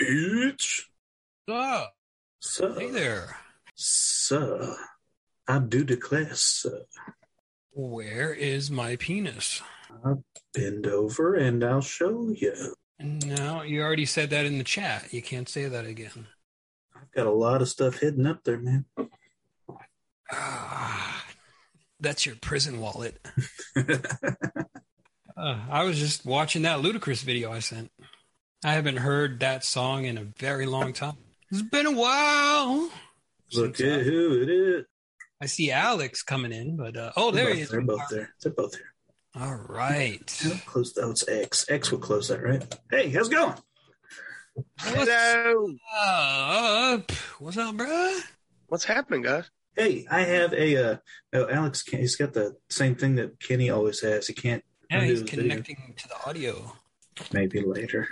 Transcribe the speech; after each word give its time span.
Bitch. 0.00 0.82
Oh, 1.48 1.86
So, 2.40 2.74
hey 2.78 2.90
there. 2.90 3.36
so, 3.74 4.74
I 5.46 5.58
do 5.58 5.84
declare, 5.84 6.34
sir. 6.34 6.84
Where 7.72 8.32
is 8.32 8.70
my 8.70 8.96
penis? 8.96 9.62
I'll 10.04 10.24
bend 10.52 10.86
over 10.86 11.34
and 11.34 11.62
I'll 11.64 11.80
show 11.80 12.30
you. 12.34 12.74
No, 13.00 13.62
you 13.62 13.82
already 13.82 14.06
said 14.06 14.30
that 14.30 14.46
in 14.46 14.58
the 14.58 14.64
chat. 14.64 15.12
You 15.12 15.22
can't 15.22 15.48
say 15.48 15.66
that 15.68 15.84
again. 15.84 16.26
I've 16.96 17.10
got 17.12 17.26
a 17.26 17.32
lot 17.32 17.60
of 17.62 17.68
stuff 17.68 17.98
hidden 17.98 18.26
up 18.26 18.42
there, 18.44 18.58
man. 18.58 18.84
Ah, 20.32 21.24
that's 22.00 22.24
your 22.24 22.36
prison 22.36 22.80
wallet. 22.80 23.24
Uh, 25.36 25.58
I 25.70 25.84
was 25.84 25.98
just 25.98 26.24
watching 26.24 26.62
that 26.62 26.80
ludicrous 26.80 27.22
video 27.22 27.50
I 27.52 27.58
sent. 27.58 27.90
I 28.64 28.72
haven't 28.72 28.96
heard 28.98 29.40
that 29.40 29.64
song 29.64 30.04
in 30.04 30.16
a 30.16 30.24
very 30.38 30.66
long 30.66 30.92
time. 30.92 31.16
It's 31.50 31.62
been 31.62 31.86
a 31.86 31.92
while. 31.92 32.90
Look 33.52 33.80
at 33.80 34.02
who 34.02 34.42
it 34.42 34.48
is. 34.48 34.84
I 35.40 35.46
see 35.46 35.70
Alex 35.70 36.22
coming 36.22 36.52
in, 36.52 36.76
but 36.76 36.96
uh, 36.96 37.12
oh, 37.16 37.30
there 37.30 37.46
They're 37.46 37.54
he 37.54 37.60
both- 37.60 37.62
is. 37.64 37.70
They're 37.70 37.80
both 37.82 38.08
there. 38.10 38.34
They're 38.42 38.52
both 38.52 38.72
there. 38.72 39.42
All 39.42 39.56
right. 39.68 40.40
How 40.42 40.50
Close. 40.64 40.96
Oh, 40.96 41.10
it's 41.10 41.28
X. 41.28 41.66
X 41.68 41.90
will 41.90 41.98
close 41.98 42.28
that, 42.28 42.42
right? 42.42 42.78
Hey, 42.90 43.10
how's 43.10 43.28
it 43.28 43.32
going? 43.34 43.54
Hello. 44.78 45.74
up? 45.96 47.10
What's 47.40 47.56
up, 47.56 47.76
bro? 47.76 48.18
What's 48.68 48.84
happening, 48.84 49.22
guys? 49.22 49.50
Hey, 49.76 50.06
I 50.08 50.20
have 50.20 50.52
a. 50.54 50.76
Uh, 50.92 50.96
oh, 51.34 51.48
Alex, 51.50 51.82
he's 51.88 52.14
got 52.14 52.32
the 52.32 52.56
same 52.70 52.94
thing 52.94 53.16
that 53.16 53.40
Kenny 53.40 53.70
always 53.70 54.00
has. 54.02 54.28
He 54.28 54.34
can't. 54.34 54.62
Yeah, 54.94 55.04
he's 55.04 55.20
his 55.20 55.30
video. 55.30 55.42
connecting 55.42 55.94
to 55.96 56.08
the 56.08 56.28
audio. 56.28 56.72
Maybe 57.32 57.60
later. 57.60 58.08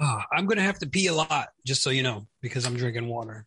Oh, 0.00 0.20
I'm 0.32 0.46
gonna 0.46 0.62
have 0.62 0.78
to 0.80 0.86
pee 0.88 1.06
a 1.06 1.14
lot, 1.14 1.48
just 1.64 1.82
so 1.82 1.90
you 1.90 2.02
know, 2.02 2.26
because 2.40 2.66
I'm 2.66 2.76
drinking 2.76 3.08
water. 3.08 3.46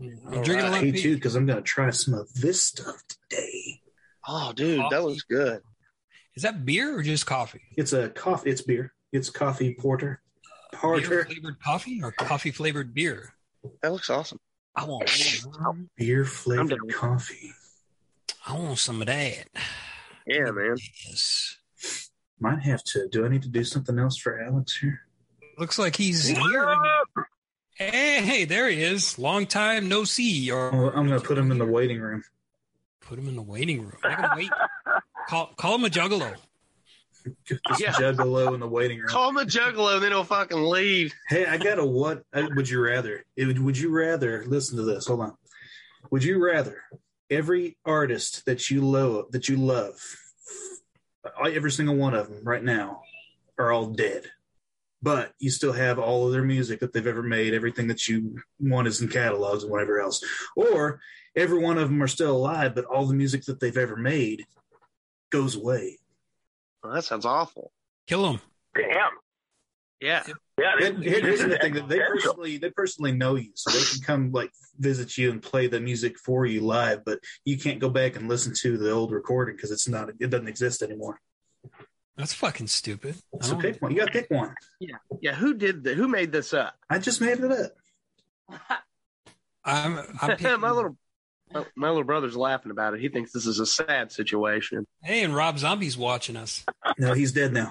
I'm 0.00 0.18
All 0.26 0.42
drinking 0.42 0.66
a 0.66 0.70
lot 0.70 0.82
Me 0.82 0.92
too, 0.92 1.14
because 1.14 1.36
I'm 1.36 1.46
going 1.46 1.56
to 1.56 1.62
try 1.62 1.90
some 1.90 2.14
of 2.14 2.32
this 2.34 2.62
stuff 2.62 3.02
today. 3.08 3.80
Oh, 4.28 4.52
dude, 4.52 4.84
that 4.90 5.02
looks 5.02 5.22
good. 5.22 5.62
Is 6.34 6.42
that 6.42 6.66
beer 6.66 6.98
or 6.98 7.02
just 7.02 7.24
coffee? 7.24 7.62
It's 7.76 7.92
a 7.92 8.10
coffee. 8.10 8.50
It's 8.50 8.60
beer. 8.60 8.92
It's 9.12 9.30
coffee 9.30 9.74
porter. 9.74 10.20
Beer 10.72 10.80
Porter. 10.80 11.24
flavored 11.24 11.60
coffee 11.60 12.00
or 12.02 12.12
coffee 12.12 12.50
flavored 12.50 12.92
beer? 12.92 13.32
That 13.82 13.92
looks 13.92 14.10
awesome. 14.10 14.38
I 14.74 14.84
want, 14.84 15.10
Beer 15.96 16.26
flavored 16.26 16.92
coffee. 16.92 17.52
I 18.46 18.52
want 18.52 18.78
some 18.78 19.00
of 19.00 19.06
that. 19.06 19.46
Yeah, 20.26 20.50
man. 20.50 20.76
Yes. 21.06 21.56
Might 22.38 22.60
have 22.60 22.82
to. 22.84 23.08
Do 23.08 23.24
I 23.24 23.28
need 23.28 23.42
to 23.42 23.48
do 23.48 23.64
something 23.64 23.98
else 23.98 24.16
for 24.16 24.38
Alex 24.40 24.76
here? 24.76 25.00
Looks 25.58 25.78
like 25.78 25.96
he's 25.96 26.26
here. 26.26 26.76
Hey, 27.74 28.22
hey, 28.22 28.44
there 28.44 28.68
he 28.68 28.82
is. 28.82 29.18
Long 29.18 29.46
time 29.46 29.88
no 29.88 30.04
see. 30.04 30.50
Or 30.50 30.74
Oh, 30.74 30.90
I'm 30.90 31.06
going 31.06 31.20
to 31.20 31.26
put 31.26 31.38
him 31.38 31.50
in 31.50 31.58
the 31.58 31.66
waiting 31.66 32.00
room. 32.00 32.22
put 33.00 33.18
him 33.18 33.28
in 33.28 33.36
the 33.36 33.42
waiting 33.42 33.82
room. 33.82 33.98
I 34.04 34.14
can 34.14 34.36
wait. 34.36 34.50
Call, 35.28 35.46
call 35.56 35.74
him 35.76 35.84
a 35.84 35.88
juggalo. 35.88 36.36
Just 37.66 37.80
Yeah. 37.80 37.90
juggalo 37.92 38.54
in 38.54 38.60
the 38.60 38.68
waiting 38.68 38.98
room. 38.98 39.08
Call 39.08 39.30
him 39.30 39.38
a 39.38 39.44
juggalo, 39.44 39.94
and 39.94 40.02
then 40.02 40.12
he'll 40.12 40.22
fucking 40.24 40.62
leave. 40.62 41.12
Hey, 41.28 41.44
I 41.46 41.56
got 41.58 41.78
a 41.80 41.84
what? 41.84 42.22
uh, 42.32 42.44
Would 42.54 42.68
you 42.68 42.80
rather? 42.80 43.24
Would, 43.36 43.58
would 43.58 43.76
you 43.78 43.90
rather? 43.90 44.44
Listen 44.46 44.76
to 44.76 44.84
this. 44.84 45.06
Hold 45.06 45.20
on. 45.22 45.34
Would 46.12 46.22
you 46.22 46.44
rather 46.44 46.82
every 47.28 47.76
artist 47.84 48.44
that 48.46 48.70
you 48.70 48.80
love 48.82 49.32
that 49.32 49.48
you 49.48 49.56
love, 49.56 50.00
every 51.50 51.70
single 51.70 51.96
one 51.96 52.14
of 52.14 52.28
them 52.28 52.44
right 52.44 52.62
now, 52.62 53.02
are 53.58 53.72
all 53.72 53.86
dead, 53.86 54.24
but 55.02 55.32
you 55.38 55.50
still 55.50 55.72
have 55.72 55.98
all 55.98 56.26
of 56.26 56.32
their 56.32 56.42
music 56.42 56.80
that 56.80 56.92
they've 56.92 57.06
ever 57.06 57.22
made, 57.22 57.54
everything 57.54 57.86
that 57.88 58.06
you 58.06 58.36
want 58.60 58.88
is 58.88 59.00
in 59.00 59.08
catalogs 59.08 59.62
and 59.62 59.72
whatever 59.72 60.00
else, 60.00 60.22
or 60.56 61.00
every 61.34 61.58
one 61.58 61.78
of 61.78 61.88
them 61.88 62.02
are 62.02 62.08
still 62.08 62.36
alive, 62.36 62.74
but 62.74 62.84
all 62.84 63.06
the 63.06 63.14
music 63.14 63.44
that 63.44 63.60
they've 63.60 63.78
ever 63.78 63.96
made 63.96 64.44
goes 65.30 65.56
away. 65.56 65.98
Well, 66.82 66.92
that 66.92 67.04
sounds 67.04 67.24
awful. 67.24 67.72
Kill 68.06 68.22
them. 68.22 68.40
Damn. 68.74 69.10
Yeah. 70.00 70.22
Yeah. 70.58 70.72
And 70.86 71.02
here- 71.04 71.20
here's 71.20 71.40
the 71.40 71.58
thing 71.58 71.74
that 71.74 71.88
they 71.88 71.98
personally 71.98 72.56
they 72.58 72.70
personally 72.70 73.12
know 73.12 73.34
you, 73.36 73.50
so 73.54 73.70
they 73.70 73.84
can 73.84 74.00
come 74.02 74.32
like 74.32 74.50
visit 74.78 75.16
you 75.18 75.30
and 75.30 75.42
play 75.42 75.66
the 75.66 75.80
music 75.80 76.18
for 76.18 76.46
you 76.46 76.60
live, 76.62 77.04
but 77.04 77.18
you 77.44 77.58
can't 77.58 77.78
go 77.78 77.88
back 77.90 78.16
and 78.16 78.28
listen 78.28 78.52
to 78.62 78.76
the 78.78 78.90
old 78.90 79.12
recording 79.12 79.54
because 79.56 79.70
it's 79.70 79.88
not 79.88 80.08
it 80.20 80.30
doesn't 80.30 80.48
exist 80.48 80.82
anymore. 80.82 81.20
That's 82.16 82.32
fucking 82.32 82.68
stupid. 82.68 83.16
So 83.42 83.56
pick 83.56 83.82
one. 83.82 83.90
You 83.92 83.98
got 83.98 84.06
to 84.06 84.12
pick 84.12 84.30
one. 84.30 84.54
Yeah. 84.80 84.96
Yeah. 85.20 85.34
Who 85.34 85.52
did 85.52 85.84
that? 85.84 85.96
Who 85.98 86.08
made 86.08 86.32
this 86.32 86.54
up? 86.54 86.74
I 86.88 86.98
just 86.98 87.20
made 87.20 87.38
it 87.40 87.52
up. 87.52 87.72
I'm, 89.64 89.98
I'm 90.22 90.30
picking- 90.38 90.60
my 90.60 90.70
little 90.70 90.96
my, 91.52 91.64
my 91.76 91.88
little 91.88 92.04
brother's 92.04 92.36
laughing 92.36 92.70
about 92.72 92.94
it. 92.94 93.00
He 93.00 93.08
thinks 93.08 93.32
this 93.32 93.46
is 93.46 93.60
a 93.60 93.66
sad 93.66 94.10
situation. 94.10 94.86
Hey, 95.02 95.22
and 95.22 95.34
Rob 95.34 95.58
Zombie's 95.58 95.96
watching 95.96 96.36
us. 96.36 96.64
No, 96.98 97.12
he's 97.12 97.32
dead 97.32 97.52
now. 97.52 97.70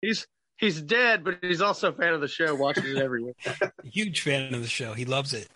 He's 0.00 0.26
he's 0.62 0.80
dead, 0.80 1.22
but 1.24 1.36
he's 1.42 1.60
also 1.60 1.90
a 1.90 1.92
fan 1.92 2.14
of 2.14 2.22
the 2.22 2.28
show, 2.28 2.54
watches 2.54 2.84
it 2.86 2.96
every 2.96 3.22
week. 3.22 3.36
Huge 3.84 4.22
fan 4.22 4.54
of 4.54 4.62
the 4.62 4.68
show. 4.68 4.94
He 4.94 5.04
loves 5.04 5.34
it. 5.34 5.48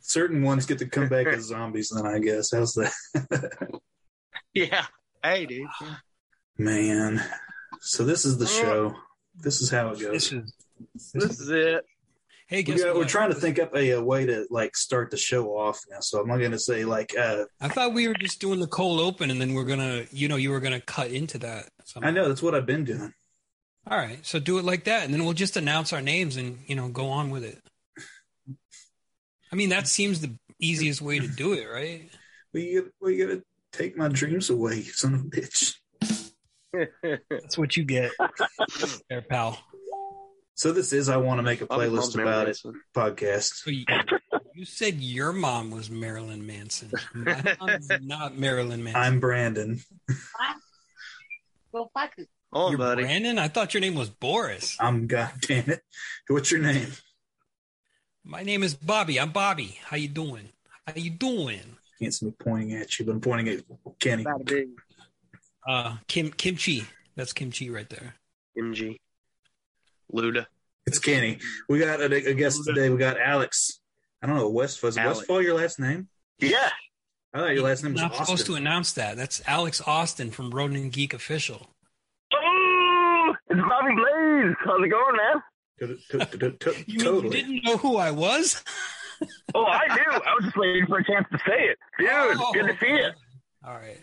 Certain 0.00 0.42
ones 0.42 0.64
get 0.64 0.78
to 0.78 0.86
come 0.86 1.08
back 1.08 1.26
as 1.26 1.44
zombies. 1.48 1.90
Then 1.94 2.06
I 2.06 2.18
guess 2.18 2.50
how's 2.52 2.72
that, 2.74 3.80
Yeah. 4.54 4.86
Hey, 5.22 5.44
dude. 5.46 5.68
man? 6.58 7.22
So 7.80 8.04
this 8.04 8.24
is 8.24 8.38
the 8.38 8.46
show. 8.46 8.94
This 9.36 9.60
is 9.60 9.70
how 9.70 9.90
it 9.90 9.98
This 9.98 10.30
goes. 10.30 10.44
is. 10.44 10.54
This 11.14 11.40
is 11.40 11.48
it. 11.50 11.84
Hey, 12.48 12.64
we 12.66 12.74
got, 12.74 12.94
we're 12.94 13.04
trying 13.06 13.30
to 13.30 13.34
think 13.34 13.58
up 13.58 13.74
a, 13.74 13.90
a 13.92 14.02
way 14.04 14.26
to 14.26 14.46
like 14.50 14.76
start 14.76 15.10
the 15.10 15.16
show 15.16 15.56
off 15.56 15.80
now. 15.90 16.00
So 16.00 16.20
I'm 16.20 16.28
not 16.28 16.36
going 16.38 16.50
to 16.50 16.58
say 16.58 16.84
like 16.84 17.16
uh, 17.18 17.44
I 17.60 17.68
thought 17.68 17.94
we 17.94 18.08
were 18.08 18.14
just 18.14 18.40
doing 18.40 18.60
the 18.60 18.66
cold 18.66 19.00
open, 19.00 19.30
and 19.30 19.40
then 19.40 19.54
we're 19.54 19.64
gonna, 19.64 20.04
you 20.10 20.28
know, 20.28 20.36
you 20.36 20.50
were 20.50 20.60
gonna 20.60 20.80
cut 20.80 21.10
into 21.10 21.38
that. 21.38 21.70
somehow. 21.84 22.08
I 22.08 22.10
know 22.12 22.28
that's 22.28 22.42
what 22.42 22.54
I've 22.54 22.66
been 22.66 22.84
doing. 22.84 23.14
All 23.90 23.98
right, 23.98 24.24
so 24.24 24.38
do 24.38 24.58
it 24.58 24.64
like 24.64 24.84
that, 24.84 25.04
and 25.04 25.12
then 25.12 25.24
we'll 25.24 25.32
just 25.32 25.56
announce 25.56 25.92
our 25.92 26.00
names 26.00 26.36
and 26.36 26.58
you 26.66 26.76
know 26.76 26.88
go 26.88 27.08
on 27.08 27.30
with 27.30 27.44
it. 27.44 27.58
I 29.50 29.56
mean, 29.56 29.70
that 29.70 29.88
seems 29.88 30.20
the 30.20 30.34
easiest 30.60 31.02
way 31.02 31.18
to 31.18 31.26
do 31.26 31.52
it, 31.52 31.66
right? 31.66 32.08
Well, 32.54 32.62
you, 32.62 32.92
well, 33.00 33.10
you 33.10 33.26
got 33.26 33.34
to 33.34 33.42
take 33.72 33.96
my 33.96 34.08
dreams 34.08 34.50
away, 34.50 34.76
you 34.76 34.92
son 34.92 35.14
of 35.14 35.20
a 35.20 35.24
bitch. 35.24 35.74
That's 37.28 37.58
what 37.58 37.76
you 37.76 37.84
get, 37.84 38.12
there, 39.10 39.22
pal. 39.22 39.58
So 40.54 40.72
this 40.72 40.92
is 40.92 41.08
I 41.08 41.16
want 41.16 41.38
to 41.38 41.42
make 41.42 41.60
a 41.60 41.66
I'll 41.68 41.80
be 41.80 41.86
playlist 41.86 42.14
about 42.20 42.48
it 42.48 42.60
podcast. 42.94 43.54
So 43.54 43.70
you, 43.70 43.84
you 44.54 44.64
said 44.64 45.00
your 45.00 45.32
mom 45.32 45.70
was 45.70 45.90
Marilyn 45.90 46.46
Manson. 46.46 46.92
My 47.14 47.56
mom's 47.60 47.88
not 48.00 48.38
Marilyn 48.38 48.84
Manson. 48.84 49.02
I'm 49.02 49.18
Brandon. 49.18 49.80
Well, 51.72 51.90
fuck 51.94 52.12
it. 52.52 52.56
Oh, 52.58 52.68
You're 52.70 52.78
buddy. 52.78 53.02
Brandon. 53.04 53.38
I 53.38 53.48
thought 53.48 53.74
your 53.74 53.80
name 53.80 53.94
was 53.94 54.10
Boris. 54.10 54.76
I'm 54.80 55.06
God 55.06 55.30
damn 55.40 55.70
it. 55.70 55.82
What's 56.28 56.50
your 56.50 56.60
name? 56.60 56.88
My 58.24 58.42
name 58.42 58.62
is 58.62 58.74
Bobby. 58.74 59.18
I'm 59.18 59.30
Bobby. 59.32 59.78
How 59.84 59.96
you 59.96 60.08
doing? 60.08 60.50
How 60.86 60.94
you 60.96 61.10
doing? 61.10 61.76
Can't 62.00 62.14
see 62.14 62.26
me 62.26 62.32
pointing 62.38 62.72
at 62.74 62.98
you, 62.98 63.04
but 63.06 63.12
I'm 63.12 63.20
pointing 63.20 63.48
at 63.48 63.64
Kenny. 64.00 64.22
About 64.22 64.42
a 64.42 64.44
big 64.44 64.68
Uh, 65.66 65.96
Kim 66.08 66.30
Kimchi. 66.30 66.84
That's 67.16 67.32
Kimchi 67.32 67.70
right 67.70 67.88
there. 67.88 68.14
MG. 68.58 68.96
Luda. 70.12 70.46
It's 70.86 70.98
Kenny. 70.98 71.38
We 71.68 71.78
got 71.78 72.00
a, 72.00 72.04
a 72.06 72.34
guest 72.34 72.62
today. 72.64 72.90
We 72.90 72.98
got 72.98 73.18
Alex. 73.20 73.80
I 74.20 74.26
don't 74.26 74.36
know 74.36 74.48
Westfall. 74.50 74.88
Is 74.88 74.98
Alex. 74.98 75.18
Westfall 75.18 75.42
your 75.42 75.54
last 75.54 75.78
name? 75.80 76.08
Yeah. 76.38 76.70
I 77.34 77.38
thought 77.38 77.54
your 77.54 77.64
last 77.64 77.82
name 77.82 77.92
was 77.92 78.00
You're 78.02 78.08
not 78.10 78.20
Austin. 78.20 78.26
supposed 78.36 78.46
to 78.46 78.54
announce 78.56 78.92
that. 78.92 79.16
That's 79.16 79.40
Alex 79.46 79.80
Austin 79.86 80.30
from 80.30 80.50
Ronin 80.50 80.90
Geek 80.90 81.14
Official. 81.14 81.71
It's 84.50 84.60
Bobby 84.64 84.82
Blaze. 84.82 84.82
How's 84.82 84.84
it 84.84 84.90
going, 84.90 85.16
man? 85.16 85.42
You 86.86 86.98
mean 86.98 87.04
totally. 87.04 87.30
didn't 87.42 87.64
know 87.64 87.76
who 87.76 87.96
I 87.96 88.10
was? 88.10 88.62
Oh, 89.54 89.64
I 89.66 89.86
knew. 89.94 90.10
I 90.10 90.34
was 90.34 90.44
just 90.46 90.56
waiting 90.56 90.84
for 90.86 90.98
a 90.98 91.04
chance 91.04 91.26
to 91.30 91.38
say 91.46 91.70
it. 91.70 91.78
Dude, 91.96 92.08
Oh, 92.10 92.50
good 92.52 92.66
to 92.66 92.76
see 92.80 92.88
you. 92.90 93.10
All 93.64 93.74
right. 93.74 93.98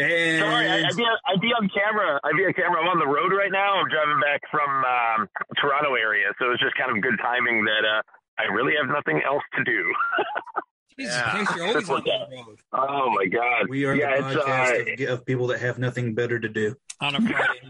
And 0.00 0.40
Sorry, 0.40 0.66
I, 0.68 0.78
I'd, 0.82 0.96
be, 0.96 1.04
I'd 1.26 1.40
be 1.40 1.48
on 1.54 1.70
camera. 1.70 2.18
I'd 2.24 2.36
be 2.36 2.44
on 2.44 2.52
camera. 2.54 2.80
I'm 2.82 2.88
on 2.88 2.98
the 2.98 3.06
road 3.06 3.30
right 3.30 3.52
now. 3.52 3.74
I'm 3.78 3.88
driving 3.88 4.18
back 4.20 4.40
from 4.50 4.68
um, 4.84 5.28
Toronto 5.60 5.94
area, 5.94 6.26
so 6.40 6.50
it's 6.50 6.60
just 6.60 6.74
kind 6.76 6.90
of 6.90 7.00
good 7.02 7.18
timing 7.22 7.64
that 7.66 7.84
uh, 7.86 8.02
I 8.40 8.52
really 8.52 8.72
have 8.80 8.90
nothing 8.90 9.22
else 9.24 9.44
to 9.58 9.62
do. 9.64 9.94
Jesus 10.98 11.14
Yeah. 11.14 11.30
Christ, 11.30 11.56
you're 11.56 11.66
always 11.68 11.88
on 11.90 12.02
the 12.02 12.36
road 12.36 12.58
Oh 12.72 13.10
my 13.10 13.26
god. 13.26 13.68
we 13.68 13.84
are 13.84 13.94
yeah, 13.94 14.16
the 14.20 14.40
podcast 14.40 15.00
uh, 15.00 15.04
of, 15.12 15.20
of 15.20 15.24
people 15.26 15.46
that 15.48 15.60
have 15.60 15.78
nothing 15.78 16.14
better 16.14 16.40
to 16.40 16.48
do. 16.48 16.74
on 17.00 17.14
a 17.14 17.20
Friday. 17.20 17.60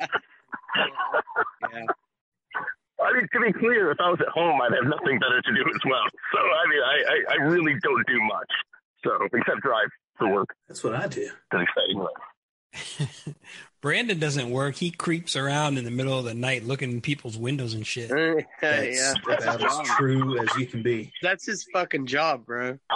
Night. 0.00 0.10
Yeah. 1.72 1.84
I 3.00 3.12
mean, 3.12 3.28
to 3.32 3.40
be 3.40 3.52
clear, 3.52 3.90
if 3.92 3.98
I 4.00 4.10
was 4.10 4.20
at 4.20 4.28
home, 4.28 4.60
I'd 4.60 4.72
have 4.74 4.84
nothing 4.90 5.18
better 5.20 5.40
to 5.40 5.52
do 5.54 5.60
as 5.72 5.80
well. 5.84 6.02
So 6.32 6.38
I 6.40 6.68
mean, 6.68 6.82
I, 6.82 6.96
I, 7.08 7.34
I 7.34 7.44
really 7.46 7.74
don't 7.80 8.06
do 8.06 8.20
much. 8.22 8.50
So 9.04 9.10
except 9.32 9.60
drive 9.60 9.88
for 10.18 10.32
work. 10.32 10.48
That's 10.66 10.82
what 10.82 10.94
I 10.96 11.06
do. 11.06 11.20
It's 11.22 11.32
an 11.52 11.60
exciting 11.60 11.98
life. 11.98 13.34
Brandon 13.80 14.18
doesn't 14.18 14.50
work. 14.50 14.74
He 14.74 14.90
creeps 14.90 15.36
around 15.36 15.78
in 15.78 15.84
the 15.84 15.90
middle 15.92 16.18
of 16.18 16.24
the 16.24 16.34
night 16.34 16.64
looking 16.64 16.90
in 16.90 17.00
people's 17.00 17.38
windows 17.38 17.74
and 17.74 17.86
shit. 17.86 18.10
yeah, 18.10 18.42
That's 18.60 19.14
that's, 19.26 19.44
about 19.44 19.82
as 19.82 19.88
true 19.96 20.36
as 20.40 20.48
you 20.56 20.66
can 20.66 20.82
be. 20.82 21.12
That's 21.22 21.46
his 21.46 21.64
fucking 21.72 22.06
job, 22.06 22.44
bro. 22.44 22.78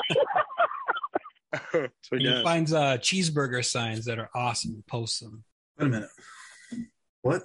that's 1.52 1.72
what 1.72 1.90
And 2.10 2.20
he 2.20 2.26
he 2.26 2.32
does. 2.32 2.42
finds 2.42 2.72
uh, 2.72 2.96
cheeseburger 2.98 3.64
signs 3.64 4.06
that 4.06 4.18
are 4.18 4.30
awesome 4.34 4.72
and 4.74 4.86
posts 4.88 5.20
them. 5.20 5.44
Wait 5.78 5.86
a 5.86 5.88
minute. 5.90 6.08
What? 7.22 7.42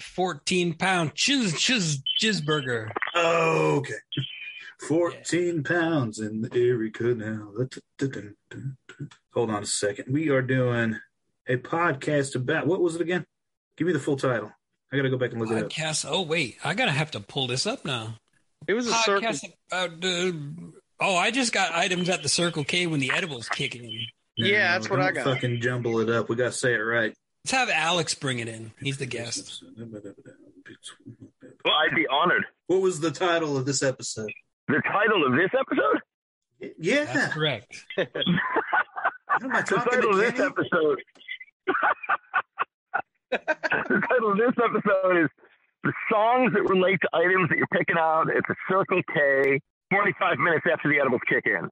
14 0.00 0.74
pound 0.74 1.14
chiz, 1.14 1.58
chiz, 1.58 2.02
cheeseburger. 2.20 2.90
Oh, 3.14 3.76
okay. 3.76 3.94
14 4.80 5.64
pounds 5.64 6.18
in 6.18 6.42
the 6.42 6.54
Erie 6.56 6.90
Canal. 6.90 7.52
Hold 9.34 9.50
on 9.50 9.62
a 9.62 9.66
second. 9.66 10.12
We 10.12 10.30
are 10.30 10.42
doing 10.42 10.98
a 11.48 11.56
podcast 11.56 12.36
about 12.36 12.66
what 12.66 12.80
was 12.80 12.94
it 12.94 13.00
again? 13.00 13.24
Give 13.76 13.86
me 13.86 13.92
the 13.92 13.98
full 13.98 14.16
title. 14.16 14.52
I 14.92 14.96
got 14.96 15.02
to 15.02 15.10
go 15.10 15.18
back 15.18 15.32
and 15.32 15.40
look 15.40 15.50
it 15.50 15.64
up. 15.64 15.70
Podcast. 15.70 16.06
Oh, 16.08 16.22
wait. 16.22 16.56
I 16.64 16.74
got 16.74 16.86
to 16.86 16.92
have 16.92 17.10
to 17.12 17.20
pull 17.20 17.46
this 17.46 17.66
up 17.66 17.84
now. 17.84 18.16
It 18.66 18.74
was 18.74 18.86
a 18.86 18.92
circle. 18.92 19.28
Podcast 19.28 19.44
about. 19.70 20.04
Uh, 20.04 20.32
oh, 21.00 21.16
I 21.16 21.30
just 21.30 21.52
got 21.52 21.72
items 21.72 22.08
at 22.08 22.22
the 22.22 22.28
Circle 22.28 22.64
K 22.64 22.86
when 22.86 23.00
the 23.00 23.10
edibles 23.14 23.48
kick 23.48 23.74
in. 23.74 23.90
Yeah, 24.36 24.72
that's 24.72 24.88
what 24.88 25.00
I 25.00 25.10
got. 25.10 25.24
Fucking 25.24 25.60
jumble 25.60 26.00
it 26.00 26.08
up. 26.08 26.28
We 26.28 26.36
got 26.36 26.44
to 26.44 26.52
say 26.52 26.74
it 26.74 26.78
right. 26.78 27.14
Let's 27.50 27.56
have 27.56 27.70
Alex 27.70 28.12
bring 28.14 28.40
it 28.40 28.48
in. 28.48 28.72
He's 28.78 28.98
the 28.98 29.06
guest. 29.06 29.64
Well, 29.78 29.88
I'd 31.64 31.96
be 31.96 32.06
honored. 32.06 32.44
What 32.66 32.82
was 32.82 33.00
the 33.00 33.10
title 33.10 33.56
of 33.56 33.64
this 33.64 33.82
episode? 33.82 34.30
The 34.66 34.82
title 34.82 35.26
of 35.26 35.32
this 35.32 35.48
episode? 35.58 36.02
Yeah. 36.78 37.04
That's 37.04 37.32
correct. 37.32 37.86
Am 37.96 38.06
I 39.50 39.62
The 39.62 39.76
title 39.76 40.10
of 40.10 40.18
this 40.18 40.38
episode. 40.38 40.98
the 43.30 44.02
title 44.10 44.32
of 44.32 44.36
this 44.36 44.52
episode 44.62 45.24
is 45.24 45.30
The 45.84 45.92
Songs 46.12 46.52
That 46.52 46.68
Relate 46.68 47.00
to 47.00 47.08
Items 47.14 47.48
That 47.48 47.56
You're 47.56 47.66
Picking 47.72 47.96
Out 47.98 48.28
at 48.28 48.42
the 48.46 48.56
Circle 48.68 49.00
K 49.14 49.58
45 49.90 50.38
minutes 50.38 50.66
after 50.70 50.90
the 50.90 51.00
edibles 51.00 51.22
kick 51.26 51.46
in. 51.46 51.70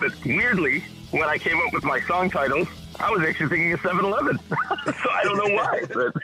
But 0.00 0.12
weirdly, 0.24 0.82
when 1.10 1.28
I 1.28 1.38
came 1.38 1.58
up 1.58 1.72
with 1.72 1.84
my 1.84 2.00
song 2.02 2.30
titles, 2.30 2.66
I 2.98 3.10
was 3.10 3.20
actually 3.22 3.48
thinking 3.48 3.72
of 3.72 3.80
7 3.80 4.04
Eleven. 4.04 4.38
so 4.48 5.10
I 5.10 5.22
don't 5.24 5.36
know 5.36 5.54
why. 5.54 5.82
But 5.92 6.14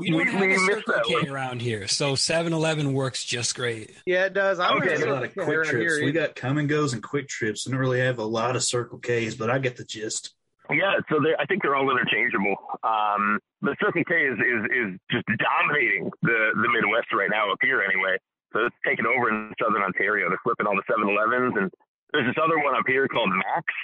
We 0.00 0.10
don't 0.10 0.20
have 0.20 0.28
completely 0.30 0.56
a 0.56 0.60
missed 0.60 0.86
Circle 0.86 0.94
that 0.94 1.04
K 1.04 1.14
one. 1.14 1.28
around 1.28 1.62
here, 1.62 1.86
so 1.88 2.14
7 2.14 2.52
Eleven 2.52 2.92
works 2.92 3.24
just 3.24 3.54
great. 3.54 3.92
Yeah, 4.06 4.26
it 4.26 4.34
does. 4.34 4.58
I 4.60 4.68
don't 4.70 4.82
Okay. 4.82 4.98
have 4.98 5.08
a 5.08 5.12
lot 5.12 5.24
of 5.24 5.32
quick 5.34 5.46
trips. 5.64 5.70
here 5.96 6.04
We 6.04 6.12
got 6.12 6.34
Kum 6.34 6.64
& 6.66 6.68
Go's 6.68 6.92
and 6.92 7.02
quick 7.02 7.28
trips. 7.28 7.66
We 7.66 7.72
don't 7.72 7.80
really 7.80 8.00
have 8.00 8.18
a 8.18 8.24
lot 8.24 8.56
of 8.56 8.62
Circle 8.62 8.98
K's, 8.98 9.34
but 9.34 9.50
I 9.50 9.58
get 9.58 9.76
the 9.76 9.84
gist. 9.84 10.34
Yeah, 10.70 10.94
so 11.10 11.20
they, 11.20 11.34
I 11.38 11.44
think 11.44 11.62
they're 11.62 11.76
all 11.76 11.90
interchangeable. 11.90 12.56
Um, 12.82 13.38
the 13.60 13.76
Circle 13.80 14.02
K 14.08 14.14
is, 14.24 14.38
is 14.38 14.64
is 14.72 15.00
just 15.10 15.26
dominating 15.38 16.10
the 16.22 16.52
the 16.54 16.68
Midwest 16.72 17.12
right 17.12 17.28
now 17.30 17.52
up 17.52 17.58
here 17.60 17.82
anyway. 17.82 18.16
So 18.54 18.64
it's 18.66 18.76
taken 18.86 19.04
over 19.04 19.28
in 19.28 19.52
Southern 19.60 19.82
Ontario. 19.82 20.28
They're 20.30 20.38
flipping 20.44 20.66
all 20.66 20.76
the 20.76 20.86
7-Elevens, 20.90 21.54
and 21.58 21.70
there's 22.14 22.26
this 22.26 22.42
other 22.42 22.58
one 22.58 22.74
up 22.74 22.86
here 22.86 23.08
called 23.08 23.28
Mac's, 23.28 23.74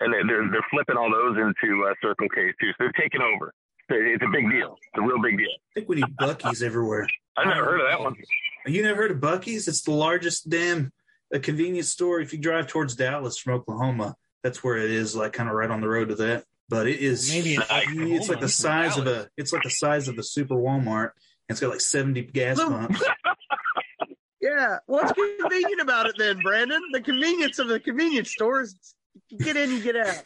and 0.00 0.14
they're 0.14 0.24
they're, 0.26 0.50
they're 0.50 0.66
flipping 0.70 0.96
all 0.96 1.10
those 1.10 1.36
into 1.36 1.84
uh, 1.84 1.94
Circle 2.00 2.28
K's 2.30 2.54
too. 2.60 2.70
So 2.70 2.86
they're 2.86 2.92
taking 2.92 3.20
over. 3.20 3.52
It's 3.92 4.22
a 4.22 4.30
big 4.30 4.48
deal. 4.48 4.78
It's 4.80 4.98
a 4.98 5.02
real 5.02 5.20
big 5.20 5.36
deal. 5.36 5.50
I 5.50 5.70
think 5.74 5.88
we 5.88 5.96
need 5.96 6.16
Buc-ee's 6.16 6.62
everywhere. 6.62 7.08
I've 7.36 7.48
never 7.48 7.64
heard 7.64 7.80
of 7.80 7.88
that 7.88 8.00
one. 8.00 8.14
You 8.64 8.84
never 8.84 9.02
heard 9.02 9.10
of 9.10 9.18
Buc-ee's? 9.18 9.66
It's 9.66 9.82
the 9.82 9.90
largest 9.90 10.48
damn 10.48 10.92
a 11.32 11.40
convenience 11.40 11.88
store. 11.88 12.20
If 12.20 12.32
you 12.32 12.38
drive 12.38 12.68
towards 12.68 12.94
Dallas 12.94 13.36
from 13.36 13.54
Oklahoma, 13.54 14.14
that's 14.44 14.62
where 14.62 14.76
it 14.76 14.92
is, 14.92 15.16
like 15.16 15.32
kind 15.32 15.48
of 15.48 15.56
right 15.56 15.70
on 15.70 15.80
the 15.80 15.88
road 15.88 16.10
to 16.10 16.14
that. 16.16 16.44
But 16.68 16.86
it 16.86 17.00
is 17.00 17.30
Maybe 17.32 17.56
in 17.56 17.62
it's 18.12 18.28
like 18.28 18.38
the 18.38 18.48
size 18.48 18.96
of 18.96 19.08
a 19.08 19.28
it's 19.36 19.52
like 19.52 19.64
the 19.64 19.70
size 19.70 20.06
of 20.06 20.16
a 20.18 20.22
super 20.22 20.54
Walmart. 20.54 21.10
It's 21.48 21.58
got 21.58 21.70
like 21.70 21.80
seventy 21.80 22.22
gas 22.22 22.60
pumps. 22.60 23.02
Yeah. 24.40 24.78
What's 24.86 25.12
convenient 25.12 25.80
about 25.80 26.06
it 26.06 26.14
then, 26.18 26.40
Brandon? 26.42 26.82
The 26.92 27.00
convenience 27.00 27.58
of 27.58 27.68
the 27.68 27.78
convenience 27.80 28.30
stores. 28.30 28.74
Get 29.38 29.56
in, 29.56 29.70
you 29.70 29.80
get 29.82 29.96
out. 29.96 30.22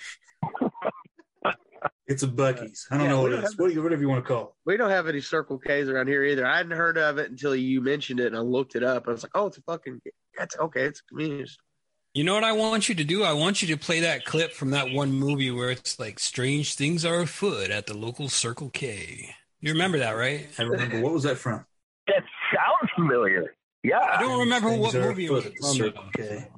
It's 2.07 2.23
a 2.23 2.29
Buc-ee's. 2.29 2.87
I 2.91 2.97
don't 2.97 3.05
Yeah, 3.07 3.13
know 3.13 3.23
what 3.23 3.33
it 3.33 3.37
don't 3.37 3.45
is. 3.45 3.51
have- 3.53 3.59
What 3.59 3.69
do 3.69 3.75
you, 3.75 3.83
whatever 3.83 4.03
you 4.03 4.09
want 4.09 4.25
to 4.25 4.29
call. 4.29 4.43
it. 4.45 4.51
We 4.67 4.77
don't 4.77 4.91
have 4.91 5.09
any 5.09 5.21
Circle 5.21 5.59
K's 5.59 5.89
around 5.89 6.07
here 6.09 6.23
either. 6.25 6.47
I 6.47 6.59
hadn't 6.59 6.73
heard 6.73 6.99
of 6.99 7.19
it 7.19 7.31
until 7.31 7.57
you 7.57 7.81
mentioned 7.81 8.21
it, 8.21 8.27
and 8.27 8.37
I 8.37 8.41
looked 8.41 8.75
it 8.77 8.83
up. 8.83 9.09
I 9.09 9.13
was 9.13 9.23
like, 9.23 9.33
"Oh, 9.35 9.47
it's 9.47 9.57
a 9.59 9.63
fucking. 9.63 10.01
That's 10.37 10.57
okay. 10.59 10.83
It's 10.85 11.01
a 11.01 11.05
convenience." 11.05 11.53
store. 11.53 11.65
You 12.13 12.25
know 12.25 12.35
what 12.35 12.45
I 12.45 12.53
want 12.53 12.89
you 12.89 12.95
to 12.95 13.05
do? 13.05 13.25
I 13.25 13.33
want 13.33 13.63
you 13.63 13.69
to 13.69 13.77
play 13.79 14.01
that 14.01 14.25
clip 14.25 14.53
from 14.53 14.71
that 14.71 14.91
one 14.93 15.13
movie 15.13 15.51
where 15.51 15.71
it's 15.71 15.99
like 15.99 16.19
strange 16.21 16.75
things 16.75 17.05
are 17.05 17.21
afoot 17.21 17.71
at 17.71 17.87
the 17.87 17.95
local 17.95 18.29
Circle 18.29 18.71
K. 18.71 19.35
You 19.61 19.73
remember 19.73 19.99
that, 19.99 20.13
right? 20.13 20.47
I 20.59 20.63
remember 20.63 21.01
what 21.01 21.13
was 21.15 21.23
that 21.25 21.39
from? 21.39 21.65
That 22.07 22.23
sounds 22.55 22.91
familiar. 22.95 23.55
Yeah. 23.85 24.01
I 24.01 24.23
don't 24.23 24.41
remember 24.41 24.71
Things 24.71 24.83
what 24.83 24.95
movie 24.95 25.27
it 25.27 25.31
was 25.31 25.47
at 25.47 25.53
the 25.55 25.61
from. 25.61 25.77
Circle 25.77 26.05
K. 26.17 26.49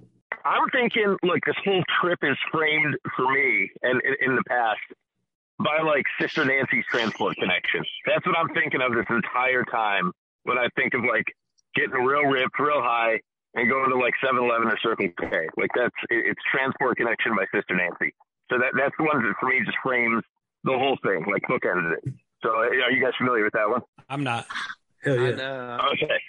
I'm 0.45 0.71
thinking, 0.71 1.16
look, 1.25 1.40
this 1.45 1.56
whole 1.64 1.83
trip 2.00 2.21
is 2.23 2.38
framed 2.52 2.97
for 3.16 3.26
me 3.33 3.68
and 3.83 4.00
in, 4.02 4.30
in 4.30 4.37
the 4.37 4.45
past 4.47 4.78
by 5.59 5.83
like 5.85 6.04
Sister 6.21 6.45
Nancy's 6.45 6.85
transport 6.88 7.37
connection. 7.37 7.85
That's 8.06 8.25
what 8.25 8.38
I'm 8.38 8.49
thinking 8.54 8.80
of 8.80 8.95
this 8.95 9.06
entire 9.11 9.64
time 9.64 10.12
when 10.45 10.56
I 10.56 10.68
think 10.76 10.95
of 10.95 11.02
like 11.02 11.26
getting 11.75 11.99
real 11.99 12.23
ripped, 12.23 12.59
real 12.61 12.80
high, 12.80 13.18
and 13.54 13.68
going 13.68 13.90
to 13.90 13.97
like 13.97 14.14
7-Eleven 14.23 14.68
or 14.68 14.78
Circle 14.78 15.09
K. 15.18 15.49
Like 15.56 15.71
that's 15.75 15.99
it, 16.11 16.30
it's 16.30 16.40
transport 16.52 16.97
connection 16.97 17.35
by 17.35 17.47
Sister 17.50 17.75
Nancy. 17.75 18.14
So 18.49 18.59
that 18.59 18.71
that's 18.78 18.95
the 18.99 19.04
one 19.04 19.18
that 19.23 19.35
for 19.40 19.49
me 19.49 19.61
just 19.64 19.78
frames 19.83 20.23
the 20.62 20.78
whole 20.78 20.97
thing, 21.02 21.26
like 21.26 21.42
bookends 21.50 21.90
it. 21.99 22.14
So 22.42 22.50
uh, 22.50 22.71
are 22.71 22.92
you 22.92 23.02
guys 23.02 23.14
familiar 23.18 23.42
with 23.42 23.54
that 23.54 23.68
one? 23.68 23.83
I'm 24.09 24.23
not. 24.23 24.47
Hell 25.02 25.18
I 25.18 25.30
yeah. 25.30 25.35
know. 25.35 25.78
Okay. 25.92 26.21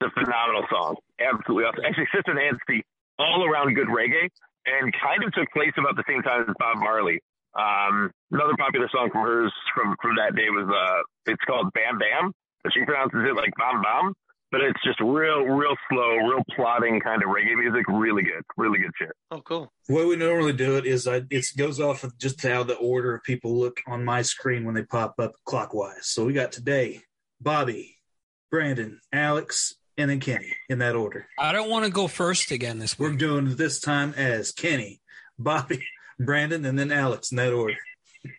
It's 0.00 0.12
a 0.16 0.20
phenomenal 0.20 0.64
song. 0.70 0.96
Absolutely 1.20 1.64
awesome. 1.64 1.84
Actually, 1.84 2.08
Sister 2.14 2.32
Nancy, 2.32 2.84
all 3.18 3.44
around 3.44 3.74
good 3.74 3.88
reggae, 3.88 4.28
and 4.66 4.92
kind 4.96 5.22
of 5.24 5.32
took 5.32 5.50
place 5.52 5.72
about 5.76 5.96
the 5.96 6.04
same 6.08 6.22
time 6.22 6.42
as 6.48 6.54
Bob 6.58 6.78
Marley. 6.78 7.20
Um, 7.54 8.10
another 8.30 8.54
popular 8.58 8.88
song 8.92 9.10
from 9.10 9.22
hers 9.22 9.52
from, 9.74 9.96
from 10.00 10.16
that 10.16 10.36
day 10.36 10.48
was, 10.48 10.68
uh, 10.68 11.02
it's 11.30 11.42
called 11.44 11.72
Bam 11.74 11.98
Bam, 11.98 12.32
but 12.62 12.72
she 12.72 12.84
pronounces 12.84 13.20
it 13.28 13.36
like 13.36 13.50
Bam 13.58 13.82
Bam. 13.82 14.14
But 14.52 14.62
it's 14.62 14.82
just 14.82 14.98
real, 15.00 15.44
real 15.44 15.76
slow, 15.88 16.16
real 16.16 16.42
plodding 16.56 16.98
kind 17.00 17.22
of 17.22 17.28
reggae 17.28 17.56
music. 17.56 17.86
Really 17.86 18.24
good. 18.24 18.42
Really 18.56 18.80
good 18.80 18.90
shit. 18.98 19.12
Oh, 19.30 19.40
cool. 19.42 19.70
The 19.86 19.94
way 19.94 20.04
we 20.04 20.16
normally 20.16 20.52
do 20.52 20.76
it 20.76 20.86
is 20.86 21.06
I, 21.06 21.22
it 21.30 21.46
goes 21.56 21.78
off 21.78 22.02
of 22.02 22.18
just 22.18 22.42
how 22.42 22.64
the 22.64 22.74
order 22.74 23.14
of 23.14 23.22
people 23.22 23.56
look 23.56 23.80
on 23.86 24.04
my 24.04 24.22
screen 24.22 24.64
when 24.64 24.74
they 24.74 24.82
pop 24.82 25.14
up 25.20 25.34
clockwise. 25.44 26.08
So 26.08 26.24
we 26.24 26.32
got 26.32 26.50
today 26.50 27.02
Bobby, 27.40 27.94
Brandon, 28.50 29.00
Alex, 29.12 29.76
and 29.96 30.10
then 30.10 30.20
Kenny 30.20 30.54
in 30.68 30.78
that 30.78 30.96
order. 30.96 31.26
I 31.38 31.52
don't 31.52 31.70
want 31.70 31.84
to 31.84 31.90
go 31.90 32.06
first 32.06 32.50
again 32.50 32.78
this 32.78 32.98
We're 32.98 33.12
doing 33.12 33.48
it 33.48 33.56
this 33.56 33.80
time 33.80 34.14
as 34.16 34.52
Kenny, 34.52 35.00
Bobby, 35.38 35.84
Brandon, 36.18 36.64
and 36.64 36.78
then 36.78 36.92
Alex 36.92 37.30
in 37.30 37.36
that 37.36 37.52
order. 37.52 37.76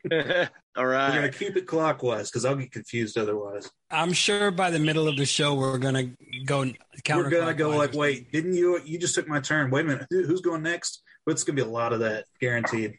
All 0.78 0.86
right. 0.86 1.10
We're 1.10 1.16
gonna 1.16 1.32
keep 1.32 1.58
it 1.58 1.68
clockwise 1.68 2.30
because 2.30 2.46
I'll 2.46 2.56
get 2.56 2.72
confused 2.72 3.18
otherwise. 3.18 3.70
I'm 3.90 4.14
sure 4.14 4.52
by 4.52 4.72
the 4.72 4.80
middle 4.80 5.08
of 5.08 5.18
the 5.18 5.26
show 5.26 5.56
we're 5.56 5.78
gonna 5.80 6.12
go 6.46 6.72
counter. 7.04 7.24
We're 7.24 7.30
gonna 7.30 7.54
go 7.54 7.72
like, 7.72 7.94
wait, 7.94 8.32
didn't 8.32 8.54
you? 8.54 8.80
You 8.86 8.98
just 8.98 9.16
took 9.16 9.28
my 9.28 9.40
turn. 9.40 9.70
Wait 9.70 9.82
a 9.82 9.88
minute, 9.88 10.08
Who, 10.10 10.24
who's 10.24 10.42
going 10.42 10.64
next? 10.64 11.02
But 11.26 11.34
it's 11.34 11.44
gonna 11.44 11.58
be 11.58 11.62
a 11.62 11.66
lot 11.66 11.94
of 11.94 12.00
that, 12.00 12.26
guaranteed. 12.40 12.98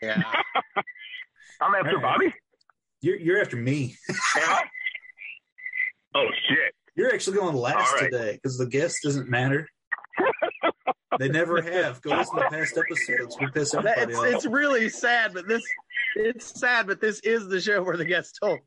Yeah. 0.00 0.22
I'm 1.60 1.74
after 1.74 1.88
All 1.88 1.94
right. 1.96 2.02
Bobby. 2.02 2.34
You're 3.00 3.16
you're 3.16 3.40
after 3.40 3.56
me. 3.56 3.96
Oh 6.14 6.26
shit! 6.48 6.74
You're 6.98 7.14
actually 7.14 7.36
going 7.38 7.54
last 7.54 7.94
All 7.94 8.00
right. 8.00 8.10
today 8.10 8.32
because 8.34 8.58
the 8.58 8.66
guest 8.66 8.98
doesn't 9.04 9.28
matter. 9.30 9.68
they 11.18 11.28
never 11.28 11.62
have. 11.62 12.02
Go 12.02 12.10
listen 12.10 12.36
to 12.36 12.42
past 12.50 12.76
episodes. 12.76 13.36
We 13.40 13.46
piss 13.50 13.70
That- 13.70 13.86
everybody 13.86 14.10
it's 14.12 14.18
off. 14.18 14.26
it's 14.26 14.46
really 14.46 14.88
sad, 14.88 15.32
but 15.32 15.46
this 15.48 15.62
it's 16.16 16.58
sad, 16.58 16.86
but 16.88 17.00
this 17.00 17.20
is 17.20 17.46
the 17.48 17.60
show 17.60 17.82
where 17.84 17.96
the 17.96 18.04
guests 18.04 18.38
don't 18.42 18.60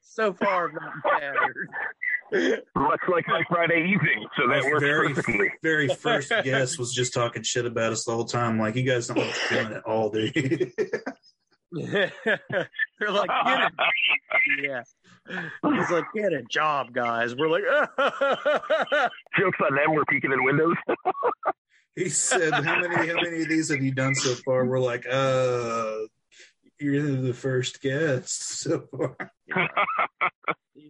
so 0.00 0.32
far 0.32 0.68
have 0.68 0.74
not 0.80 0.92
mattered. 1.20 1.68
Much 2.74 3.00
like 3.08 3.28
my 3.28 3.42
Friday 3.48 3.82
evening, 3.92 4.26
so 4.36 4.48
that 4.48 4.62
My 4.64 4.70
works 4.70 4.80
very 4.82 5.12
perfectly. 5.14 5.52
very 5.62 5.88
first 5.94 6.30
guest 6.44 6.78
was 6.78 6.92
just 6.94 7.12
talking 7.12 7.42
shit 7.42 7.66
about 7.66 7.92
us 7.92 8.04
the 8.04 8.12
whole 8.12 8.24
time. 8.24 8.58
Like 8.58 8.74
you 8.76 8.82
guys 8.84 9.06
don't 9.08 9.18
know 9.18 9.26
what 9.26 9.50
you're 9.50 9.62
doing 9.62 9.76
at 9.76 9.84
all, 9.84 10.10
dude. 10.10 10.72
They're 11.72 13.10
like, 13.10 13.30
get 13.44 13.60
it. 13.60 13.72
Yeah. 14.62 14.82
He's 15.28 15.90
like, 15.90 16.04
get 16.14 16.32
a 16.32 16.42
job, 16.50 16.92
guys. 16.92 17.34
We're 17.34 17.48
like, 17.48 17.62
Jokes 19.38 19.58
on 19.68 19.74
them. 19.74 19.92
We're 19.94 20.04
peeking 20.04 20.32
in 20.32 20.44
windows. 20.44 20.76
he 21.96 22.08
said, 22.08 22.52
"How 22.52 22.80
many 22.80 23.08
how 23.08 23.14
many 23.20 23.42
of 23.42 23.48
these 23.48 23.70
have 23.70 23.82
you 23.82 23.90
done 23.90 24.14
so 24.14 24.34
far?" 24.44 24.64
We're 24.64 24.78
like, 24.78 25.04
"Uh, 25.10 25.96
you're 26.78 27.02
the 27.02 27.34
first 27.34 27.80
guest 27.82 28.60
so 28.60 28.86
far." 28.96 29.16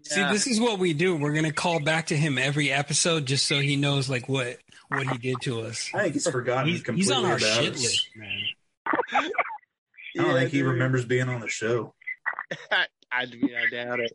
See, 0.03 0.21
Yeah. 0.21 0.33
this 0.33 0.47
is 0.47 0.61
what 0.61 0.79
we 0.79 0.93
do. 0.93 1.17
We're 1.17 1.33
gonna 1.33 1.53
call 1.53 1.81
back 1.81 2.07
to 2.09 2.17
him 2.17 2.37
every 2.39 2.71
episode 2.71 3.25
just 3.27 3.47
so 3.47 3.61
he 3.61 3.77
knows 3.77 4.11
like 4.11 4.29
what 4.29 4.59
what 4.89 5.07
he 5.09 5.17
did 5.19 5.37
to 5.43 5.63
us. 5.63 5.91
I 5.95 6.03
think 6.03 6.15
he's 6.15 6.29
forgotten 6.29 6.69
He's, 6.69 6.83
completely 6.83 7.15
he's 7.15 7.25
on 7.25 7.25
our 7.31 7.37
about 7.39 7.63
shit 7.63 7.73
list, 7.73 8.09
man. 8.17 9.31
I 10.19 10.23
don't 10.23 10.33
Yeah, 10.35 10.41
think 10.41 10.51
he 10.51 10.63
remembers 10.63 11.05
being 11.05 11.29
on 11.29 11.41
the 11.41 11.49
show. 11.49 11.95
I, 12.71 12.87
I, 13.13 13.23
I 13.23 13.71
doubt 13.71 14.01
it. 14.01 14.13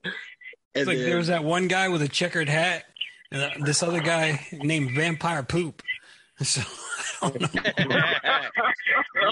It's 0.74 0.88
like 0.88 0.98
then- 0.98 1.05
there 1.08 1.17
was 1.17 1.27
that 1.27 1.43
one 1.43 1.67
guy 1.67 1.89
with 1.89 2.01
a 2.01 2.08
checkered 2.08 2.50
hat, 2.50 2.84
and 3.31 3.41
uh, 3.41 3.50
this 3.65 3.84
other 3.84 4.00
guy 4.01 4.46
named 4.51 4.91
Vampire 4.96 5.43
Poop. 5.43 5.81
So 6.43 6.62
I 7.22 7.29
don't 7.29 7.88
know. 7.88 8.01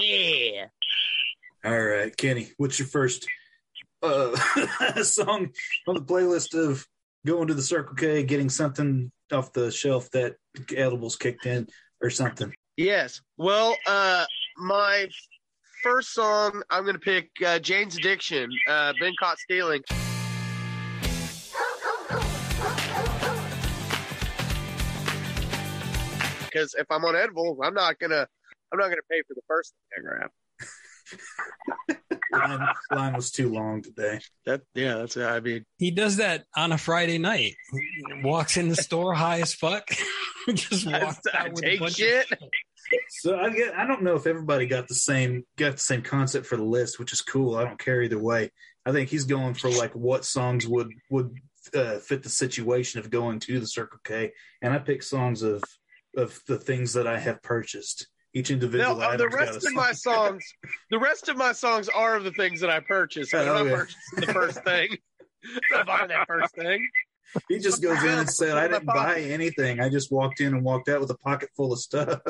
yeah. 0.00 0.66
All 1.64 1.78
right, 1.84 2.16
Kenny, 2.16 2.50
what's 2.56 2.78
your 2.78 2.86
first 2.86 3.26
uh, 4.00 4.36
song 5.02 5.50
on 5.88 5.94
the 5.96 6.02
playlist 6.02 6.54
of 6.54 6.86
going 7.26 7.48
to 7.48 7.54
the 7.54 7.62
Circle 7.62 7.96
K, 7.96 8.22
getting 8.22 8.48
something 8.48 9.10
off 9.32 9.52
the 9.52 9.72
shelf 9.72 10.08
that 10.12 10.36
edibles 10.74 11.16
kicked 11.16 11.46
in 11.46 11.66
or 12.00 12.10
something? 12.10 12.54
Yes. 12.76 13.20
Well, 13.36 13.76
uh, 13.88 14.24
my 14.58 15.08
first 15.82 16.12
song, 16.12 16.62
I'm 16.70 16.82
going 16.84 16.94
to 16.94 17.00
pick 17.00 17.30
uh, 17.44 17.58
Jane's 17.58 17.96
Addiction, 17.96 18.50
uh, 18.68 18.92
Been 19.00 19.14
Caught 19.20 19.38
Stealing. 19.38 19.82
Because 26.44 26.74
if 26.78 26.86
I'm 26.90 27.04
on 27.04 27.14
edibles, 27.14 27.58
I'm 27.62 27.74
not 27.74 27.98
gonna, 27.98 28.26
I'm 28.72 28.78
not 28.78 28.88
gonna 28.88 29.02
pay 29.08 29.22
for 29.28 29.34
the 29.34 29.42
first 29.46 29.72
thing 29.94 30.04
I 30.04 30.08
grab. 30.08 30.30
Line, 32.32 32.68
line 32.92 33.14
was 33.14 33.32
too 33.32 33.52
long 33.52 33.82
today. 33.82 34.20
That, 34.46 34.60
yeah, 34.72 34.98
that's. 34.98 35.16
I 35.16 35.40
mean, 35.40 35.64
He 35.78 35.90
does 35.90 36.18
that 36.18 36.44
on 36.56 36.70
a 36.70 36.78
Friday 36.78 37.18
night. 37.18 37.56
He 37.72 38.22
walks 38.22 38.56
in 38.56 38.68
the 38.68 38.76
store 38.76 39.14
high 39.14 39.40
as 39.40 39.52
fuck. 39.52 39.88
Just 40.54 40.86
walks 40.86 41.18
I 41.34 41.38
out 41.38 41.52
with 41.54 41.64
a 41.64 41.78
bunch 41.78 41.96
shit. 41.96 42.30
of 42.30 42.38
So 43.08 43.38
I 43.38 43.50
get, 43.50 43.74
I 43.76 43.86
don't 43.86 44.02
know 44.02 44.16
if 44.16 44.26
everybody 44.26 44.66
got 44.66 44.88
the 44.88 44.94
same 44.94 45.44
got 45.56 45.72
the 45.72 45.78
same 45.78 46.02
concept 46.02 46.46
for 46.46 46.56
the 46.56 46.64
list, 46.64 46.98
which 46.98 47.12
is 47.12 47.20
cool. 47.20 47.56
I 47.56 47.64
don't 47.64 47.78
care 47.78 48.02
either 48.02 48.18
way. 48.18 48.50
I 48.86 48.92
think 48.92 49.08
he's 49.10 49.24
going 49.24 49.54
for 49.54 49.70
like 49.70 49.92
what 49.94 50.24
songs 50.24 50.66
would 50.66 50.90
would 51.10 51.34
uh, 51.74 51.98
fit 51.98 52.22
the 52.22 52.28
situation 52.30 52.98
of 53.00 53.10
going 53.10 53.38
to 53.40 53.60
the 53.60 53.66
Circle 53.66 54.00
K, 54.04 54.32
and 54.62 54.72
I 54.72 54.78
pick 54.78 55.02
songs 55.02 55.42
of 55.42 55.62
of 56.16 56.40
the 56.48 56.58
things 56.58 56.94
that 56.94 57.06
I 57.06 57.18
have 57.18 57.42
purchased. 57.42 58.06
Each 58.32 58.50
individual. 58.50 58.96
No, 58.96 59.00
uh, 59.02 59.16
the 59.16 59.24
item's 59.24 59.34
got 59.34 59.42
a 59.42 59.52
rest 59.52 59.66
of 59.66 59.72
my 59.74 59.92
songs, 59.92 60.44
the 60.90 60.98
rest 61.00 61.28
of 61.28 61.36
my 61.36 61.52
songs 61.52 61.88
are 61.88 62.14
of 62.16 62.22
the 62.24 62.30
things 62.32 62.60
that 62.60 62.70
I 62.70 62.78
purchased. 62.80 63.34
I 63.34 63.40
Oh, 63.40 63.58
don't 63.58 63.68
yeah. 63.68 63.74
purchase 63.76 63.96
the 64.16 64.26
first 64.32 64.64
thing. 64.64 64.96
I 65.74 65.82
buy 65.82 66.06
that 66.06 66.26
first 66.28 66.54
thing. 66.54 66.88
He 67.48 67.58
just 67.58 67.82
goes 67.82 68.02
in 68.02 68.18
and 68.18 68.30
said, 68.30 68.56
"I 68.56 68.68
didn't 68.68 68.86
buy 68.86 69.20
anything. 69.20 69.80
I 69.80 69.88
just 69.88 70.10
walked 70.12 70.40
in 70.40 70.54
and 70.54 70.64
walked 70.64 70.88
out 70.88 71.00
with 71.00 71.10
a 71.10 71.16
pocket 71.18 71.50
full 71.56 71.72
of 71.72 71.78
stuff." 71.80 72.20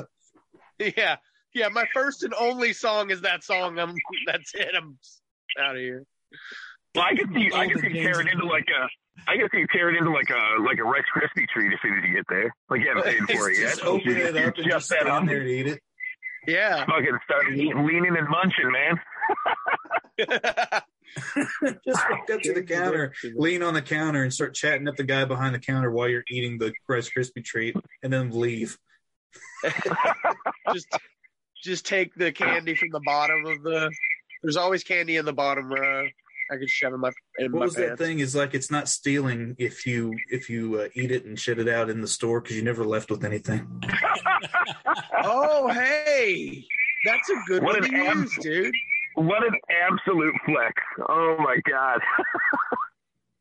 Yeah, 0.96 1.16
yeah. 1.54 1.68
My 1.68 1.84
first 1.92 2.22
and 2.22 2.32
only 2.34 2.72
song 2.72 3.10
is 3.10 3.20
that 3.22 3.44
song. 3.44 3.78
I'm. 3.78 3.94
That's 4.26 4.54
it. 4.54 4.70
I'm 4.74 4.98
out 5.60 5.76
of 5.76 5.80
here. 5.80 6.04
Well, 6.94 7.04
I 7.04 7.14
can 7.14 7.32
see, 7.34 7.50
I 7.54 7.66
can 7.66 7.76
the 7.76 7.82
see 7.82 7.92
tear 7.92 8.20
it 8.20 8.28
into 8.28 8.46
like 8.46 8.66
a, 8.68 8.88
I 9.30 9.36
can 9.36 9.48
see 9.52 9.66
tear 9.72 9.90
it 9.90 9.96
into 9.96 10.10
like 10.10 10.30
a 10.30 10.62
like 10.62 10.78
a 10.78 10.84
Rice 10.84 11.04
Krispie 11.14 11.46
treat 11.48 11.72
as 11.72 11.78
soon 11.82 11.98
as 11.98 12.04
you 12.04 12.14
get 12.14 12.24
there. 12.28 12.54
Like 12.68 12.80
you 12.80 12.88
haven't 12.88 13.04
paid 13.04 13.36
for 13.36 13.50
it 13.50 13.58
yet. 13.60 13.68
just 13.70 13.84
open 13.84 14.16
it 14.16 14.36
up 14.36 14.44
and 14.44 14.54
Just 14.56 14.68
just 14.68 14.86
stand 14.86 15.08
on 15.08 15.26
there 15.26 15.40
to 15.40 15.48
eat 15.48 15.66
it. 15.66 15.80
Yeah. 16.46 16.84
Fucking 16.86 17.18
start 17.24 17.52
eat- 17.54 17.76
leaning 17.76 18.16
and 18.16 18.28
munching, 18.28 18.72
man. 18.72 18.98
just 21.84 22.10
walk 22.10 22.30
up 22.32 22.40
to 22.40 22.54
the 22.54 22.62
counter, 22.62 23.12
lean 23.34 23.62
on 23.62 23.74
the 23.74 23.82
counter, 23.82 24.22
and 24.22 24.32
start 24.32 24.54
chatting 24.54 24.88
up 24.88 24.96
the 24.96 25.04
guy 25.04 25.24
behind 25.24 25.54
the 25.54 25.58
counter 25.58 25.90
while 25.90 26.08
you're 26.08 26.24
eating 26.30 26.58
the 26.58 26.72
Rice 26.88 27.10
Krispie 27.14 27.44
treat, 27.44 27.76
and 28.02 28.12
then 28.12 28.30
leave. 28.30 28.78
just, 30.72 30.86
just 31.62 31.86
take 31.86 32.14
the 32.14 32.32
candy 32.32 32.74
from 32.74 32.88
the 32.90 33.00
bottom 33.04 33.44
of 33.46 33.62
the. 33.62 33.90
There's 34.42 34.56
always 34.56 34.82
candy 34.84 35.16
in 35.16 35.24
the 35.24 35.32
bottom 35.32 35.68
row. 35.70 36.08
I 36.52 36.56
could 36.56 36.68
shove 36.68 36.92
in 36.94 37.00
my 37.00 37.12
in 37.38 37.52
What 37.52 37.58
my 37.60 37.64
was 37.66 37.74
that 37.76 37.96
thing? 37.98 38.18
Is 38.18 38.34
like 38.34 38.54
it's 38.54 38.70
not 38.72 38.88
stealing 38.88 39.54
if 39.58 39.86
you 39.86 40.12
if 40.30 40.50
you 40.50 40.80
uh, 40.80 40.88
eat 40.94 41.12
it 41.12 41.24
and 41.24 41.38
shit 41.38 41.60
it 41.60 41.68
out 41.68 41.90
in 41.90 42.00
the 42.00 42.08
store 42.08 42.40
because 42.40 42.56
you 42.56 42.62
never 42.64 42.84
left 42.84 43.10
with 43.10 43.24
anything. 43.24 43.82
Oh, 45.22 45.68
hey, 45.68 46.64
that's 47.04 47.28
a 47.28 47.34
good 47.46 47.62
What 47.62 47.78
one 47.78 47.90
to 47.90 47.96
ab- 48.06 48.16
use, 48.16 48.38
dude. 48.40 48.74
What 49.14 49.46
an 49.46 49.54
absolute 49.86 50.34
flex! 50.46 50.72
Oh 51.08 51.36
my 51.38 51.56
god, 51.68 52.00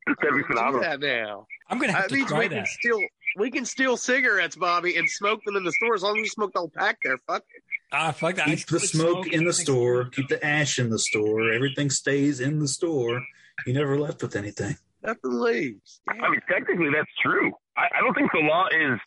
that'd 0.22 0.36
be 0.36 0.42
Do 0.54 0.80
that 0.82 1.00
now. 1.00 1.48
I'm 1.70 1.80
gonna 1.80 1.94
have 1.94 2.10
That 2.10 2.16
to 2.16 2.26
try 2.26 2.48
that. 2.50 2.68
steal. 2.68 3.00
We 3.38 3.52
can 3.52 3.66
steal 3.66 3.98
cigarettes, 3.98 4.56
Bobby, 4.56 4.96
and 4.98 5.10
smoke 5.10 5.44
them 5.46 5.56
in 5.56 5.64
the 5.64 5.72
store 5.72 5.96
as 5.96 6.04
long 6.04 6.18
as 6.18 6.24
you 6.24 6.30
smoke 6.30 6.54
the 6.54 6.60
whole 6.60 6.72
pack 6.76 7.00
there. 7.04 7.18
Fuck 7.28 7.44
it. 7.56 7.64
Ah, 7.92 8.12
fuck 8.12 8.36
that. 8.36 8.46
Keep 8.48 8.60
the 8.60 8.78
quit 8.78 8.82
smoke 8.90 9.28
in 9.28 9.46
the 9.46 9.54
store. 9.54 10.06
Keep 10.06 10.28
the 10.30 10.44
ash 10.46 10.78
in 10.80 10.90
the 10.90 11.00
store. 11.00 11.52
Everything 11.52 11.90
stays 11.90 12.40
in 12.40 12.60
the 12.60 12.68
store. 12.68 13.22
You 13.66 13.74
never 13.74 14.00
left 14.00 14.22
with 14.22 14.36
anything. 14.36 14.78
Nothing 15.04 15.40
leaves. 15.40 16.02
I 16.10 16.30
mean, 16.30 16.42
technically, 16.50 16.90
that's 16.94 17.10
true. 17.22 17.52
I, 17.78 17.84
I 17.98 18.02
don't 18.02 18.14
think 18.14 18.32
the 18.32 18.40
law 18.40 18.68
is 18.68 19.00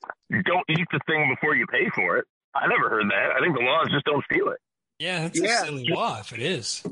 don't 0.45 0.64
eat 0.71 0.87
the 0.91 1.00
thing 1.07 1.29
before 1.35 1.55
you 1.55 1.67
pay 1.67 1.88
for 1.95 2.17
it. 2.17 2.25
I 2.55 2.67
never 2.67 2.88
heard 2.88 3.11
that. 3.11 3.31
I 3.37 3.41
think 3.41 3.57
the 3.57 3.62
law 3.64 3.83
is 3.85 3.91
just 3.93 4.05
don't 4.05 4.25
steal 4.31 4.49
it. 4.49 4.59
Yeah, 4.99 5.23
that's 5.23 5.41
Yeah. 5.41 5.62
a 5.62 5.64
silly 5.67 5.87
law 5.88 6.21
if 6.21 6.33
it 6.33 6.41
is. 6.41 6.83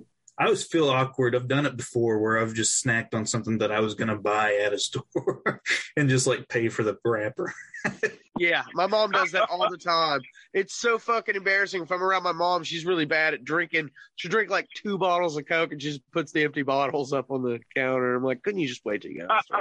I 0.40 0.44
always 0.44 0.64
feel 0.64 0.88
awkward. 0.88 1.37
I've 1.37 1.49
done 1.49 1.66
it 1.66 1.76
before 1.76 2.18
where 2.18 2.38
I've 2.38 2.54
just 2.54 2.82
snacked 2.82 3.12
on 3.12 3.26
something 3.26 3.59
that 3.59 3.70
I 3.70 3.80
was 3.80 3.94
going 3.94 4.09
to 4.09 4.16
buy 4.16 4.54
at 4.54 4.73
a 4.73 4.78
store 4.80 5.61
and 5.99 6.09
just 6.09 6.26
like 6.26 6.49
pay 6.49 6.70
for 6.70 6.82
the 6.82 6.97
wrapper. 7.04 7.52
Yeah, 8.38 8.62
my 8.73 8.87
mom 8.87 9.11
does 9.11 9.32
that 9.32 9.50
all 9.50 9.68
the 9.68 9.76
time. 9.76 10.23
It's 10.54 10.75
so 10.75 10.99
fucking 10.99 11.37
embarrassing. 11.37 11.82
If 11.82 11.92
I'm 11.92 12.02
around 12.02 12.23
my 12.23 12.32
mom, 12.32 12.62
she's 12.62 12.87
really 12.87 13.04
bad 13.04 13.35
at 13.35 13.44
drinking. 13.44 13.90
She 14.16 14.30
drink 14.30 14.49
like 14.49 14.66
two 14.75 14.97
bottles 14.97 15.37
of 15.37 15.44
Coke 15.47 15.73
and 15.73 15.82
she 15.82 15.88
just 15.88 16.11
puts 16.11 16.32
the 16.32 16.44
empty 16.44 16.62
bottles 16.62 17.12
up 17.12 17.30
on 17.30 17.42
the 17.42 17.61
counter. 17.76 18.14
I'm 18.14 18.25
like, 18.25 18.42
couldn't 18.42 18.61
you 18.61 18.68
just 18.68 18.82
wait 18.82 19.02
till 19.02 19.11
you 19.11 19.26
got 19.26 19.44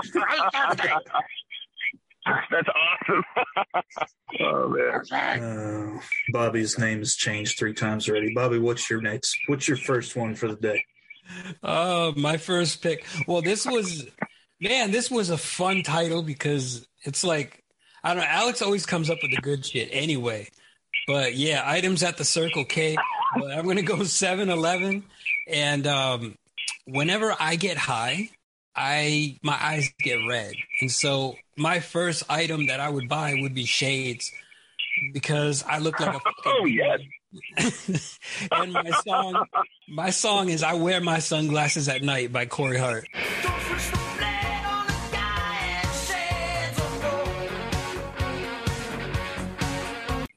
That's 2.51 2.67
awesome. 2.69 3.23
oh 4.41 4.69
man. 4.69 5.43
Uh, 5.43 5.99
Bobby's 6.31 6.77
name 6.77 6.99
has 6.99 7.15
changed 7.15 7.57
three 7.57 7.73
times 7.73 8.09
already. 8.09 8.33
Bobby, 8.33 8.59
what's 8.59 8.89
your 8.89 9.01
next? 9.01 9.37
What's 9.47 9.67
your 9.67 9.77
first 9.77 10.15
one 10.15 10.35
for 10.35 10.47
the 10.47 10.55
day? 10.55 10.83
Oh, 11.63 12.13
my 12.15 12.37
first 12.37 12.81
pick. 12.81 13.05
Well, 13.27 13.41
this 13.41 13.65
was, 13.65 14.07
man, 14.59 14.91
this 14.91 15.11
was 15.11 15.29
a 15.29 15.37
fun 15.37 15.83
title 15.83 16.23
because 16.23 16.87
it's 17.03 17.23
like, 17.23 17.63
I 18.03 18.13
don't 18.13 18.23
know. 18.23 18.29
Alex 18.29 18.61
always 18.61 18.85
comes 18.85 19.09
up 19.09 19.19
with 19.21 19.31
the 19.31 19.41
good 19.41 19.65
shit 19.65 19.89
anyway. 19.91 20.49
But 21.07 21.35
yeah, 21.35 21.63
items 21.65 22.03
at 22.03 22.17
the 22.17 22.25
Circle 22.25 22.65
K. 22.65 22.97
But 23.37 23.51
I'm 23.51 23.63
going 23.63 23.77
to 23.77 23.83
go 23.83 24.03
7 24.03 24.49
Eleven. 24.49 25.03
And 25.47 25.87
um, 25.87 26.35
whenever 26.85 27.35
I 27.39 27.55
get 27.55 27.77
high, 27.77 28.29
I 28.81 29.37
my 29.43 29.57
eyes 29.61 29.89
get 29.99 30.19
red, 30.25 30.53
and 30.79 30.89
so 30.89 31.35
my 31.57 31.81
first 31.81 32.23
item 32.29 32.67
that 32.67 32.79
I 32.79 32.89
would 32.89 33.09
buy 33.09 33.35
would 33.41 33.53
be 33.53 33.65
shades 33.65 34.31
because 35.13 35.65
I 35.67 35.79
look 35.79 35.99
like 35.99 36.15
a. 36.15 36.19
Oh, 36.45 36.65
yes. 36.65 37.01
and 38.53 38.71
my 38.71 38.89
song, 39.05 39.45
my 39.89 40.09
song 40.11 40.47
is 40.47 40.63
"I 40.63 40.75
Wear 40.75 41.01
My 41.01 41.19
Sunglasses 41.19 41.89
at 41.89 42.03
Night" 42.03 42.31
by 42.31 42.45
Corey 42.45 42.77
Hart. 42.77 43.05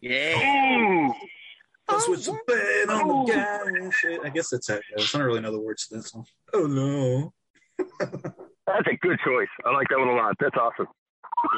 Yeah. 0.01 0.37
Ooh. 0.37 1.15
That's 1.89 2.09
what's 2.09 2.29
oh, 2.29 2.37
bad 2.49 2.89
on 2.89 3.07
the 3.07 3.15
oh. 3.15 3.27
guy. 3.27 4.27
I 4.27 4.31
guess 4.31 4.51
that's 4.51 4.69
it. 4.69 4.83
I 4.99 5.07
don't 5.13 5.23
really 5.23 5.41
know 5.41 5.53
the 5.53 5.61
words 5.61 5.87
to 5.87 5.99
that 5.99 6.03
song. 6.03 6.27
Oh 6.53 6.67
no. 6.67 7.33
That's 7.79 8.87
a 8.87 8.97
good 9.01 9.19
choice. 9.25 9.49
I 9.65 9.73
like 9.73 9.89
that 9.91 9.99
one 9.99 10.09
a 10.09 10.15
lot. 10.15 10.35
That's 10.39 10.57
awesome. 10.57 10.87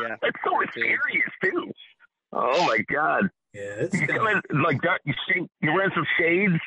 Yeah. 0.03 0.17
That's 0.23 0.37
so 0.45 0.59
mysterious 0.59 1.33
too. 1.43 1.73
Oh 2.33 2.67
my 2.67 2.79
god! 2.93 3.31
Yeah, 3.53 3.87
it's 3.87 3.95
You 3.95 4.07
come 4.07 4.27
in 4.27 4.63
like 4.63 4.81
dark. 4.83 5.01
You 5.05 5.15
shade, 5.29 5.47
you're 5.61 5.75
wearing 5.75 5.93
some 5.95 6.07
shades. 6.19 6.61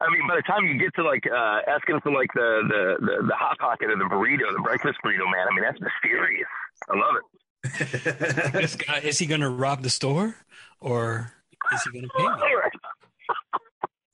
I 0.00 0.10
mean, 0.10 0.26
by 0.28 0.36
the 0.36 0.42
time 0.42 0.66
you 0.66 0.78
get 0.78 0.94
to 0.96 1.04
like 1.04 1.24
uh, 1.26 1.60
asking 1.68 2.00
for 2.00 2.12
like 2.12 2.28
the, 2.34 2.62
the 2.68 3.06
the 3.06 3.26
the 3.28 3.34
hot 3.34 3.58
pocket 3.58 3.90
or 3.90 3.96
the 3.96 4.04
burrito, 4.04 4.52
the 4.52 4.62
breakfast 4.62 4.98
burrito, 5.04 5.24
man. 5.30 5.46
I 5.50 5.54
mean, 5.54 5.64
that's 5.64 5.80
mysterious. 5.80 6.48
I 6.90 6.96
love 6.96 7.16
it. 7.16 8.52
This 8.52 8.76
guy 8.76 8.98
is 8.98 9.18
he 9.18 9.26
going 9.26 9.40
to 9.40 9.48
rob 9.48 9.82
the 9.82 9.90
store 9.90 10.36
or 10.80 11.32
is 11.72 11.82
he 11.82 11.90
going 11.90 12.04
to 12.04 12.10
pay 12.16 12.22
me? 12.22 12.30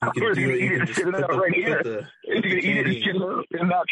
You 0.05 0.11
can 0.11 0.33
do 0.33 0.49
it. 0.49 0.59
You 0.59 0.77
can 0.77 0.87
just 0.87 0.99
it? 0.99 1.05
put 1.05 1.15
it 1.15 1.17
the, 1.17 1.31
out 1.31 1.39
right 1.39 1.53
here. 1.53 1.77
put 1.77 1.83
the, 1.83 1.99
Is 1.99 2.43
he 2.43 2.49
gonna 2.49 2.55
eat 2.55 2.77
it 2.77 2.85
and 2.87 2.95
shit 3.03 3.15
it 3.15 3.21
out 3.21 3.45
and 3.51 3.69
not? 3.69 3.85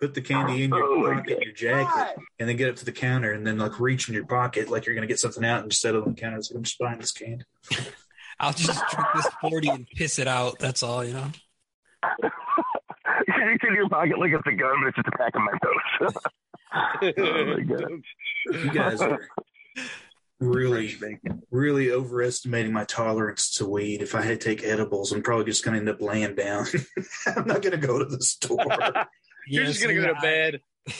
Put 0.00 0.14
the 0.14 0.22
candy 0.22 0.64
in 0.64 0.70
your 0.70 0.82
Oh, 0.82 1.14
pocket, 1.14 1.42
your 1.42 1.52
jacket, 1.52 2.16
and 2.38 2.48
then 2.48 2.56
get 2.56 2.70
up 2.70 2.76
to 2.76 2.84
the 2.84 2.92
counter, 2.92 3.32
and 3.32 3.46
then 3.46 3.58
like 3.58 3.78
reach 3.78 4.08
in 4.08 4.14
your 4.14 4.26
pocket 4.26 4.70
like 4.70 4.86
you're 4.86 4.94
gonna 4.94 5.06
get 5.06 5.18
something 5.18 5.44
out, 5.44 5.62
and 5.62 5.70
just 5.70 5.82
set 5.82 5.94
it 5.94 6.02
on 6.02 6.14
the 6.14 6.20
counter. 6.20 6.38
Like 6.38 6.50
I'm 6.54 6.62
just 6.62 6.78
buying 6.78 6.98
this 6.98 7.12
candy. 7.12 7.44
I'll 8.40 8.54
just 8.54 8.82
drink 8.90 9.08
this 9.14 9.28
40 9.42 9.68
and 9.68 9.86
piss 9.86 10.18
it 10.18 10.26
out. 10.26 10.58
That's 10.58 10.82
all, 10.82 11.04
you 11.04 11.12
know? 11.12 11.26
You 12.22 13.34
reach 13.46 13.62
into 13.62 13.74
your 13.74 13.88
pocket 13.90 14.18
like 14.18 14.32
it's 14.32 14.46
a 14.46 14.52
gun, 14.52 14.76
but 14.80 14.88
it's 14.88 14.96
just 14.96 15.08
a 15.08 15.18
pack 15.18 15.34
of 15.34 15.42
Mentos. 15.42 16.16
oh 17.18 17.44
my 17.44 17.60
god! 17.60 18.02
You 18.64 18.70
guys 18.70 19.02
are 19.02 19.20
really, 20.40 20.96
really 21.50 21.92
overestimating 21.92 22.72
my 22.72 22.84
tolerance 22.84 23.52
to 23.54 23.66
weed. 23.66 24.02
If 24.02 24.14
I 24.14 24.22
had 24.22 24.40
to 24.40 24.48
take 24.48 24.64
edibles, 24.64 25.12
I'm 25.12 25.22
probably 25.22 25.44
just 25.44 25.64
gonna 25.64 25.76
end 25.76 25.88
up 25.88 26.00
laying 26.00 26.34
down. 26.34 26.66
I'm 27.26 27.46
not 27.46 27.62
gonna 27.62 27.76
go 27.76 27.98
to 27.98 28.04
the 28.04 28.20
store. 28.22 28.58
You're 29.46 29.66
just 29.66 29.82
gonna 29.82 29.94
go 29.94 30.06
to 30.06 30.20
bed. 30.20 30.60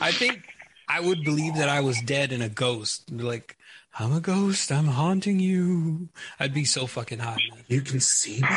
I 0.00 0.12
think 0.12 0.42
I 0.88 1.00
would 1.00 1.22
believe 1.22 1.56
that 1.56 1.68
I 1.68 1.80
was 1.80 2.00
dead 2.00 2.32
and 2.32 2.42
a 2.42 2.48
ghost. 2.48 3.12
Like, 3.12 3.56
I'm 3.98 4.12
a 4.12 4.20
ghost. 4.20 4.72
I'm 4.72 4.86
haunting 4.86 5.38
you. 5.38 6.08
I'd 6.40 6.54
be 6.54 6.64
so 6.64 6.86
fucking 6.86 7.18
high, 7.18 7.36
man. 7.50 7.64
You 7.68 7.82
can 7.82 8.00
see 8.00 8.40
me. 8.40 8.48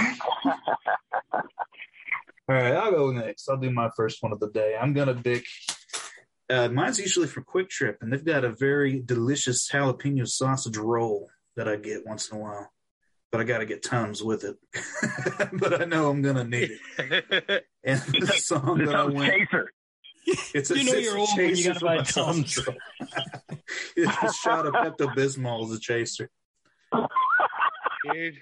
All 2.50 2.58
right, 2.58 2.76
I'll 2.76 2.92
go 2.92 3.12
next. 3.12 3.50
I'll 3.50 3.58
do 3.58 3.72
my 3.72 3.90
first 3.96 4.24
one 4.24 4.32
of 4.32 4.40
the 4.40 4.50
day. 4.50 4.76
I'm 4.80 4.94
gonna 4.94 5.16
pick. 5.16 5.46
Uh, 6.52 6.68
mine's 6.68 7.00
usually 7.00 7.28
from 7.28 7.46
Quick 7.46 7.70
Trip, 7.70 7.98
and 8.02 8.12
they've 8.12 8.26
got 8.26 8.44
a 8.44 8.50
very 8.50 9.00
delicious 9.00 9.70
jalapeno 9.72 10.28
sausage 10.28 10.76
roll 10.76 11.30
that 11.56 11.70
I 11.70 11.78
get 11.78 12.06
once 12.06 12.30
in 12.30 12.38
a 12.38 12.42
while. 12.42 12.70
But 13.32 13.40
I 13.40 13.46
got 13.46 13.60
to 13.60 13.66
get 13.66 13.82
Tums 13.84 14.22
with 14.22 14.44
it. 14.44 14.58
but 15.54 15.82
I 15.82 15.86
know 15.86 16.10
I'm 16.10 16.22
gonna 16.22 16.44
need 16.44 16.72
it. 16.98 17.66
And 17.84 18.00
the 18.02 18.28
song 18.36 18.80
that 18.80 18.90
I 18.90 19.04
Tums 19.04 19.14
went, 19.16 19.34
chaser. 19.34 19.72
it's 20.54 20.72
a, 20.72 20.78
You 20.78 20.84
know 20.84 20.92
it's 20.92 21.06
you're 21.06 21.16
a 21.16 21.20
old 21.22 21.30
when 21.38 21.50
you 21.50 21.56
chaser 21.56 21.70
gotta 21.70 21.80
for 21.80 21.86
buy 21.86 21.96
my 21.96 22.04
Tums. 22.04 22.60
it's 23.96 24.18
a 24.24 24.34
shot 24.34 24.66
of 24.66 24.74
Pepto 24.74 25.16
Bismol 25.16 25.64
as 25.64 25.78
a 25.78 25.80
chaser. 25.80 26.30
dude. 28.14 28.36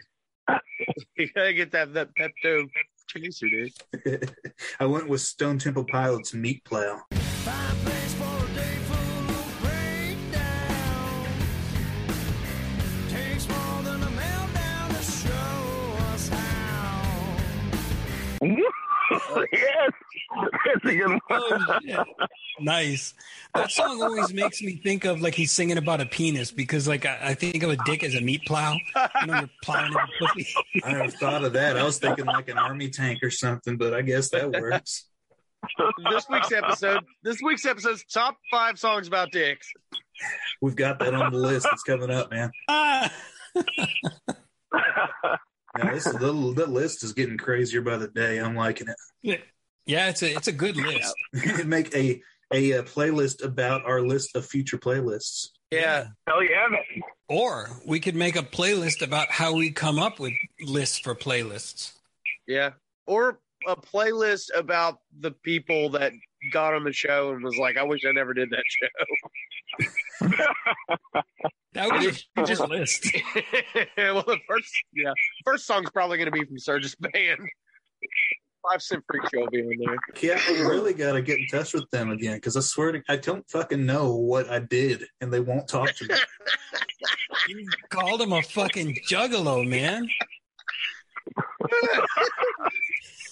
You 1.15 1.29
gotta 1.35 1.53
get 1.53 1.72
that 1.74 1.93
that 1.93 2.09
Pepto 2.19 2.67
chaser, 3.07 3.48
dude. 3.48 4.35
I 4.79 4.85
went 4.87 5.07
with 5.07 5.22
Stone 5.22 5.59
Temple 5.59 5.85
Pilots 5.85 6.33
Meat 6.33 6.65
Plow. 6.65 7.01
yes, 18.41 19.91
that's 20.65 20.85
a 20.85 20.95
good 20.95 21.07
one. 21.07 21.19
Oh, 21.29 21.79
shit. 21.81 21.99
Nice. 22.59 23.13
That 23.55 23.71
song 23.71 24.01
always 24.01 24.33
makes 24.33 24.61
me 24.61 24.77
think 24.77 25.05
of 25.05 25.21
like 25.21 25.33
he's 25.33 25.51
singing 25.51 25.77
about 25.77 26.01
a 26.01 26.05
penis 26.05 26.51
because 26.51 26.87
like 26.87 27.05
I, 27.05 27.17
I 27.21 27.33
think 27.33 27.63
of 27.63 27.69
a 27.69 27.77
dick 27.85 28.03
as 28.03 28.15
a 28.15 28.21
meat 28.21 28.45
plow. 28.45 28.73
You 28.73 29.27
know, 29.27 29.39
you're 29.39 29.49
plowing 29.63 29.87
in 29.87 29.93
the 29.93 30.27
pussy. 30.27 30.53
I 30.83 30.93
never 30.93 31.09
thought 31.09 31.43
of 31.43 31.53
that. 31.53 31.77
I 31.77 31.83
was 31.83 31.99
thinking 31.99 32.25
like 32.25 32.49
an 32.49 32.57
army 32.57 32.89
tank 32.89 33.19
or 33.23 33.31
something, 33.31 33.77
but 33.77 33.93
I 33.93 34.01
guess 34.01 34.29
that 34.29 34.51
works. 34.51 35.05
This 36.09 36.27
week's 36.29 36.51
episode. 36.51 37.03
This 37.23 37.41
week's 37.41 37.65
episode's 37.65 38.03
top 38.05 38.37
five 38.51 38.79
songs 38.79 39.07
about 39.07 39.31
dicks. 39.31 39.71
We've 40.61 40.75
got 40.75 40.99
that 40.99 41.13
on 41.13 41.31
the 41.31 41.39
list. 41.39 41.67
It's 41.71 41.83
coming 41.83 42.11
up, 42.11 42.31
man. 42.31 42.51
Ah. 45.75 45.86
Yeah, 45.86 45.94
this 45.94 46.03
the, 46.20 46.53
the 46.55 46.68
list 46.68 47.03
is 47.03 47.14
getting 47.14 47.38
crazier 47.38 47.82
by 47.82 47.98
the 47.98 48.08
day. 48.08 48.38
I'm 48.38 48.55
liking 48.55 48.88
it. 49.22 49.42
Yeah, 49.86 50.10
it's 50.10 50.22
a 50.22 50.36
it's 50.36 50.48
a 50.48 50.51
good 50.51 50.75
list. 50.77 51.16
Make 51.66 51.94
a, 51.96 52.22
a 52.53 52.79
uh 52.79 52.84
playlist 52.84 53.44
about 53.44 53.86
our 53.86 54.01
list 54.01 54.36
of 54.36 54.46
future 54.46 54.77
playlists. 54.77 55.50
Yeah. 55.72 56.08
Hell 56.27 56.44
yeah, 56.44 56.68
man. 56.70 57.01
Or 57.27 57.70
we 57.86 58.00
could 58.00 58.16
make 58.16 58.36
a 58.36 58.42
playlist 58.42 59.03
about 59.03 59.29
how 59.29 59.53
we 59.53 59.70
come 59.70 60.00
up 60.00 60.20
with 60.20 60.34
lists 60.62 60.98
for 60.98 61.14
playlists. 61.14 61.94
Yeah. 62.48 62.72
Or 63.05 63.40
a 63.68 63.75
playlist 63.75 64.48
about 64.55 65.00
the 65.20 65.32
people 65.32 65.90
that 65.92 66.14
got 66.51 66.73
on 66.73 66.83
the 66.83 66.93
show 66.93 67.31
and 67.31 67.43
was 67.43 67.57
like, 67.57 67.77
I 67.77 67.83
wish 67.83 68.05
I 68.05 68.11
never 68.11 68.33
did 68.33 68.49
that 68.51 68.63
show. 68.67 68.87
That 71.73 71.91
would 71.91 72.01
be 72.01 72.07
a 72.07 72.45
just 72.45 72.67
list. 72.67 73.05
well, 73.97 74.23
the 74.23 74.39
first, 74.47 74.73
yeah, 74.93 75.13
first 75.45 75.67
song's 75.67 75.89
probably 75.91 76.17
going 76.17 76.25
to 76.25 76.31
be 76.31 76.43
from 76.43 76.57
Surge's 76.57 76.95
band. 76.95 77.39
Five 78.67 78.81
Cent 78.81 79.03
Freak 79.07 79.23
Show 79.31 79.41
will 79.41 79.49
be 79.49 79.61
on 79.61 79.77
there. 79.77 79.97
Yeah, 80.21 80.41
I 80.47 80.61
really 80.61 80.93
got 80.93 81.13
to 81.13 81.21
get 81.21 81.39
in 81.39 81.47
touch 81.47 81.73
with 81.73 81.89
them 81.91 82.09
again 82.09 82.35
because 82.35 82.57
I 82.57 82.61
swear 82.61 82.91
to 82.91 83.03
I 83.07 83.17
don't 83.17 83.47
fucking 83.49 83.85
know 83.85 84.15
what 84.15 84.49
I 84.49 84.59
did, 84.59 85.05
and 85.21 85.31
they 85.31 85.39
won't 85.39 85.67
talk 85.67 85.93
to 85.93 86.07
me. 86.07 86.15
You 87.47 87.65
called 87.89 88.21
him 88.21 88.33
a 88.33 88.41
fucking 88.41 88.97
juggalo, 89.07 89.67
man. 89.67 90.07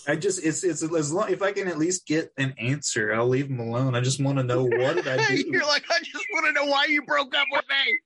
I 0.08 0.16
just 0.16 0.44
it's 0.44 0.64
it's 0.64 0.82
as 0.82 1.12
long 1.12 1.30
if 1.32 1.42
I 1.42 1.52
can 1.52 1.68
at 1.68 1.78
least 1.78 2.08
get 2.08 2.32
an 2.38 2.54
answer, 2.58 3.14
I'll 3.14 3.28
leave 3.28 3.50
them 3.50 3.60
alone. 3.60 3.94
I 3.94 4.02
just 4.02 4.22
want 4.22 4.38
to 4.38 4.44
know 4.44 4.64
what 4.64 4.96
did 4.96 5.08
I 5.08 5.18
do. 5.28 5.44
You're 5.50 5.66
like, 5.66 5.84
I 5.90 6.00
just 6.00 6.26
want 6.34 6.46
to 6.48 6.54
know 6.54 6.66
why 6.66 6.86
you 6.86 7.02
broke 7.04 7.36
up 7.36 7.48
with 7.52 7.66
me. 7.70 8.00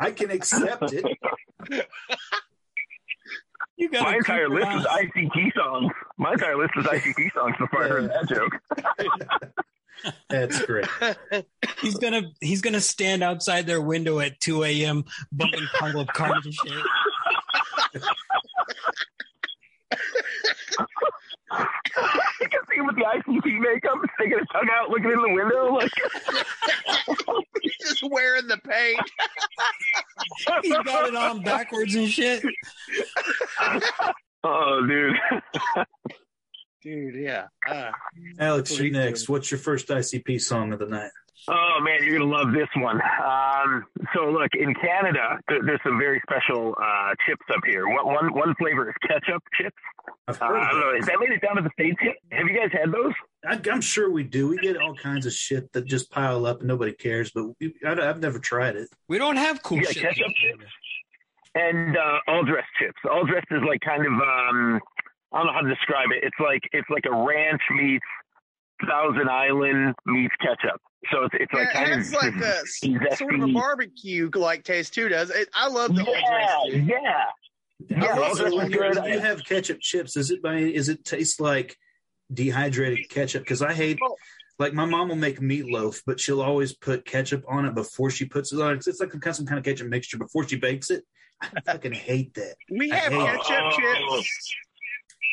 I 0.00 0.10
can 0.10 0.30
accept 0.30 0.92
it. 0.92 1.04
You 3.76 3.90
got 3.90 4.04
My 4.04 4.14
entire 4.14 4.48
list 4.48 4.68
is 4.68 4.84
ICP 4.86 5.52
songs. 5.56 5.90
My 6.16 6.32
entire 6.32 6.56
list 6.56 6.74
is 6.76 6.84
ICP 6.84 7.32
songs 7.34 7.56
before 7.58 7.84
I 7.84 7.88
heard 7.88 8.08
that 8.08 8.28
joke. 8.28 8.52
That's 10.28 10.64
great. 10.64 10.86
He's 11.80 11.96
gonna 11.96 12.22
he's 12.40 12.60
gonna 12.60 12.80
stand 12.80 13.24
outside 13.24 13.66
their 13.66 13.80
window 13.80 14.20
at 14.20 14.38
2 14.38 14.62
a.m. 14.62 15.04
bumping 15.32 15.66
Pile 15.78 15.98
of 15.98 16.06
Carnage 16.08 16.46
and 16.46 16.54
shit. 16.54 18.02
You 22.40 22.48
can 22.48 22.60
see 22.68 22.76
him 22.76 22.86
with 22.86 22.96
the 22.96 23.04
ICP 23.04 23.60
makeup, 23.60 23.98
sticking 24.14 24.38
his 24.38 24.48
tongue 24.52 24.68
out, 24.72 24.90
looking 24.90 25.10
in 25.10 25.22
the 25.22 25.32
window. 25.32 25.74
Like, 25.74 25.90
He's 27.62 27.76
just 27.80 28.02
wearing 28.10 28.46
the 28.46 28.58
paint. 28.58 29.00
He's 30.62 30.72
got 30.72 31.08
it 31.08 31.14
on 31.14 31.42
backwards 31.42 31.94
and 31.94 32.08
shit. 32.08 32.44
oh, 34.44 34.86
dude. 34.86 35.16
Dude, 36.84 37.14
yeah. 37.14 37.46
Uh, 37.68 37.90
Alex, 38.38 38.70
What 38.70 38.78
you're 38.78 38.86
you 38.88 38.92
next. 38.92 39.28
What's 39.28 39.50
your 39.50 39.58
first 39.58 39.88
ICP 39.88 40.40
song 40.40 40.72
of 40.74 40.78
the 40.78 40.86
night? 40.86 41.10
Oh 41.48 41.78
man, 41.82 42.02
you're 42.04 42.18
gonna 42.18 42.30
love 42.30 42.52
this 42.52 42.68
one. 42.76 43.00
Um, 43.02 43.84
so 44.14 44.30
look, 44.30 44.50
in 44.54 44.74
Canada, 44.74 45.38
th- 45.48 45.62
there's 45.66 45.80
some 45.84 45.98
very 45.98 46.20
special 46.28 46.74
uh, 46.80 47.10
chips 47.26 47.44
up 47.54 47.60
here. 47.66 47.86
One, 47.88 48.06
one, 48.06 48.32
one 48.34 48.54
flavor 48.58 48.88
is 48.88 48.94
ketchup 49.06 49.42
chips. 49.60 49.76
I've 50.28 50.40
Uh, 50.40 50.44
I 50.46 50.70
don't 50.70 50.80
know. 50.80 50.88
of 50.90 50.96
Has 50.96 51.06
that 51.06 51.18
made 51.20 51.30
it 51.30 51.40
down 51.42 51.56
to 51.56 51.62
the 51.62 51.70
states 51.72 51.98
yet? 52.02 52.14
Have 52.32 52.46
you 52.48 52.56
guys 52.58 52.70
had 52.72 52.92
those? 52.92 53.12
I, 53.46 53.60
I'm 53.70 53.80
sure 53.82 54.10
we 54.10 54.22
do. 54.22 54.48
We 54.48 54.58
get 54.58 54.76
all 54.78 54.94
kinds 54.94 55.26
of 55.26 55.32
shit 55.32 55.70
that 55.72 55.86
just 55.86 56.10
pile 56.10 56.46
up 56.46 56.60
and 56.60 56.68
nobody 56.68 56.92
cares, 56.92 57.30
but 57.34 57.44
we, 57.60 57.74
I, 57.86 57.94
have 57.94 58.20
never 58.20 58.38
tried 58.38 58.76
it. 58.76 58.88
We 59.08 59.18
don't 59.18 59.36
have 59.36 59.62
cool 59.62 59.78
Yeah, 59.78 59.90
shit. 59.90 60.02
ketchup 60.02 60.32
chips. 60.36 60.64
And 61.56 61.96
uh, 61.96 62.18
all 62.26 62.42
dressed 62.44 62.68
chips. 62.80 62.98
All 63.10 63.24
dressed 63.24 63.46
is 63.50 63.62
like 63.68 63.80
kind 63.80 64.04
of 64.06 64.12
um, 64.12 64.80
I 65.34 65.38
don't 65.38 65.46
know 65.48 65.52
how 65.52 65.60
to 65.62 65.68
describe 65.68 66.08
it. 66.12 66.22
It's 66.24 66.36
like 66.40 66.62
it's 66.72 66.88
like 66.88 67.04
a 67.10 67.14
ranch 67.14 67.60
meets 67.72 68.04
Thousand 68.88 69.28
Island 69.28 69.94
meets 70.06 70.34
ketchup. 70.40 70.80
So 71.12 71.24
it's, 71.24 71.34
it's 71.38 71.52
like 71.52 71.68
Yeah, 71.74 71.84
kind 71.84 72.00
it 72.00 72.06
of 72.06 72.12
like 72.14 72.42
a 72.42 72.58
s- 72.60 72.80
zesty- 72.82 73.16
sort 73.18 73.34
of 73.34 73.42
a 73.42 73.52
barbecue 73.52 74.30
like 74.34 74.64
taste 74.64 74.94
too. 74.94 75.08
Does 75.08 75.30
it? 75.30 75.48
I 75.54 75.68
love 75.68 75.94
the 75.94 76.04
all 76.04 76.14
yeah, 76.14 76.58
dressed. 76.70 76.86
yeah. 76.88 77.24
Yeah, 77.88 78.18
Also, 78.18 78.44
all 78.50 78.68
dressed 78.68 78.96
you, 78.96 79.02
good. 79.02 79.12
you 79.12 79.18
have 79.18 79.44
ketchup 79.44 79.80
chips, 79.80 80.16
is 80.16 80.30
it 80.30 80.40
by 80.42 80.56
is 80.58 80.88
it 80.88 81.04
taste 81.04 81.40
like 81.40 81.76
dehydrated 82.32 83.08
ketchup? 83.10 83.42
Because 83.42 83.60
I 83.62 83.72
hate 83.74 83.98
like 84.58 84.72
my 84.72 84.84
mom 84.84 85.08
will 85.08 85.16
make 85.16 85.40
meatloaf, 85.40 86.00
but 86.06 86.20
she'll 86.20 86.40
always 86.40 86.72
put 86.72 87.04
ketchup 87.04 87.44
on 87.48 87.66
it 87.66 87.74
before 87.74 88.10
she 88.10 88.24
puts 88.24 88.52
it 88.52 88.60
on. 88.60 88.74
It's, 88.76 88.86
it's 88.86 89.00
like 89.00 89.12
some 89.34 89.46
kind 89.46 89.58
of 89.58 89.64
ketchup 89.64 89.88
mixture 89.88 90.16
before 90.18 90.46
she 90.48 90.56
bakes 90.56 90.90
it. 90.90 91.04
I 91.42 91.60
fucking 91.66 91.92
hate 91.92 92.34
that. 92.34 92.54
We 92.70 92.90
I 92.92 92.96
have 92.96 93.12
hate 93.12 93.20
it. 93.20 93.42
ketchup 93.44 93.72
Oh. 94.08 94.16
chips. 94.20 94.54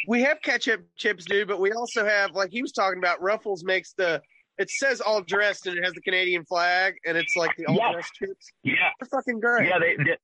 We 0.08 0.22
have 0.24 0.42
ketchup 0.42 0.86
chips, 0.98 1.26
dude, 1.26 1.48
but 1.48 1.60
we 1.60 1.72
also 1.72 2.06
have 2.06 2.32
like 2.36 2.52
he 2.52 2.62
was 2.62 2.72
talking 2.72 2.98
about. 3.00 3.22
Ruffles 3.22 3.64
makes 3.64 3.94
the. 3.94 4.22
It 4.58 4.70
says 4.70 5.02
all 5.02 5.22
dressed 5.22 5.66
and 5.66 5.78
it 5.78 5.84
has 5.84 5.94
the 5.94 6.02
Canadian 6.02 6.46
flag 6.46 6.96
and 7.06 7.18
it's 7.18 7.36
like 7.36 7.52
the 7.58 7.66
all 7.66 7.76
Yeah. 7.78 7.94
dressed 7.94 8.14
chips. 8.14 8.48
Yeah, 8.64 8.74
They're 9.00 9.08
fucking 9.10 9.40
great. 9.40 9.68
yeah, 9.68 9.80
they, 9.80 9.96
they 9.96 10.18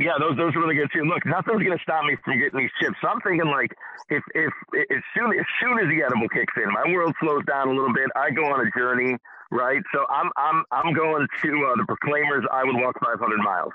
yeah, 0.00 0.12
those 0.18 0.36
those 0.36 0.54
are 0.56 0.60
really 0.60 0.74
good 0.74 0.88
too. 0.92 1.02
Look, 1.04 1.24
nothing's 1.26 1.62
gonna 1.62 1.78
stop 1.82 2.04
me 2.04 2.16
from 2.24 2.38
getting 2.38 2.58
these 2.58 2.70
chips. 2.80 2.96
So 3.02 3.08
I'm 3.08 3.20
thinking 3.20 3.46
like 3.46 3.70
if 4.10 4.22
if 4.34 4.52
as 4.90 5.02
soon 5.14 5.38
as 5.38 5.46
soon 5.62 5.78
as 5.78 5.86
the 5.90 6.02
edible 6.02 6.28
kicks 6.30 6.54
in, 6.56 6.72
my 6.72 6.92
world 6.92 7.14
slows 7.20 7.44
down 7.46 7.68
a 7.68 7.72
little 7.72 7.92
bit. 7.92 8.08
I 8.16 8.30
go 8.30 8.44
on 8.46 8.66
a 8.66 8.70
journey, 8.78 9.16
right? 9.50 9.82
So 9.94 10.06
I'm 10.10 10.30
I'm 10.36 10.64
I'm 10.72 10.92
going 10.94 11.26
to 11.42 11.48
uh, 11.70 11.76
the 11.76 11.84
Proclaimers. 11.86 12.44
I 12.50 12.64
would 12.64 12.76
walk 12.76 12.96
500 13.04 13.38
miles. 13.38 13.72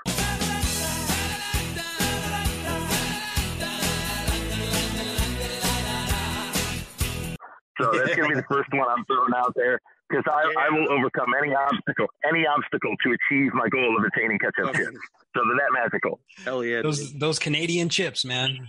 So 7.80 7.90
that's 7.92 8.14
gonna 8.14 8.28
be 8.28 8.34
the 8.34 8.46
first 8.50 8.70
one 8.72 8.88
I'm 8.88 9.04
throwing 9.06 9.34
out 9.36 9.52
there 9.56 9.80
because 10.08 10.24
I, 10.26 10.66
I 10.66 10.70
will 10.70 10.90
overcome 10.92 11.28
any 11.42 11.54
obstacle, 11.54 12.06
any 12.28 12.46
obstacle 12.46 12.94
to 13.04 13.16
achieve 13.16 13.52
my 13.54 13.68
goal 13.68 13.96
of 13.98 14.04
attaining 14.04 14.38
ketchup 14.38 14.66
oh. 14.68 14.72
chips. 14.72 14.98
So 15.34 15.40
they're 15.46 15.56
that 15.56 15.72
magical. 15.72 16.20
Hell 16.44 16.64
yeah. 16.64 16.82
Those 16.82 17.10
dude. 17.12 17.20
those 17.20 17.38
Canadian 17.38 17.88
chips, 17.88 18.24
man. 18.24 18.68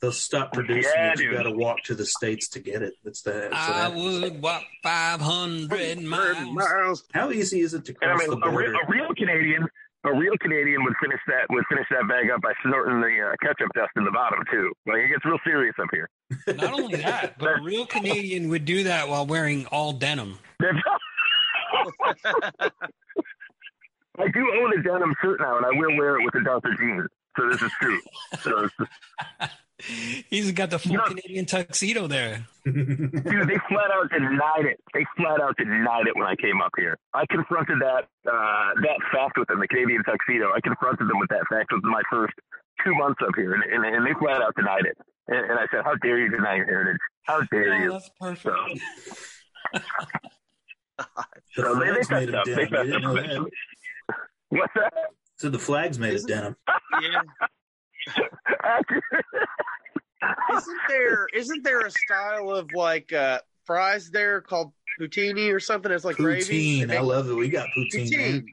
They'll 0.00 0.10
stop 0.10 0.52
producing 0.52 0.90
Yeah, 0.96 1.12
it. 1.12 1.20
You 1.20 1.28
dude. 1.30 1.36
got 1.36 1.42
to 1.44 1.52
walk 1.52 1.84
to 1.84 1.94
the 1.94 2.04
states 2.04 2.48
to 2.48 2.58
get 2.60 2.82
it. 2.82 2.94
That's 3.04 3.22
the. 3.22 3.30
That's 3.32 3.54
I 3.54 3.82
happens. 3.82 4.20
would 4.20 4.42
walk 4.42 4.64
five 4.82 5.20
hundred 5.20 6.02
miles. 6.02 6.48
Miles. 6.52 7.04
How 7.14 7.30
easy 7.30 7.60
is 7.60 7.72
it 7.72 7.84
to 7.84 7.94
And 8.02 8.10
I 8.10 8.14
cross 8.16 8.28
mean, 8.28 8.40
the 8.40 8.46
a, 8.46 8.50
re- 8.50 8.64
border? 8.64 8.78
a 8.84 8.90
real 8.90 9.14
Canadian, 9.14 9.68
a 10.04 10.12
real 10.12 10.36
Canadian 10.40 10.82
would 10.84 10.94
finish 11.00 11.20
that 11.28 11.46
would 11.50 11.64
finish 11.68 11.86
that 11.90 12.08
bag 12.08 12.30
up 12.30 12.40
by 12.42 12.52
snorting 12.64 13.00
the 13.00 13.06
uh, 13.06 13.36
ketchup 13.42 13.68
dust 13.74 13.90
in 13.96 14.04
the 14.04 14.10
bottom 14.10 14.42
too. 14.50 14.72
Like 14.86 14.98
it 14.98 15.08
gets 15.08 15.24
real 15.24 15.38
serious 15.44 15.74
up 15.80 15.88
here. 15.92 16.08
Not 16.56 16.72
only 16.72 16.96
that, 16.96 17.38
but 17.38 17.60
a 17.60 17.62
real 17.62 17.86
Canadian 17.86 18.48
would 18.48 18.64
do 18.64 18.84
that 18.84 19.08
while 19.08 19.26
wearing 19.26 19.66
all 19.66 19.92
denim. 19.92 20.38
I 24.18 24.28
do 24.28 24.40
own 24.60 24.78
a 24.78 24.82
denim 24.82 25.14
shirt 25.22 25.40
now, 25.40 25.56
and 25.56 25.66
I 25.66 25.70
will 25.70 25.96
wear 25.96 26.20
it 26.20 26.24
with 26.24 26.34
a 26.34 26.44
darker 26.44 26.74
jeans. 26.78 27.08
So 27.36 27.48
this 27.48 27.62
is 27.62 27.70
true. 27.80 28.00
So 28.40 28.68
He's 30.30 30.52
got 30.52 30.70
the 30.70 30.78
full 30.78 30.92
You 30.92 30.98
know- 30.98 31.04
Canadian 31.04 31.44
tuxedo 31.46 32.06
there. 32.06 32.46
dude, 32.64 33.10
they 33.12 33.58
flat 33.68 33.90
out 33.90 34.08
denied 34.12 34.66
it. 34.66 34.78
They 34.94 35.04
flat 35.16 35.40
out 35.40 35.56
denied 35.56 36.06
it 36.06 36.14
when 36.14 36.26
I 36.26 36.36
came 36.36 36.62
up 36.62 36.70
here. 36.76 36.96
I 37.14 37.24
confronted 37.28 37.80
that 37.80 38.04
uh, 38.30 38.70
that 38.80 38.98
fact 39.12 39.36
with 39.38 39.48
them, 39.48 39.58
the 39.58 39.66
Canadian 39.66 40.04
tuxedo. 40.04 40.52
I 40.54 40.60
confronted 40.60 41.08
them 41.08 41.18
with 41.18 41.30
that 41.30 41.44
fact 41.50 41.72
with 41.72 41.82
my 41.82 42.02
first 42.10 42.34
two 42.84 42.94
months 42.94 43.20
up 43.26 43.34
here, 43.34 43.54
and, 43.54 43.64
and, 43.64 43.84
and 43.84 44.06
they 44.06 44.12
flat 44.20 44.40
out 44.40 44.54
denied 44.54 44.84
it. 44.84 44.96
And, 45.26 45.50
and 45.50 45.58
I 45.58 45.66
said, 45.72 45.82
"How 45.84 45.96
dare 45.96 46.18
you 46.20 46.30
deny 46.30 46.56
your 46.56 46.66
heritage? 46.66 47.00
How 47.24 47.40
dare 47.50 47.74
Oh, 47.74 47.78
you?" 47.78 47.90
that's 47.92 48.10
perfect. 48.20 48.42
So, 48.42 48.54
the 49.72 49.82
so 51.54 51.74
they, 51.80 51.86
they 51.86 52.02
flag's 52.04 52.10
made 52.10 52.28
fessed 52.28 52.28
of 52.28 52.34
up. 52.34 52.44
They 52.44 52.54
denim. 52.54 52.62
You 52.62 52.68
fessed 52.68 52.86
didn't 52.86 53.02
know 53.02 53.42
up. 53.42 53.48
What's 54.50 54.74
that? 54.74 54.92
So 55.42 55.48
the 55.50 55.58
flag's 55.58 55.98
made 55.98 56.10
of 56.10 56.14
Isn't- 56.14 56.28
denim. 56.28 56.56
Yeah. 57.02 57.20
Isn't 60.56 60.78
there 60.88 61.26
isn't 61.34 61.64
there 61.64 61.80
a 61.80 61.90
style 61.90 62.50
of 62.50 62.70
like 62.72 63.12
uh 63.12 63.40
fries 63.64 64.08
there 64.12 64.40
called 64.40 64.72
poutine 65.00 65.52
or 65.52 65.58
something? 65.58 65.90
It's 65.90 66.04
like 66.04 66.14
gravy. 66.14 66.82
Poutine. 66.82 66.96
I 66.96 67.00
love 67.00 67.28
it. 67.28 67.34
We 67.34 67.48
got 67.48 67.66
poutine. 67.76 68.16
man. 68.16 68.46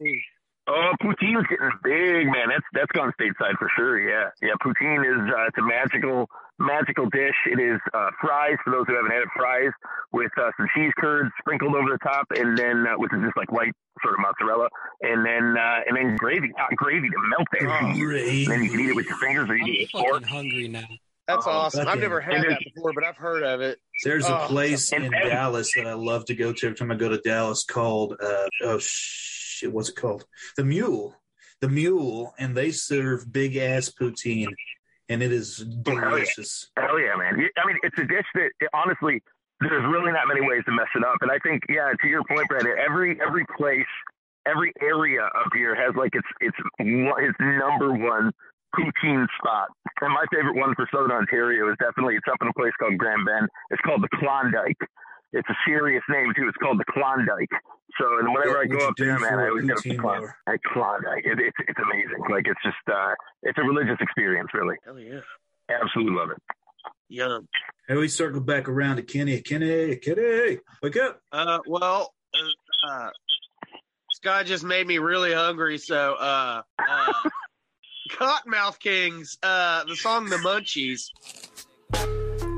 Poutine. 0.00 0.20
Oh, 0.66 0.92
poutine's 1.02 1.46
getting 1.48 1.70
big, 1.84 2.26
man. 2.26 2.48
That's 2.48 2.64
that's 2.72 2.92
gone 2.92 3.12
stateside 3.20 3.58
for 3.58 3.70
sure. 3.76 4.00
Yeah, 4.00 4.30
yeah. 4.40 4.52
Poutine 4.64 5.04
is 5.04 5.30
uh, 5.30 5.46
it's 5.48 5.58
a 5.58 5.62
magical 5.62 6.26
magical 6.60 7.08
dish. 7.10 7.34
It 7.50 7.58
is 7.58 7.80
uh, 7.94 8.10
fries 8.20 8.56
for 8.64 8.70
those 8.70 8.84
who 8.86 8.94
haven't 8.94 9.10
had 9.10 9.22
it. 9.22 9.28
Fries 9.36 9.72
with 10.12 10.30
uh, 10.38 10.50
some 10.56 10.68
cheese 10.76 10.92
curds 10.98 11.30
sprinkled 11.40 11.74
over 11.74 11.88
the 11.90 11.98
top, 12.02 12.26
and 12.36 12.56
then 12.56 12.86
uh, 12.86 12.94
which 12.98 13.12
is 13.12 13.20
just 13.24 13.36
like 13.36 13.50
white 13.50 13.72
sort 14.02 14.14
of 14.14 14.20
mozzarella, 14.20 14.68
and 15.02 15.24
then 15.26 15.56
uh, 15.56 15.80
and 15.88 15.96
then 15.96 16.16
gravy, 16.16 16.52
hot 16.56 16.70
gravy 16.76 17.08
to 17.08 17.16
melt 17.30 17.48
that 17.52 17.62
Oh, 17.66 17.92
cheese. 17.92 18.46
And 18.48 18.56
then 18.56 18.64
you 18.64 18.70
can 18.70 18.80
eat 18.80 18.90
it 18.90 18.96
with 18.96 19.06
your 19.06 19.18
fingers 19.18 19.48
or 19.50 19.56
you 19.56 19.62
I'm 19.62 19.66
can 19.66 19.74
eat 19.74 19.80
it 19.82 19.90
with 19.94 20.02
fork. 20.04 20.24
hungry 20.24 20.68
now. 20.68 20.84
That's 21.26 21.46
Oh, 21.46 21.50
awesome. 21.50 21.86
I've 21.86 22.00
never 22.00 22.20
had 22.20 22.42
that 22.42 22.58
before, 22.74 22.92
but 22.92 23.04
I've 23.04 23.16
heard 23.16 23.44
of 23.44 23.60
it. 23.60 23.78
There's 24.04 24.26
a 24.28 24.36
Oh, 24.42 24.46
place 24.48 24.92
in 24.92 25.04
and- 25.04 25.14
Dallas 25.28 25.72
that 25.76 25.86
I 25.86 25.92
love 25.92 26.24
to 26.24 26.34
go 26.34 26.52
to 26.52 26.66
every 26.66 26.76
time 26.76 26.90
I 26.90 26.96
go 26.96 27.08
to 27.08 27.18
Dallas 27.18 27.64
called 27.64 28.14
uh, 28.20 28.48
oh 28.62 28.78
shit, 28.80 29.72
what's 29.72 29.90
it 29.90 29.96
called? 29.96 30.24
The 30.56 30.64
Mule. 30.64 31.14
The 31.60 31.68
Mule, 31.68 32.34
and 32.38 32.56
they 32.56 32.70
serve 32.72 33.30
big 33.30 33.56
ass 33.56 33.90
poutine, 33.90 34.48
and 35.10 35.22
it 35.22 35.32
is 35.32 35.58
delicious. 35.82 36.70
Hell 36.78 36.98
yeah, 36.98 37.16
man! 37.18 37.34
I 37.34 37.66
mean, 37.66 37.76
it's 37.82 37.98
a 37.98 38.06
dish 38.06 38.24
that 38.34 38.50
it, 38.60 38.70
honestly, 38.72 39.20
there's 39.60 39.84
really 39.84 40.12
not 40.12 40.26
many 40.26 40.40
ways 40.40 40.62
to 40.64 40.72
mess 40.72 40.88
it 40.94 41.04
up. 41.04 41.18
And 41.20 41.30
I 41.30 41.38
think, 41.42 41.64
yeah, 41.68 41.92
to 42.00 42.08
your 42.08 42.22
point, 42.24 42.48
Brandon, 42.48 42.78
every 42.78 43.20
every 43.20 43.44
place, 43.58 43.90
every 44.46 44.72
area 44.80 45.26
up 45.26 45.50
here 45.52 45.74
has 45.74 45.94
like 45.96 46.14
its 46.14 46.28
its 46.40 46.56
its 46.78 47.38
number 47.40 47.92
one 47.92 48.30
poutine 48.72 49.26
spot. 49.36 49.68
And 50.00 50.14
my 50.14 50.24
favorite 50.32 50.56
one 50.56 50.74
for 50.76 50.88
Southern 50.94 51.10
Ontario 51.10 51.68
is 51.68 51.76
definitely 51.82 52.14
it's 52.14 52.30
up 52.30 52.38
in 52.40 52.48
a 52.48 52.54
place 52.54 52.72
called 52.78 52.96
Grand 52.96 53.26
Bend. 53.26 53.48
It's 53.70 53.82
called 53.82 54.02
the 54.02 54.08
Klondike. 54.16 54.78
It's 55.32 55.48
a 55.48 55.56
serious 55.66 56.02
name 56.08 56.32
too. 56.36 56.48
It's 56.48 56.56
called 56.56 56.78
the 56.78 56.84
Klondike. 56.92 57.50
So, 57.98 58.18
and 58.18 58.28
whenever 58.32 58.58
What 58.58 58.60
I 58.60 58.66
go 58.66 58.88
up 58.88 58.94
there, 58.96 59.18
man, 59.18 59.38
I 59.38 59.42
I 59.42 59.46
a 59.46 59.48
always 59.50 59.66
get 59.66 59.78
a 59.78 59.80
poutine 59.80 60.00
Klondike. 60.00 60.30
At 60.46 60.62
Klondike, 60.64 61.24
it, 61.24 61.38
it's 61.38 61.56
it's 61.68 61.78
amazing. 61.78 62.24
Like 62.30 62.46
it's 62.46 62.62
just 62.64 62.76
uh, 62.92 63.14
it's 63.42 63.58
a 63.58 63.62
religious 63.62 63.98
experience, 64.00 64.50
really. 64.54 64.76
Hell 64.84 64.98
yeah. 64.98 65.20
Absolutely 65.70 66.14
love 66.14 66.30
it. 66.30 66.38
Yeah. 67.08 67.38
And 67.88 67.98
we 67.98 68.08
circle 68.08 68.40
back 68.40 68.68
around 68.68 68.96
to 68.96 69.02
Kenny. 69.02 69.40
Kenny, 69.40 69.96
Kenny, 69.96 70.58
wake 70.82 70.96
up. 70.96 71.20
Uh, 71.32 71.58
well, 71.66 72.12
uh, 72.34 72.88
uh, 72.88 73.10
this 74.08 74.18
guy 74.22 74.42
just 74.44 74.64
made 74.64 74.86
me 74.86 74.98
really 74.98 75.32
hungry. 75.32 75.78
So, 75.78 76.14
uh, 76.14 76.62
uh, 76.78 77.12
Kottonmouth 78.12 78.78
Kings, 78.78 79.38
uh, 79.42 79.84
the 79.84 79.96
song 79.96 80.28
"The 80.28 80.36
Munchies." 80.36 81.10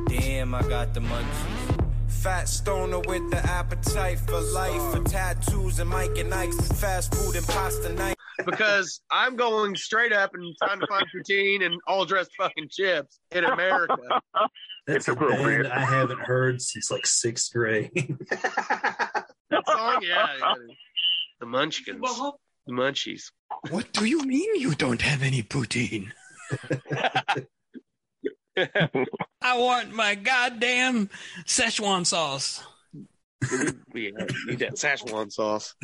Damn, 0.09 0.55
I 0.55 0.63
got 0.63 0.95
the 0.95 1.01
munchies. 1.01 1.52
Fat 2.23 2.49
stoner 2.49 3.01
with 3.01 3.31
the 3.31 3.39
appetite 3.39 4.19
for 4.21 4.41
life, 4.41 4.81
for 4.93 5.03
tattoos 5.09 5.81
and 5.81 5.91
Mike 5.91 6.17
and 6.19 6.33
Ike's, 6.33 6.69
fast 6.81 7.13
food 7.15 7.35
and 7.35 7.47
pasta 7.49 7.93
night. 7.95 8.17
because 8.47 9.01
I'm 9.11 9.35
going 9.35 9.75
straight 9.75 10.13
up 10.13 10.31
and 10.35 10.55
trying 10.63 10.79
to 10.81 10.87
find 10.87 11.05
poutine 11.15 11.65
and 11.67 11.81
all 11.89 12.05
dressed 12.05 12.31
fucking 12.39 12.69
chips 12.71 13.19
in 13.33 13.45
America. 13.45 13.97
That's 14.87 15.09
It's 15.09 15.09
a 15.09 15.13
appropriate. 15.13 15.65
band 15.65 15.73
I 15.73 15.81
haven't 15.85 16.21
heard 16.21 16.63
since 16.63 16.91
like 16.91 17.07
sixth 17.07 17.53
grade. 17.53 17.91
That 19.51 19.67
song, 19.67 19.99
yeah, 20.03 20.29
yeah. 20.41 20.55
the 21.41 21.45
Munchkins, 21.47 22.01
the 22.67 22.73
Munchies. 22.73 23.25
What 23.69 23.93
do 23.93 24.07
you 24.07 24.23
mean 24.23 24.57
you 24.57 24.75
don't 24.75 25.03
have 25.03 25.23
any 25.23 25.43
poutine? 25.43 26.11
I 29.43 29.59
want 29.59 29.93
my 29.95 30.15
goddamn 30.15 31.09
Szechuan 31.47 32.07
sauce. 32.07 32.63
we 33.93 34.13
need 34.47 34.59
that 34.61 34.75
Szechuan 34.75 35.33
sauce. 35.33 35.75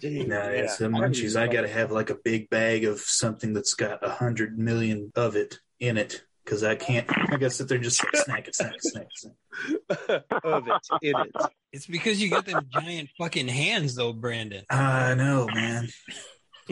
Dude, 0.00 0.28
No, 0.28 0.36
yeah. 0.42 0.48
it's 0.62 0.78
the 0.78 0.86
munchies. 0.86 1.40
I 1.40 1.46
got 1.46 1.62
to 1.62 1.68
have 1.68 1.92
like 1.92 2.10
a 2.10 2.16
big 2.16 2.50
bag 2.50 2.84
of 2.84 3.00
something 3.00 3.52
that's 3.52 3.74
got 3.74 4.04
a 4.04 4.10
hundred 4.10 4.58
million 4.58 5.12
of 5.14 5.36
it 5.36 5.58
in 5.78 5.96
it 5.96 6.24
because 6.44 6.64
I 6.64 6.74
can't. 6.74 7.06
I 7.10 7.32
got 7.32 7.38
to 7.38 7.50
sit 7.50 7.68
there 7.68 7.76
and 7.76 7.84
just 7.84 8.02
like, 8.04 8.24
snack 8.24 8.48
it, 8.48 8.54
snack 8.56 8.74
it, 8.74 8.82
snack 8.82 9.06
it. 9.06 9.18
Snack. 9.18 10.24
of 10.44 10.64
it 10.66 10.88
in 11.02 11.14
it. 11.16 11.46
It's 11.72 11.86
because 11.86 12.20
you 12.20 12.30
got 12.30 12.44
them 12.46 12.66
giant 12.72 13.10
fucking 13.18 13.48
hands, 13.48 13.94
though, 13.94 14.12
Brandon. 14.12 14.64
I 14.70 15.14
know, 15.14 15.46
man. 15.52 15.88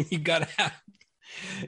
You 0.09 0.18
gotta 0.18 0.46
have, 0.57 0.73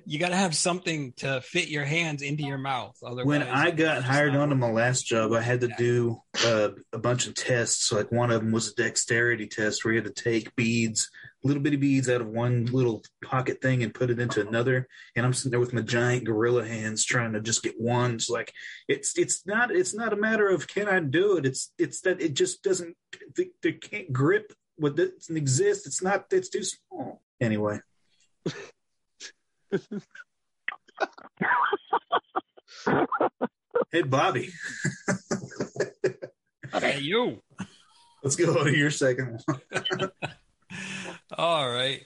you 0.05 0.19
gotta 0.19 0.37
have 0.37 0.55
something 0.55 1.13
to 1.19 1.41
fit 1.41 1.69
your 1.69 1.85
hands 1.85 2.23
into 2.23 2.45
your 2.45 2.59
mouth. 2.59 2.97
Otherwise, 3.03 3.27
When 3.27 3.43
I 3.43 3.71
got 3.71 4.03
hired 4.03 4.35
onto 4.35 4.55
my 4.55 4.71
last 4.71 5.07
job, 5.07 5.33
I 5.33 5.41
had 5.41 5.61
to 5.61 5.69
do 5.79 6.21
uh, 6.45 6.71
a 6.93 6.99
bunch 6.99 7.27
of 7.27 7.35
tests. 7.35 7.93
Like 7.93 8.11
one 8.13 8.31
of 8.31 8.41
them 8.41 8.53
was 8.53 8.69
a 8.69 8.75
dexterity 8.75 9.47
test 9.47 9.85
where 9.85 9.95
you 9.95 10.03
had 10.03 10.15
to 10.15 10.23
take 10.23 10.55
beads 10.57 11.11
little 11.45 11.63
bitty 11.63 11.77
beads 11.77 12.09
out 12.09 12.21
of 12.21 12.29
one 12.29 12.67
little 12.67 13.03
pocket 13.25 13.61
thing 13.61 13.83
and 13.83 13.95
put 13.95 14.11
it 14.11 14.21
into 14.21 14.47
another. 14.47 14.89
And 15.17 15.27
I'm 15.27 15.33
sitting 15.33 15.51
there 15.51 15.61
with 15.61 15.73
my 15.73 15.83
giant 15.83 16.25
gorilla 16.25 16.67
hands 16.67 17.05
trying 17.05 17.33
to 17.33 17.41
just 17.41 17.63
get 17.63 17.81
one. 17.81 18.15
It's 18.15 18.31
like 18.31 18.53
it's 18.89 19.19
it's 19.19 19.47
not 19.47 19.71
it's 19.71 19.95
not 19.95 20.13
a 20.13 20.17
matter 20.17 20.49
of 20.49 20.69
can 20.69 20.89
I 20.89 21.01
do 21.01 21.37
it. 21.37 21.47
It's 21.47 21.73
it's 21.79 22.01
that 22.03 22.21
it 22.21 22.35
just 22.35 22.63
doesn't 22.63 22.97
they, 23.37 23.49
they 23.63 23.73
can't 23.73 24.13
grip 24.13 24.53
what 24.77 24.97
doesn't 24.97 25.37
exist. 25.37 25.87
It's 25.87 26.03
not 26.03 26.27
it's 26.31 26.49
too 26.49 26.65
small. 26.65 27.23
Anyway. 27.41 27.81
hey 33.93 34.03
Bobby. 34.03 34.51
Hey, 36.73 37.01
you. 37.01 37.43
Let's 38.23 38.37
go 38.37 38.65
to 38.65 38.77
your 38.77 38.91
second 38.91 39.43
one. 39.47 40.11
All 41.37 41.69
right. 41.69 42.03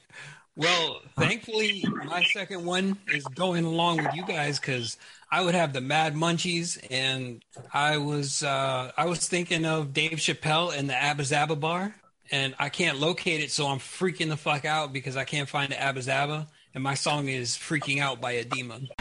Well, 0.57 1.03
thankfully, 1.19 1.85
my 2.07 2.25
second 2.25 2.65
one 2.65 2.99
is 3.13 3.25
going 3.25 3.67
along 3.67 3.99
with 3.99 4.15
you 4.15 4.25
guys 4.25 4.59
because 4.59 4.97
I 5.31 5.43
would 5.43 5.55
have 5.55 5.75
the 5.75 5.83
Mad 5.83 6.15
Munchies, 6.15 6.79
and 6.91 7.45
I 7.75 7.99
was 7.99 8.43
uh, 8.43 8.91
I 8.97 9.05
was 9.05 9.29
thinking 9.29 9.67
of 9.67 9.93
Dave 9.93 10.13
Chappelle 10.13 10.75
and 10.77 10.89
the 10.89 10.95
Abba 10.95 11.25
Zaba 11.25 11.61
Bar, 11.61 11.95
and 12.31 12.55
I 12.59 12.71
can't 12.71 12.99
locate 12.99 13.43
it, 13.43 13.51
so 13.51 13.67
I'm 13.67 13.79
freaking 13.79 14.31
the 14.31 14.37
fuck 14.39 14.65
out 14.65 14.95
because 14.95 15.17
I 15.17 15.25
can't 15.25 15.49
find 15.49 15.71
the 15.71 15.81
Abba 15.81 16.01
Zaba, 16.01 16.47
and 16.77 16.83
my 16.83 16.93
song 16.95 17.29
is 17.29 17.57
"Freaking 17.57 18.01
Out" 18.01 18.21
by 18.21 18.35
Adema. 18.35 18.87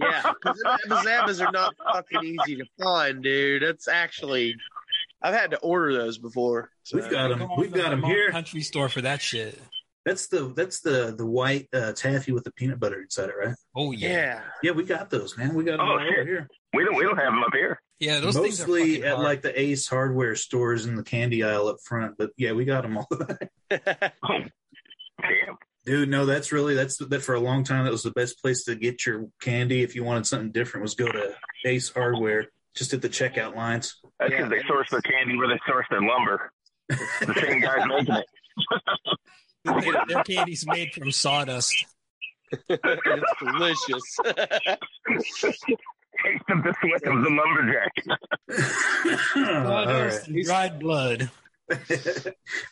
Yeah, 0.00 0.22
because 0.40 0.58
the 0.86 0.94
Zabbas 1.04 1.44
are 1.44 1.50
not 1.52 1.74
fucking 1.92 2.24
easy 2.24 2.56
to 2.56 2.64
find, 2.80 3.22
dude. 3.22 3.62
That's 3.62 3.88
actually, 3.88 4.56
I've 5.20 5.34
had 5.34 5.50
to 5.50 5.58
order 5.58 5.92
those 5.92 6.18
before. 6.18 6.70
So. 6.84 6.96
We've 6.96 7.10
got 7.10 7.28
them. 7.28 7.48
We've 7.58 7.72
got 7.72 7.90
them 7.90 8.02
here. 8.04 8.30
Country 8.30 8.62
store 8.62 8.88
for 8.88 9.00
that 9.02 9.20
shit. 9.20 9.58
That's 10.06 10.28
the 10.28 10.52
that's 10.56 10.80
the 10.80 11.14
the 11.18 11.26
white 11.26 11.68
uh, 11.74 11.92
taffy 11.92 12.32
with 12.32 12.44
the 12.44 12.52
peanut 12.52 12.80
butter 12.80 13.02
inside 13.02 13.28
it, 13.28 13.34
right? 13.38 13.54
Oh 13.76 13.90
yeah, 13.90 14.08
Yeah, 14.08 14.40
Yeah, 14.62 14.70
we 14.70 14.84
got 14.84 15.10
those, 15.10 15.36
man. 15.36 15.52
We 15.52 15.64
got 15.64 15.78
them 15.78 15.80
Oh, 15.86 15.90
all 15.90 16.00
over 16.00 16.24
here. 16.24 16.48
We 16.88 16.94
don't 16.94 16.96
we 16.96 17.04
don't 17.04 17.16
have 17.18 17.32
them 17.32 17.42
up 17.44 17.52
here. 17.54 17.80
yeah. 18.00 18.20
Those 18.20 18.36
things 18.36 18.60
are 18.60 18.66
Mostly 18.66 19.02
at 19.04 19.14
hard. 19.14 19.24
like 19.24 19.42
the 19.42 19.58
Ace 19.60 19.86
Hardware 19.88 20.34
stores 20.36 20.86
in 20.86 20.96
the 20.96 21.02
candy 21.02 21.42
aisle 21.44 21.68
up 21.68 21.76
front, 21.84 22.16
but 22.18 22.30
yeah, 22.36 22.52
we 22.52 22.64
got 22.64 22.82
them 22.82 22.96
all. 22.98 23.08
Damn. 23.70 25.56
Dude, 25.84 26.08
no, 26.10 26.26
that's 26.26 26.52
really 26.52 26.74
that's 26.74 26.96
that 26.98 27.22
for 27.22 27.34
a 27.34 27.40
long 27.40 27.64
time. 27.64 27.84
That 27.84 27.90
was 27.92 28.02
the 28.02 28.10
best 28.10 28.40
place 28.42 28.64
to 28.64 28.74
get 28.74 29.06
your 29.06 29.26
candy 29.40 29.82
if 29.82 29.94
you 29.94 30.04
wanted 30.04 30.26
something 30.26 30.52
different. 30.52 30.82
Was 30.82 30.94
go 30.94 31.06
to 31.10 31.34
Ace 31.64 31.88
Hardware, 31.88 32.48
just 32.74 32.92
at 32.92 33.00
the 33.02 33.08
checkout 33.08 33.56
lines. 33.56 33.96
That's 34.20 34.30
Yeah. 34.32 34.46
because 34.48 34.50
they 34.50 34.62
source 34.68 34.90
their 34.90 35.00
candy 35.00 35.36
where 35.36 35.48
they 35.48 35.58
source 35.66 35.86
their 35.90 36.02
lumber. 36.02 36.52
The 36.88 37.34
same 37.40 37.60
guys 37.60 37.86
making 37.86 38.14
it. 38.16 38.26
Their- 39.64 40.04
their 40.08 40.24
candy's 40.24 40.66
made 40.66 40.92
from 40.92 41.10
sawdust. 41.10 41.74
it's 42.68 43.40
delicious. 43.40 44.18
Taste 46.24 46.42
of 46.50 46.62
the 46.64 46.74
sweat 46.80 47.12
of 47.12 47.22
the 47.22 47.30
lumberjack. 47.30 47.92
all 49.36 49.64
Sawdust 49.64 50.20
right. 50.22 50.28
and 50.28 50.44
dried 50.44 50.80
blood. 50.80 51.30
all 51.70 51.76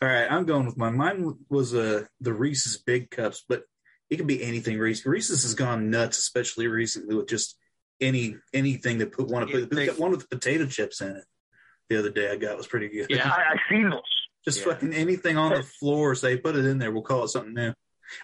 right, 0.09 0.27
I'm 0.31 0.45
going 0.47 0.67
with 0.67 0.77
mine. 0.77 0.97
Mine 0.97 1.35
was 1.49 1.75
uh, 1.75 2.05
the 2.21 2.33
Reese's 2.33 2.79
Big 2.79 3.11
Cups, 3.11 3.45
but 3.49 3.63
it 4.11 4.17
could 4.17 4.27
be 4.27 4.43
anything. 4.43 4.79
Reese 4.79 5.05
Reese's 5.07 5.43
has 5.43 5.55
gone 5.55 5.91
nuts, 5.91 6.19
especially 6.19 6.67
recently 6.67 7.15
with 7.15 7.29
just 7.29 7.57
any 8.01 8.37
anything 8.53 8.99
that 8.99 9.13
put 9.13 9.29
want 9.29 9.49
to 9.49 9.61
put. 9.61 9.71
They 9.71 9.87
got 9.87 9.99
one 9.99 10.11
with 10.13 10.21
the 10.21 10.29
potato 10.37 10.67
chips 10.67 11.01
in 11.01 11.09
it. 11.17 11.25
The 11.89 11.99
other 11.99 12.11
day 12.11 12.31
I 12.31 12.37
got 12.37 12.57
was 12.57 12.67
pretty 12.67 12.89
good. 12.89 13.07
Yeah. 13.11 13.29
I, 13.31 13.55
I 13.55 13.57
seen 13.71 13.91
this. 13.91 14.01
just 14.45 14.59
Yeah. 14.61 14.73
fucking 14.73 14.93
anything 14.93 15.37
on 15.37 15.53
the 15.53 15.63
floor. 15.63 16.15
Say 16.15 16.37
put 16.39 16.57
it 16.57 16.65
in 16.65 16.79
there. 16.79 16.91
We'll 16.91 17.03
call 17.03 17.25
it 17.25 17.29
something 17.29 17.55
new. 17.55 17.73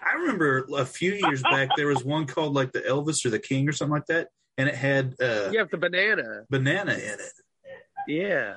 I 0.02 0.14
remember 0.20 0.66
a 0.76 0.87
few 0.87 1.12
years 1.12 1.42
back 1.42 1.70
there 1.76 1.88
was 1.88 2.04
one 2.04 2.26
called 2.26 2.54
like 2.54 2.72
the 2.72 2.80
Elvis 2.80 3.24
or 3.26 3.30
the 3.30 3.38
King 3.40 3.68
or 3.68 3.72
something 3.72 3.92
like 3.92 4.06
that, 4.06 4.28
and 4.58 4.68
it 4.68 4.74
had 4.74 5.14
uh, 5.20 5.50
you 5.52 5.58
have 5.58 5.70
the 5.70 5.78
banana. 5.78 6.44
banana 6.50 6.92
in 6.92 6.98
it. 7.00 7.32
Yeah. 8.08 8.54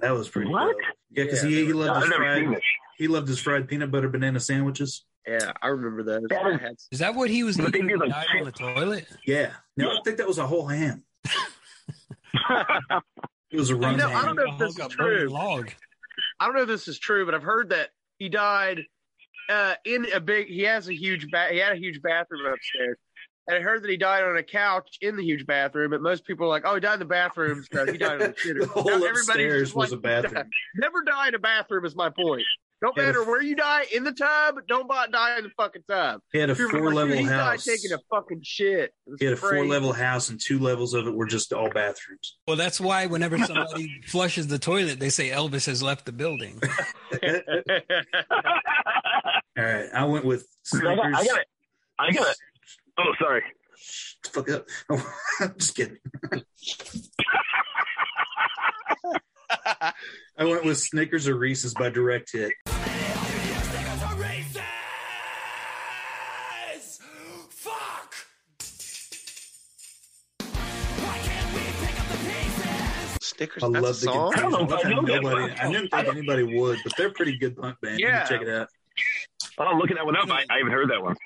That 0.00 0.10
was 0.10 0.28
pretty. 0.28 0.50
What? 0.50 0.72
dope. 0.72 0.76
Yeah, 1.12 1.24
because 1.24 1.44
Yeah, 1.44 1.50
he, 1.50 1.66
he 1.66 1.72
loved 1.72 2.02
his 2.04 2.12
fried 2.14 2.60
he 2.98 3.08
loved 3.08 3.28
his 3.28 3.38
fried 3.38 3.68
peanut 3.68 3.90
butter 3.90 4.08
banana 4.08 4.40
sandwiches. 4.40 5.04
Yeah, 5.26 5.52
I 5.62 5.68
remember 5.68 6.02
those. 6.02 6.28
That 6.28 6.44
I 6.44 6.50
is- 6.54 6.60
had 6.60 6.76
Is 6.92 6.98
that 7.00 7.14
what 7.14 7.30
he 7.30 7.42
was 7.44 7.56
But 7.56 7.72
they 7.72 7.78
eating 7.78 7.88
do, 7.88 7.98
when 7.98 8.08
he 8.08 8.12
like, 8.14 8.26
died 8.28 8.38
on 8.40 8.44
the 8.46 8.52
toilet? 8.52 9.06
Yeah, 9.26 9.52
no, 9.76 9.90
I 9.90 9.98
think 10.04 10.18
that 10.18 10.26
was 10.26 10.38
a 10.38 10.46
whole 10.46 10.66
ham. 10.66 11.04
It 13.52 13.58
was 13.58 13.70
a 13.70 13.76
run. 13.76 13.92
You 13.92 13.98
know, 13.98 14.08
I 14.10 14.24
don't 14.24 14.34
know 14.36 14.52
if 14.52 14.58
this 14.58 14.76
is 14.78 14.88
true. 14.88 15.28
Log. 15.30 15.70
I 16.40 16.46
don't 16.46 16.56
know 16.56 16.62
if 16.62 16.68
this 16.68 16.88
is 16.88 16.98
true, 16.98 17.24
but 17.24 17.34
I've 17.34 17.44
heard 17.44 17.70
that 17.70 17.90
he 18.18 18.28
died 18.28 18.80
uh, 19.48 19.74
in 19.84 20.06
a 20.12 20.18
big. 20.20 20.48
He 20.48 20.62
has 20.62 20.88
a 20.88 20.94
huge. 20.94 21.30
Ba- 21.30 21.48
he 21.52 21.58
had 21.58 21.72
a 21.72 21.76
huge 21.76 22.02
bathroom 22.02 22.52
upstairs, 22.52 22.98
and 23.48 23.56
I 23.56 23.60
heard 23.60 23.82
that 23.82 23.90
he 23.90 23.96
died 23.96 24.24
on 24.24 24.36
a 24.36 24.42
couch 24.42 24.98
in 25.00 25.16
the 25.16 25.22
huge 25.24 25.46
bathroom. 25.46 25.90
But 25.90 26.02
most 26.02 26.24
people 26.24 26.46
are 26.46 26.50
like, 26.50 26.62
"Oh, 26.66 26.74
he 26.74 26.80
died 26.80 26.94
in 26.94 26.98
the 27.00 27.04
bathroom." 27.04 27.64
So 27.72 27.86
he 27.90 27.98
died 27.98 28.12
on 28.12 28.18
the 28.18 28.28
shitter. 28.34 28.60
The 28.60 28.66
whole 28.66 28.84
Now, 28.84 28.94
everybody's 28.94 29.28
upstairs 29.28 29.62
just 29.68 29.76
was 29.76 29.90
like, 29.92 29.98
a 29.98 30.00
bathroom. 30.02 30.50
Never 30.76 31.02
die 31.04 31.28
in 31.28 31.34
a 31.34 31.38
bathroom 31.38 31.84
is 31.84 31.94
my 31.96 32.10
point. 32.10 32.42
Don't 32.82 32.94
Yeah, 32.94 33.04
the- 33.04 33.08
matter 33.08 33.24
where 33.24 33.40
you 33.40 33.56
die 33.56 33.86
in 33.94 34.04
the 34.04 34.12
tub. 34.12 34.56
Don't 34.68 34.86
die 35.10 35.38
in 35.38 35.44
the 35.44 35.50
fucking 35.56 35.84
tub. 35.88 36.20
He 36.30 36.38
had 36.38 36.50
a 36.50 36.54
four 36.54 36.66
like, 36.68 36.94
level 36.94 37.06
"Dude, 37.08 37.18
he 37.20 37.24
died 37.24 37.38
house. 37.52 37.64
taking 37.64 37.90
a 37.92 37.98
fucking 38.10 38.40
shit. 38.42 38.92
He 39.18 39.24
had 39.24 39.32
a 39.32 39.36
four 39.38 39.64
level 39.64 39.94
house, 39.94 40.28
and 40.28 40.38
two 40.38 40.58
levels 40.58 40.92
of 40.92 41.06
it 41.06 41.14
were 41.14 41.24
just 41.26 41.54
all 41.54 41.70
bathrooms. 41.70 42.36
Well, 42.46 42.56
that's 42.58 42.78
why 42.78 43.06
whenever 43.06 43.38
somebody 43.46 43.88
flushes 44.06 44.48
the 44.48 44.58
toilet, 44.58 45.00
they 45.00 45.08
say 45.08 45.30
Elvis 45.30 45.64
has 45.66 45.82
left 45.82 46.04
the 46.04 46.12
building. 46.12 46.60
All 49.58 49.64
right, 49.64 49.88
I 49.94 50.04
went 50.04 50.24
with 50.26 50.46
I 50.74 50.78
got, 50.80 50.98
I 50.98 51.12
got 51.24 51.38
it. 51.38 51.46
I 51.98 52.12
got 52.12 52.28
it. 52.28 52.36
Oh, 52.98 53.12
sorry. 53.20 53.42
Shh, 53.78 54.14
Fuck 54.32 54.50
up. 54.50 54.66
just 55.58 55.74
kidding. 55.76 55.98
I 60.38 60.44
went 60.44 60.64
with 60.64 60.78
Snickers 60.78 61.28
or 61.28 61.36
Reese's 61.36 61.74
by 61.74 61.88
Direct 61.90 62.32
Hit. 62.32 62.52
Stickers. 73.20 73.62
I 73.62 73.66
love 73.66 73.84
a 73.84 73.86
the 73.88 73.94
song. 73.94 74.32
I 74.36 74.40
don't 74.40 74.52
know 74.52 74.64
if 74.76 74.84
I 74.84 74.88
know 74.90 75.00
Nobody, 75.00 75.24
one. 75.24 75.50
I 75.52 75.70
didn't 75.70 75.90
think 75.90 76.08
anybody 76.08 76.42
would, 76.58 76.78
but 76.84 76.92
they're 76.96 77.08
a 77.08 77.12
pretty 77.12 77.36
good 77.38 77.56
punk 77.56 77.80
band. 77.80 77.98
You 77.98 78.06
Yeah. 78.06 78.20
can 78.26 78.28
check 78.38 78.42
it 78.46 78.48
out. 78.48 78.68
Oh, 79.58 79.64
I'm 79.64 79.78
looking 79.78 79.96
that 79.96 80.06
one 80.06 80.16
up. 80.16 80.30
I, 80.30 80.44
I 80.50 80.58
haven't 80.58 80.72
heard 80.72 80.90
that 80.90 81.02
one. 81.02 81.16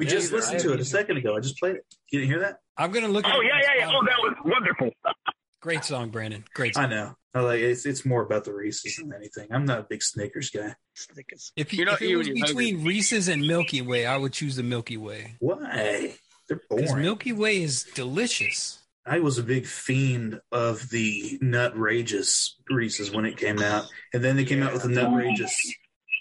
We 0.00 0.06
Yeah, 0.06 0.12
just 0.12 0.28
either. 0.28 0.36
listened 0.36 0.60
to 0.60 0.72
it 0.72 0.80
a 0.80 0.84
second 0.84 1.18
ago. 1.18 1.36
I 1.36 1.40
just 1.40 1.58
played 1.58 1.76
it. 1.76 1.84
You 2.10 2.20
didn't 2.20 2.30
hear 2.32 2.40
that? 2.40 2.56
I'm 2.78 2.90
gonna 2.90 3.08
look. 3.08 3.26
at 3.26 3.34
Oh 3.36 3.40
it 3.40 3.46
yeah, 3.46 3.60
yeah, 3.62 3.80
yeah. 3.80 3.92
Oh, 3.94 4.02
that 4.04 4.16
was 4.18 4.34
wonderful. 4.44 4.90
Great 5.60 5.84
song, 5.84 6.08
Brandon. 6.08 6.42
Great 6.54 6.78
I 6.78 6.86
know. 6.86 7.14
I 7.34 7.40
like 7.40 7.60
it's. 7.60 7.84
It's 7.84 8.06
more 8.06 8.22
about 8.22 8.44
the 8.44 8.54
Reese's 8.54 8.96
than 8.96 9.12
anything. 9.14 9.46
I'm 9.52 9.66
not 9.66 9.78
a 9.80 9.82
big 9.82 10.02
Snickers 10.02 10.48
guy. 10.48 10.74
Snickers. 10.94 11.52
If, 11.54 11.74
you, 11.74 11.76
You're 11.80 11.86
not 11.86 12.00
if 12.00 12.08
it 12.08 12.16
was 12.16 12.28
when 12.28 12.36
you're 12.38 12.46
between 12.46 12.82
Reese's 12.84 13.28
and 13.28 13.46
Milky 13.46 13.82
Way, 13.82 14.06
I 14.06 14.16
would 14.16 14.32
choose 14.32 14.56
the 14.56 14.62
Milky 14.62 14.96
Way 14.96 15.36
Why? 15.40 16.14
They're 16.48 16.56
because 16.70 16.88
boring. 16.88 17.02
Milky 17.04 17.32
Way 17.32 17.62
is 17.62 17.84
delicious. 17.94 18.78
I 19.04 19.20
was 19.20 19.36
a 19.38 19.42
big 19.42 19.66
fiend 19.66 20.40
of 20.50 20.88
the 20.88 21.38
Nutrageous 21.42 22.54
Reese's 22.70 23.10
when 23.10 23.26
it 23.26 23.36
came 23.36 23.60
out, 23.60 23.84
and 24.14 24.24
then 24.24 24.36
they 24.36 24.44
came 24.44 24.62
out 24.62 24.72
with 24.72 24.82
the 24.82 24.88
Nutrageous 24.88 25.52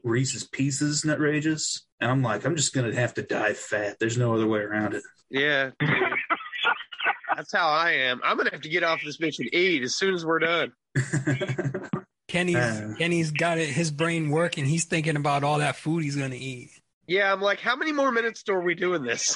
Reese's 0.04 0.44
Pieces 0.48 1.04
Nutrageous, 1.04 1.82
and 2.00 2.10
I'm 2.12 2.22
like, 2.22 2.46
I'm 2.46 2.56
just 2.56 2.74
gonna 2.74 2.94
have 2.94 3.14
to 3.16 3.22
die 3.22 3.54
fat. 3.54 3.98
There's 4.00 4.18
no 4.18 4.34
other 4.34 4.48
way 4.48 4.60
around 4.60 4.94
it. 4.94 5.04
Yeah. 5.30 5.72
That's 7.36 7.54
how 7.54 7.68
I 7.70 7.92
am. 7.92 8.20
I'm 8.24 8.38
gonna 8.38 8.52
have 8.52 8.62
to 8.62 8.70
get 8.70 8.84
off 8.84 9.02
this 9.04 9.18
bitch 9.18 9.40
and 9.40 9.54
eat 9.54 9.84
as 9.84 9.96
soon 9.96 10.14
as 10.14 10.26
we're 10.26 10.40
done. 10.40 10.74
Kenny's 12.28 12.56
Uh. 12.58 12.94
Kenny's 12.98 13.32
got 13.32 13.58
it, 13.58 13.70
his 13.70 13.92
brain 13.92 14.30
working. 14.30 14.66
He's 14.66 14.86
thinking 14.86 15.16
about 15.16 15.44
all 15.44 15.60
that 15.60 15.76
food 15.76 16.04
he's 16.04 16.16
gonna 16.16 16.36
eat. 16.36 16.70
Yeah, 17.08 17.32
I'm 17.34 17.42
like, 17.42 17.60
how 17.60 17.76
many 17.76 17.92
more 17.92 18.12
minutes 18.12 18.44
are 18.50 18.62
we 18.62 18.76
doing 18.76 19.02
this? 19.04 19.36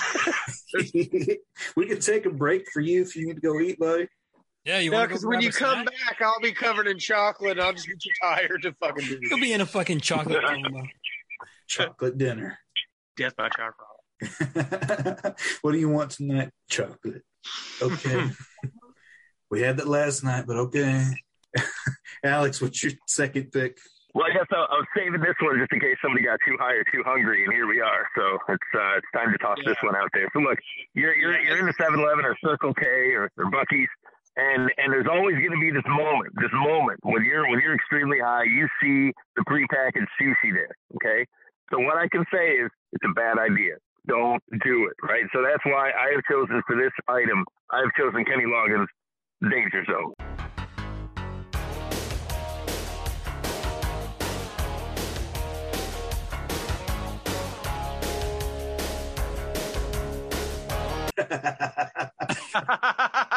we 1.76 1.88
could 1.88 2.02
take 2.02 2.28
a 2.28 2.30
break 2.30 2.66
for 2.72 2.82
you 2.82 3.02
if 3.02 3.16
you 3.16 3.26
need 3.26 3.36
to 3.36 3.42
go 3.42 3.60
eat, 3.60 3.80
buddy. 3.80 4.08
Yeah, 4.66 4.80
you 4.80 4.92
no, 4.92 5.06
because 5.06 5.26
when 5.26 5.42
you 5.42 5.52
come 5.52 5.82
snack? 5.82 6.20
back, 6.20 6.22
I'll 6.22 6.40
be 6.40 6.54
covered 6.54 6.88
in 6.88 6.98
chocolate. 6.98 7.58
and 7.58 7.62
I'll 7.62 7.74
just 7.74 7.88
get 7.88 8.00
too 8.02 8.10
tired 8.22 8.62
to 8.62 8.74
fucking 8.80 9.06
do 9.06 9.20
You'll 9.22 9.40
be 9.40 9.52
in 9.52 9.62
a 9.62 9.66
fucking 9.66 10.00
chocolate 10.00 10.44
coma. 10.44 10.84
Chocolate 11.68 12.18
dinner. 12.18 12.60
Death 13.18 13.36
by 13.36 13.50
chocolate. 13.50 15.36
what 15.62 15.72
do 15.72 15.80
you 15.80 15.90
want 15.90 16.12
tonight? 16.12 16.50
Chocolate. 16.70 17.24
Okay. 17.82 18.30
we 19.50 19.62
had 19.62 19.78
that 19.78 19.88
last 19.88 20.24
night, 20.24 20.46
but 20.46 20.58
okay. 20.58 21.06
Alex, 22.24 22.62
what's 22.62 22.84
your 22.84 22.94
second 23.08 23.52
pick? 23.52 23.78
Well, 24.14 24.26
I 24.30 24.34
guess 24.34 24.46
I, 24.52 24.56
I 24.56 24.78
was 24.78 24.86
saving 24.96 25.22
this 25.22 25.34
one 25.42 25.58
just 25.58 25.74
in 25.74 25.80
case 25.80 25.98
somebody 26.02 26.24
got 26.24 26.38
too 26.46 26.56
high 26.60 26.74
or 26.74 26.84
too 26.94 27.02
hungry, 27.04 27.44
and 27.44 27.54
here 27.54 27.66
we 27.66 27.82
are. 27.82 28.06
So 28.16 28.38
it's 28.54 28.72
uh, 28.76 28.98
it's 29.02 29.10
time 29.14 29.32
to 29.32 29.38
toss 29.40 29.58
this 29.66 29.78
one 29.82 29.96
out 29.96 30.10
there. 30.14 30.30
So 30.34 30.40
look, 30.40 30.60
you're 30.94 31.16
you're 31.16 31.40
you're 31.42 31.60
in 31.60 31.66
the 31.66 31.74
7-Eleven 31.74 32.24
or 32.24 32.38
Circle 32.44 32.76
K 32.76 32.86
or, 33.18 33.32
or 33.38 33.50
Buc-ee's, 33.50 33.90
and 34.36 34.72
and 34.78 34.92
there's 34.92 35.08
always 35.10 35.36
going 35.36 35.52
to 35.52 35.62
be 35.62 35.72
this 35.72 35.86
moment, 35.88 36.34
this 36.36 36.52
moment 36.54 37.00
when 37.04 37.24
you're 37.24 37.48
when 37.50 37.60
you're 37.62 37.76
extremely 37.76 38.20
high, 38.20 38.44
you 38.44 38.68
see 38.82 39.14
the 39.36 39.44
prepackaged 39.46 40.10
sushi 40.20 40.54
there. 40.54 40.76
Okay, 40.96 41.26
so 41.72 41.80
what 41.80 41.98
I 41.98 42.08
can 42.10 42.26
say 42.34 42.58
is 42.58 42.70
it's 42.94 43.06
a 43.06 43.14
bad 43.14 43.38
idea. 43.38 43.76
Don't 44.08 44.42
do 44.64 44.90
it. 44.90 44.98
Right. 45.02 45.24
So 45.34 45.42
that's 45.42 45.64
why 45.66 45.92
I 45.92 46.12
have 46.14 46.24
chosen 46.30 46.62
for 46.68 46.76
this 46.76 46.92
item. 47.08 47.46
I 47.72 47.80
have 47.80 47.94
chosen 47.98 48.26
Kenny 48.26 48.46
Loggins' 48.46 48.88
Danger 49.50 49.86
Zone. 49.86 50.14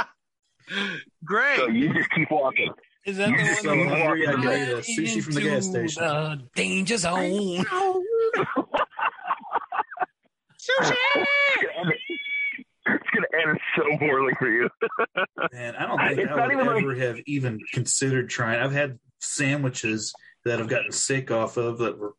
Great. 1.24 1.57
So 1.59 1.68
you 1.68 1.92
just 1.94 2.11
keep 2.11 2.31
walking. 2.31 2.72
Is 3.05 3.16
that 3.18 3.29
the 3.29 3.33
one? 3.35 3.55
So 3.57 3.62
that- 3.70 3.98
hungry, 4.02 4.26
I 4.26 4.33
gotta 4.33 4.79
a 4.79 4.81
sushi 4.81 5.22
from 5.22 5.35
the 5.35 5.40
gas 5.42 5.66
station. 5.66 6.02
the 6.02 6.42
danger 6.55 6.96
zone. 6.98 7.64
Sushi. 10.59 10.94
It's 12.88 13.11
gonna 13.12 13.48
end 13.48 13.59
so 13.76 13.83
poorly 13.98 14.33
for 14.38 14.48
you. 14.48 14.68
Man, 15.52 15.74
I 15.76 15.87
don't 15.87 15.98
think 15.98 16.18
It's 16.20 16.31
I 16.33 16.37
not 16.37 16.46
would 16.46 16.52
even 16.55 16.66
like- 16.66 16.83
ever 16.83 16.94
have 16.94 17.20
even 17.26 17.59
considered 17.72 18.31
trying. 18.31 18.61
I've 18.61 18.72
had 18.72 18.98
sandwiches 19.20 20.12
that 20.44 20.61
I've 20.61 20.68
gotten 20.68 20.92
sick 20.92 21.31
off 21.33 21.57
of 21.57 21.79
that 21.79 21.98
were. 21.98 22.14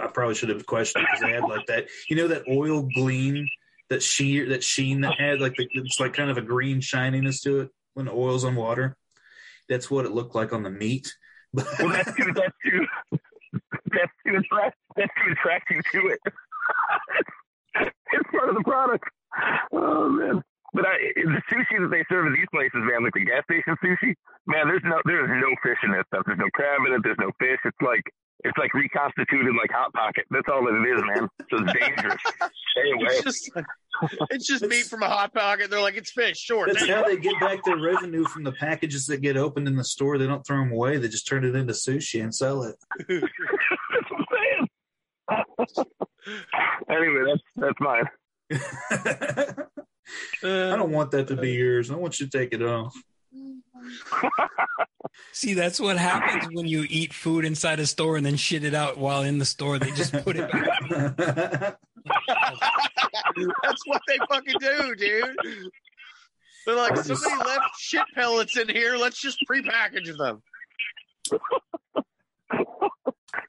I 0.00 0.06
probably 0.12 0.34
should 0.36 0.48
have 0.50 0.64
questioned 0.66 1.04
because 1.10 1.20
they 1.26 1.32
had 1.32 1.42
like 1.44 1.66
that. 1.66 1.86
You 2.08 2.16
know 2.16 2.28
that 2.28 2.44
oil 2.48 2.88
gleam, 2.94 3.46
that 3.90 4.02
sheer, 4.02 4.48
that 4.50 4.62
sheen 4.62 5.00
that 5.00 5.18
had 5.18 5.40
like 5.40 5.54
the, 5.56 5.66
it's 5.74 5.98
like 5.98 6.14
kind 6.14 6.30
of 6.30 6.38
a 6.38 6.42
green 6.42 6.80
shininess 6.80 7.40
to 7.42 7.60
it 7.60 7.70
when 7.96 8.04
the 8.04 8.12
oil's 8.12 8.44
on 8.44 8.54
water. 8.54 8.94
That's 9.70 9.90
what 9.90 10.04
it 10.04 10.12
looked 10.12 10.34
like 10.34 10.52
on 10.52 10.62
the 10.62 10.70
meat. 10.70 11.12
Well, 11.56 11.88
that's 11.88 12.14
too. 12.14 12.32
That's 12.34 12.52
too. 12.62 12.84
That's 13.88 14.12
too 14.26 14.36
attract. 14.36 14.76
That's 14.94 15.12
too 15.16 15.32
attractive 15.32 15.80
to 15.92 16.08
it. 16.08 16.20
it's 18.12 18.30
part 18.30 18.50
of 18.50 18.56
the 18.56 18.64
product. 18.64 19.08
Oh 19.72 20.10
man. 20.10 20.42
But 20.74 20.84
I, 20.84 20.98
the 21.16 21.40
sushi 21.48 21.80
that 21.80 21.88
they 21.88 22.04
serve 22.10 22.26
at 22.26 22.36
these 22.36 22.50
places, 22.52 22.84
man, 22.84 23.04
like 23.04 23.14
the 23.14 23.24
gas 23.24 23.44
station 23.48 23.72
sushi, 23.80 24.12
man, 24.44 24.68
there's 24.68 24.84
no, 24.84 25.00
there's 25.06 25.30
no 25.32 25.48
fish 25.62 25.80
in 25.82 25.92
that 25.92 26.04
stuff. 26.12 26.24
There's 26.26 26.38
no 26.38 26.50
crab 26.52 26.84
in 26.86 26.92
it. 26.92 27.00
There's 27.02 27.16
no 27.16 27.32
fish. 27.40 27.56
It's 27.64 27.80
like, 27.80 28.04
it's 28.44 28.58
like 28.58 28.74
reconstituted 28.74 29.54
like 29.60 29.70
hot 29.72 29.92
pocket. 29.92 30.24
That's 30.30 30.46
all 30.52 30.64
that 30.64 30.74
it 30.74 30.96
is, 30.96 31.02
man. 31.06 31.28
So 31.50 31.64
it's 31.64 31.72
dangerous. 31.72 32.20
Stay 32.72 32.90
away. 32.94 33.06
It's 33.06 33.22
just 33.22 33.50
it's 34.30 34.46
just 34.46 34.66
meat 34.66 34.84
from 34.84 35.02
a 35.02 35.08
hot 35.08 35.32
pocket. 35.34 35.70
They're 35.70 35.80
like, 35.80 35.96
it's 35.96 36.12
fish, 36.12 36.38
sure. 36.38 36.66
that's 36.66 36.86
how 36.86 37.04
they 37.04 37.16
get 37.16 37.38
back 37.40 37.64
their 37.64 37.78
revenue 37.78 38.24
from 38.24 38.44
the 38.44 38.52
packages 38.52 39.06
that 39.06 39.22
get 39.22 39.36
opened 39.36 39.68
in 39.68 39.76
the 39.76 39.84
store. 39.84 40.18
They 40.18 40.26
don't 40.26 40.46
throw 40.46 40.58
them 40.58 40.72
away. 40.72 40.98
They 40.98 41.08
just 41.08 41.26
turn 41.26 41.44
it 41.44 41.54
into 41.54 41.72
sushi 41.72 42.22
and 42.22 42.34
sell 42.34 42.62
it. 42.62 42.76
That's 43.08 44.10
what 44.10 44.20
I'm 44.20 45.46
saying. 45.78 45.86
anyway, 46.90 47.24
that's 47.26 47.42
that's 47.56 47.80
mine. 47.80 48.04
I 50.44 50.76
don't 50.76 50.92
want 50.92 51.10
that 51.12 51.28
to 51.28 51.36
be 51.36 51.52
yours. 51.52 51.90
I 51.90 51.96
want 51.96 52.20
you 52.20 52.26
to 52.26 52.38
take 52.38 52.52
it 52.52 52.62
off. 52.62 52.94
See, 55.32 55.54
that's 55.54 55.80
what 55.80 55.96
happens 55.96 56.48
when 56.52 56.66
you 56.66 56.86
eat 56.88 57.12
food 57.12 57.44
inside 57.44 57.80
a 57.80 57.86
store 57.86 58.16
and 58.16 58.24
then 58.26 58.36
shit 58.36 58.64
it 58.64 58.74
out 58.74 58.98
while 58.98 59.22
in 59.22 59.38
the 59.38 59.44
store. 59.44 59.78
They 59.78 59.90
just 59.92 60.12
put 60.12 60.36
it 60.36 60.50
back. 60.50 61.78
That's 63.62 63.86
what 63.86 64.02
they 64.06 64.18
fucking 64.28 64.56
do, 64.60 64.94
dude. 64.94 65.36
They're 66.66 66.76
like, 66.76 66.96
somebody 66.96 67.36
left 67.44 67.78
shit 67.78 68.04
pellets 68.14 68.56
in 68.56 68.68
here. 68.68 68.96
Let's 68.96 69.20
just 69.20 69.38
prepackage 69.48 70.16
them. 70.16 70.42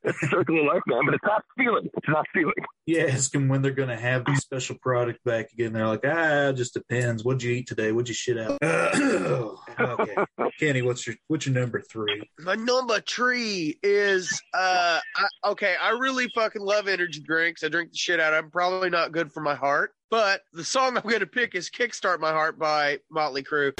It's 0.03 0.21
a 0.23 0.27
circle 0.27 0.59
of 0.59 0.65
life, 0.65 0.81
man. 0.87 1.01
But 1.05 1.15
it's 1.15 1.23
not 1.23 1.43
stealing. 1.53 1.89
It's 1.97 2.07
not 2.07 2.25
stealing. 2.29 2.53
you 2.85 2.99
ask 3.07 3.31
them 3.31 3.47
when 3.47 3.61
they're 3.61 3.71
going 3.71 3.89
to 3.89 3.97
have 3.97 4.25
the 4.25 4.35
special 4.35 4.77
product 4.81 5.23
back 5.23 5.51
again. 5.53 5.73
They're 5.73 5.87
like, 5.87 6.03
ah, 6.05 6.49
it 6.49 6.53
just 6.53 6.73
depends. 6.73 7.23
What'd 7.23 7.43
you 7.43 7.51
eat 7.53 7.67
today? 7.67 7.91
What'd 7.91 8.09
you 8.09 8.13
shit 8.13 8.37
out? 8.37 8.57
okay, 9.79 10.15
Kenny, 10.59 10.81
what's 10.81 11.05
your 11.05 11.15
what's 11.27 11.45
your 11.45 11.55
number 11.55 11.81
three? 11.81 12.21
My 12.39 12.55
number 12.55 13.01
three 13.01 13.77
is 13.83 14.41
uh 14.53 14.99
I, 15.15 15.49
okay. 15.51 15.75
I 15.81 15.91
really 15.91 16.27
fucking 16.35 16.61
love 16.61 16.87
energy 16.87 17.21
drinks. 17.21 17.63
I 17.63 17.69
drink 17.69 17.91
the 17.91 17.97
shit 17.97 18.19
out. 18.19 18.33
of 18.33 18.39
'em. 18.39 18.45
I'm 18.45 18.51
probably 18.51 18.89
not 18.89 19.11
good 19.11 19.31
for 19.31 19.41
my 19.41 19.55
heart, 19.55 19.91
but 20.09 20.41
the 20.53 20.63
song 20.63 20.97
I'm 20.97 21.09
gonna 21.09 21.25
pick 21.25 21.55
is 21.55 21.69
"Kickstart 21.69 22.19
My 22.19 22.31
Heart" 22.31 22.59
by 22.59 22.99
Motley 23.11 23.43
Crue. 23.43 23.73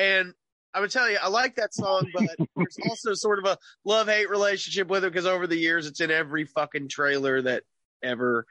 And 0.00 0.32
I 0.72 0.80
would 0.80 0.90
tell 0.90 1.10
you, 1.10 1.18
I 1.22 1.28
like 1.28 1.56
that 1.56 1.74
song, 1.74 2.08
but 2.14 2.28
there's 2.56 2.78
also 2.88 3.12
sort 3.14 3.38
of 3.38 3.44
a 3.44 3.58
love 3.84 4.08
hate 4.08 4.30
relationship 4.30 4.88
with 4.88 5.04
it 5.04 5.12
because 5.12 5.26
over 5.26 5.46
the 5.46 5.56
years, 5.58 5.86
it's 5.86 6.00
in 6.00 6.10
every 6.10 6.44
fucking 6.46 6.88
trailer 6.88 7.42
that 7.42 7.64
ever 8.02 8.46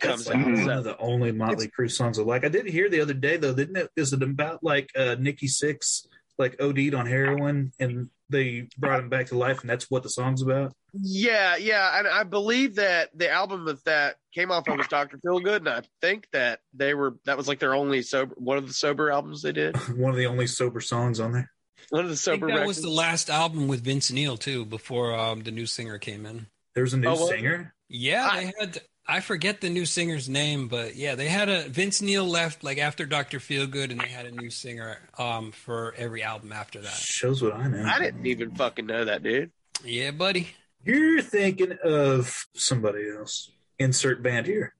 comes 0.00 0.24
That's 0.24 0.34
like 0.34 0.44
out. 0.44 0.52
one 0.52 0.64
So- 0.64 0.78
of 0.78 0.84
the 0.84 0.98
only 0.98 1.30
Motley 1.30 1.68
Crue 1.68 1.90
songs 1.90 2.18
I 2.18 2.22
like. 2.22 2.44
I 2.44 2.48
did 2.48 2.66
hear 2.66 2.88
the 2.88 3.00
other 3.00 3.14
day 3.14 3.36
though, 3.36 3.54
didn't 3.54 3.76
it? 3.76 3.90
Is 3.96 4.12
it 4.12 4.22
about 4.22 4.64
like 4.64 4.90
uh, 4.96 5.14
Nikki 5.18 5.46
Sixx 5.46 6.06
like 6.38 6.60
OD'd 6.60 6.94
on 6.94 7.06
heroin 7.06 7.72
and 7.78 8.08
they 8.30 8.66
brought 8.78 9.00
him 9.00 9.10
back 9.10 9.26
to 9.26 9.36
life, 9.38 9.60
and 9.60 9.68
that's 9.70 9.90
what 9.90 10.02
the 10.02 10.08
song's 10.10 10.40
about? 10.42 10.72
Yeah, 10.94 11.56
yeah, 11.56 11.98
and 11.98 12.06
I 12.06 12.22
believe 12.22 12.74
that 12.76 13.10
the 13.16 13.30
album 13.30 13.64
that 13.64 13.84
that 13.84 14.16
came 14.34 14.50
off 14.50 14.68
of 14.68 14.76
was 14.76 14.88
Doctor 14.88 15.18
Feelgood, 15.26 15.56
and 15.58 15.68
I 15.68 15.82
think 16.00 16.26
that 16.32 16.60
they 16.74 16.92
were 16.94 17.16
that 17.24 17.36
was 17.36 17.48
like 17.48 17.58
their 17.60 17.74
only 17.74 18.02
sober 18.02 18.34
one 18.36 18.58
of 18.58 18.66
the 18.66 18.74
sober 18.74 19.10
albums 19.10 19.42
they 19.42 19.52
did. 19.52 19.76
One 19.96 20.10
of 20.10 20.16
the 20.16 20.26
only 20.26 20.46
sober 20.46 20.80
songs 20.80 21.18
on 21.20 21.32
there. 21.32 21.50
One 21.90 22.04
of 22.04 22.10
the 22.10 22.12
I 22.12 22.16
think 22.16 22.18
sober 22.18 22.46
that 22.48 22.52
records. 22.52 22.66
was 22.68 22.82
the 22.82 22.90
last 22.90 23.30
album 23.30 23.68
with 23.68 23.82
Vince 23.82 24.10
Neil 24.10 24.36
too, 24.36 24.64
before 24.66 25.14
um, 25.18 25.42
the 25.42 25.50
new 25.50 25.66
singer 25.66 25.98
came 25.98 26.26
in. 26.26 26.46
There's 26.74 26.92
a 26.94 26.98
new 26.98 27.08
Oh, 27.08 27.12
was 27.12 27.22
it? 27.30 27.36
singer. 27.36 27.74
Yeah, 27.88 28.28
I- 28.30 28.40
they 28.44 28.52
had. 28.60 28.80
I 29.04 29.18
forget 29.18 29.60
the 29.60 29.68
new 29.68 29.84
singer's 29.84 30.28
name, 30.28 30.68
but 30.68 30.94
yeah, 30.94 31.16
they 31.16 31.26
had 31.28 31.48
a 31.48 31.68
Vince 31.68 32.00
Neil 32.00 32.24
left 32.24 32.62
like 32.62 32.78
after 32.78 33.04
Doctor 33.04 33.40
Feelgood, 33.40 33.90
and 33.90 33.98
they 34.00 34.06
had 34.08 34.26
a 34.26 34.30
new 34.30 34.48
singer 34.48 34.98
um, 35.18 35.50
for 35.50 35.92
every 35.98 36.22
album 36.22 36.52
after 36.52 36.80
that. 36.82 36.92
Shows 36.92 37.42
what 37.42 37.52
I 37.54 37.66
know. 37.66 37.82
I 37.84 37.98
didn't 37.98 38.24
even 38.26 38.54
fucking 38.54 38.86
know 38.86 39.04
that, 39.06 39.22
dude. 39.24 39.50
Yeah, 39.84 40.12
buddy. 40.12 40.48
You're 40.84 41.22
thinking 41.22 41.78
of 41.84 42.46
somebody 42.54 43.08
else. 43.10 43.50
Insert 43.78 44.22
band 44.22 44.46
here. 44.46 44.74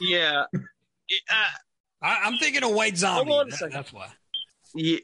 Yeah, 0.00 0.44
uh, 0.54 0.58
I, 2.00 2.20
I'm 2.24 2.38
thinking 2.38 2.62
of 2.64 2.72
White 2.72 2.96
Zombie. 2.96 3.30
Hold 3.30 3.40
on 3.42 3.46
a 3.48 3.50
That- 3.50 3.56
second. 3.58 3.74
that's 3.74 3.92
why. 3.92 4.08
yeah, 4.74 4.98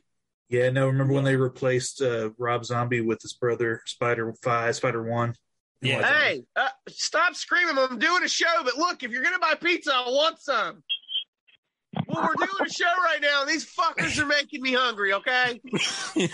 Yeah, 0.49 0.71
no. 0.71 0.87
Remember 0.87 1.13
when 1.15 1.25
they 1.25 1.37
replaced 1.37 2.01
uh, 2.03 2.31
Rob 2.39 2.65
Zombie 2.65 3.01
with 3.01 3.21
his 3.23 3.33
brother 3.35 3.83
Spider 3.87 4.35
Five, 4.43 4.77
Spider 4.77 5.03
One? 5.03 5.35
Yeah. 5.81 6.03
hey, 6.03 6.43
uh, 6.57 6.69
stop 6.89 7.37
screaming! 7.37 7.79
I'm 7.79 7.99
doing 7.99 8.25
a 8.25 8.29
show, 8.29 8.63
but 8.65 8.77
look, 8.77 9.03
if 9.05 9.13
you're 9.13 9.23
gonna 9.23 9.39
buy 9.39 9.55
pizza, 9.55 9.93
I 9.95 10.09
want 10.09 10.41
some. 10.41 10.83
Well, 12.07 12.23
we're 12.23 12.47
doing 12.47 12.67
a 12.67 12.71
show 12.71 12.85
right 12.85 13.21
now, 13.21 13.45
these 13.45 13.65
fuckers 13.65 14.19
are 14.19 14.27
making 14.27 14.63
me 14.63 14.75
hungry. 14.75 15.15
Okay, 15.15 15.61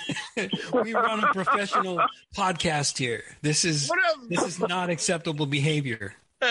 we 0.73 0.95
run 0.95 1.23
a 1.23 1.33
professional 1.33 2.01
podcast 2.37 2.99
here. 2.99 3.23
This 3.43 3.65
is 3.65 3.89
what 3.89 3.99
of 4.17 4.29
this 4.29 4.43
is 4.43 4.59
not 4.59 4.91
acceptable 4.91 5.47
behavior. 5.47 6.15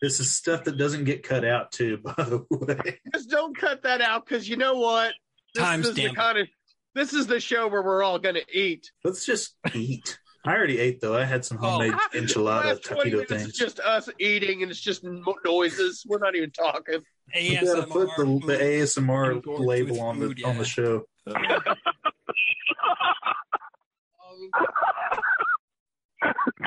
This 0.00 0.20
is 0.20 0.34
stuff 0.34 0.64
that 0.64 0.78
doesn't 0.78 1.04
get 1.04 1.22
cut 1.22 1.44
out 1.44 1.72
too. 1.72 1.98
By 1.98 2.14
the 2.16 2.46
way, 2.50 2.98
just 3.12 3.28
don't 3.28 3.54
cut 3.54 3.82
that 3.82 4.00
out 4.00 4.24
because 4.24 4.48
you 4.48 4.56
know 4.56 4.76
what? 4.76 5.12
This 5.54 5.88
is 5.88 5.94
the 5.94 6.14
kind 6.14 6.38
of 6.38 6.48
this 6.94 7.12
is 7.12 7.26
the 7.26 7.40
show 7.40 7.68
where 7.68 7.82
we're 7.82 8.02
all 8.02 8.18
gonna 8.18 8.40
eat. 8.50 8.90
let's 9.04 9.26
just 9.26 9.54
eat. 9.74 10.18
I 10.46 10.54
already 10.54 10.78
ate 10.78 11.00
though. 11.00 11.16
I 11.16 11.24
had 11.24 11.44
some 11.44 11.58
oh, 11.60 11.68
homemade 11.68 11.92
The 12.12 12.20
enchilada 12.20 12.64
last 12.64 12.84
20 12.84 13.10
taquito 13.10 13.12
minutes 13.12 13.32
is 13.32 13.42
things. 13.42 13.58
just 13.58 13.80
us 13.80 14.08
eating, 14.18 14.62
and 14.62 14.70
it's 14.70 14.80
just 14.80 15.02
noises. 15.04 16.04
We're 16.06 16.18
not 16.18 16.36
even 16.36 16.52
talking. 16.52 17.02
We 17.34 17.56
gotta 17.56 17.86
put 17.86 18.08
the, 18.16 18.24
the. 18.24 18.56
ASMR 18.56 19.42
label 19.58 20.00
on 20.00 20.20
the 20.20 20.28
food, 20.28 20.44
on 20.44 20.58
the 20.58 20.64
show. 20.64 21.04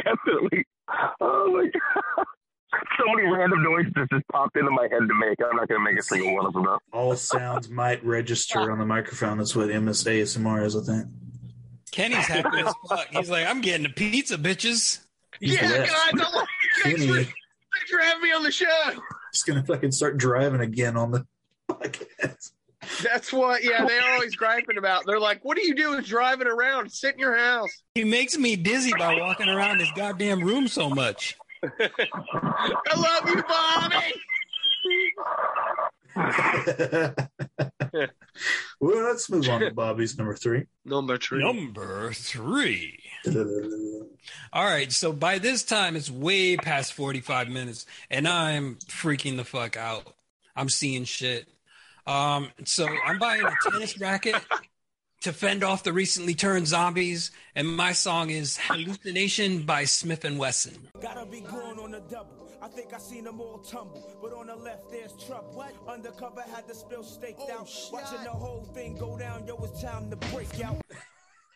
Definitely. 0.04 0.66
Oh 1.22 1.52
my 1.52 1.64
god. 1.64 2.26
So 2.98 3.06
many 3.16 3.28
random 3.28 3.64
noises 3.64 3.94
just 4.12 4.28
popped 4.32 4.58
into 4.58 4.72
my 4.72 4.84
head 4.84 5.00
to 5.00 5.14
make. 5.20 5.38
I'm 5.42 5.56
not 5.56 5.68
going 5.68 5.80
to 5.80 5.92
make 5.92 5.98
a 5.98 6.04
single 6.04 6.36
one 6.36 6.46
of 6.46 6.54
them 6.54 6.68
up. 6.68 6.84
All 6.94 7.16
sounds 7.16 7.70
might 7.70 8.04
register 8.06 8.72
on 8.72 8.78
the 8.78 8.86
microphone. 8.86 9.38
That's 9.40 9.56
what 9.56 9.70
MS 9.70 10.04
ASMR 10.04 10.66
is, 10.66 10.76
I 10.76 10.82
think. 10.82 11.08
Kenny's 11.92 12.28
happy 12.28 12.60
as 12.60 12.74
fuck. 12.88 13.08
He's 13.12 13.30
like, 13.30 13.48
I'm 13.48 13.62
getting 13.62 13.86
a 13.86 13.90
pizza, 13.90 14.38
bitches. 14.38 15.00
He's 15.40 15.56
yeah, 15.56 15.86
guys, 15.86 15.90
I 15.92 16.12
love 16.16 16.48
thanks, 16.84 17.06
for, 17.06 17.14
Kenny 17.14 17.24
thanks 17.24 17.92
for 17.92 18.00
having 18.00 18.24
me 18.24 18.34
on 18.34 18.44
the 18.44 18.52
show. 18.52 18.92
Is 19.34 19.44
gonna 19.44 19.64
fucking 19.64 19.92
start 19.92 20.18
driving 20.18 20.62
again 20.62 20.98
on 20.98 21.12
the 21.12 21.26
podcast. 21.70 22.52
That's 23.04 23.32
what, 23.32 23.64
yeah, 23.64 23.86
they're 23.86 24.14
always 24.14 24.36
griping 24.36 24.78
about. 24.78 25.06
They're 25.06 25.20
like, 25.20 25.44
what 25.44 25.58
are 25.58 25.62
you 25.62 25.76
doing 25.76 26.02
driving 26.02 26.48
around? 26.48 26.92
Sit 26.92 27.14
in 27.14 27.20
your 27.20 27.38
house. 27.38 27.70
He 27.94 28.04
makes 28.04 28.38
me 28.38 28.56
dizzy 28.56 28.94
by 28.98 29.20
walking 29.20 29.50
around 29.50 29.80
this 29.80 29.92
goddamn 29.96 30.42
room 30.42 30.68
so 30.68 30.90
much. 30.90 31.36
I 31.64 32.96
love 32.96 33.30
you, 33.30 33.44
Bobby. 33.44 33.96
well, 36.16 37.18
let's 38.80 39.30
move 39.30 39.48
on 39.50 39.62
to 39.62 39.72
Bobby's 39.72 40.18
number 40.18 40.36
three. 40.36 40.66
Number 40.86 41.18
three. 41.18 41.40
Number 41.42 42.12
three. 42.14 43.00
All 44.54 44.66
right, 44.66 44.92
so 44.92 45.14
by 45.14 45.38
this 45.40 45.64
time 45.64 45.96
it's 45.96 46.10
way 46.10 46.58
past 46.58 46.94
45 46.94 47.50
minutes 47.50 47.86
and 48.10 48.28
I'm 48.28 48.76
freaking 48.76 49.38
the 49.38 49.44
fuck 49.44 49.78
out. 49.78 50.16
I'm 50.56 50.70
seeing 50.70 51.04
shit. 51.04 51.48
Um, 52.08 52.50
so 52.66 52.88
I'm 53.06 53.20
buying 53.20 53.44
a 53.44 53.54
tennis 53.70 54.00
racket 54.00 54.36
to 55.22 55.34
fend 55.34 55.64
off 55.64 55.84
the 55.84 55.94
recently 55.94 56.34
turned 56.34 56.68
zombies, 56.68 57.32
and 57.56 57.68
my 57.68 57.92
song 57.92 58.30
is 58.30 58.58
"Hallucination" 58.58 59.64
by 59.64 59.84
Smith 59.84 60.26
and 60.26 60.40
Wesson. 60.40 60.88
Gotta 61.02 61.26
be 61.26 61.42
going 61.42 61.78
on 61.78 61.94
a 61.94 62.00
double. 62.00 62.49
I 62.62 62.68
think 62.68 62.94
I 62.94 62.98
seen 62.98 63.24
them 63.24 63.40
all 63.40 63.60
tumble, 63.60 64.18
but 64.22 64.34
on 64.34 64.48
the 64.48 64.56
left 64.56 64.92
there's 64.92 65.14
trouble. 65.26 65.52
What? 65.54 65.74
Undercover 65.88 66.42
had 66.54 66.68
the 66.68 66.76
spill 66.76 67.04
staked 67.04 67.40
Oh, 67.44 67.60
out. 67.62 67.70
Watching 67.92 68.24
the 68.24 68.30
whole 68.32 68.64
thing 68.74 68.98
go 68.98 69.18
down, 69.18 69.46
yo, 69.48 69.56
it's 69.64 69.82
time 69.82 70.10
to 70.10 70.16
break 70.18 70.64
out. 70.64 70.82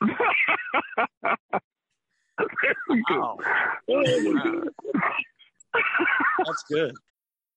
Wow. 3.10 3.38
That's 6.46 6.64
good. 6.70 6.94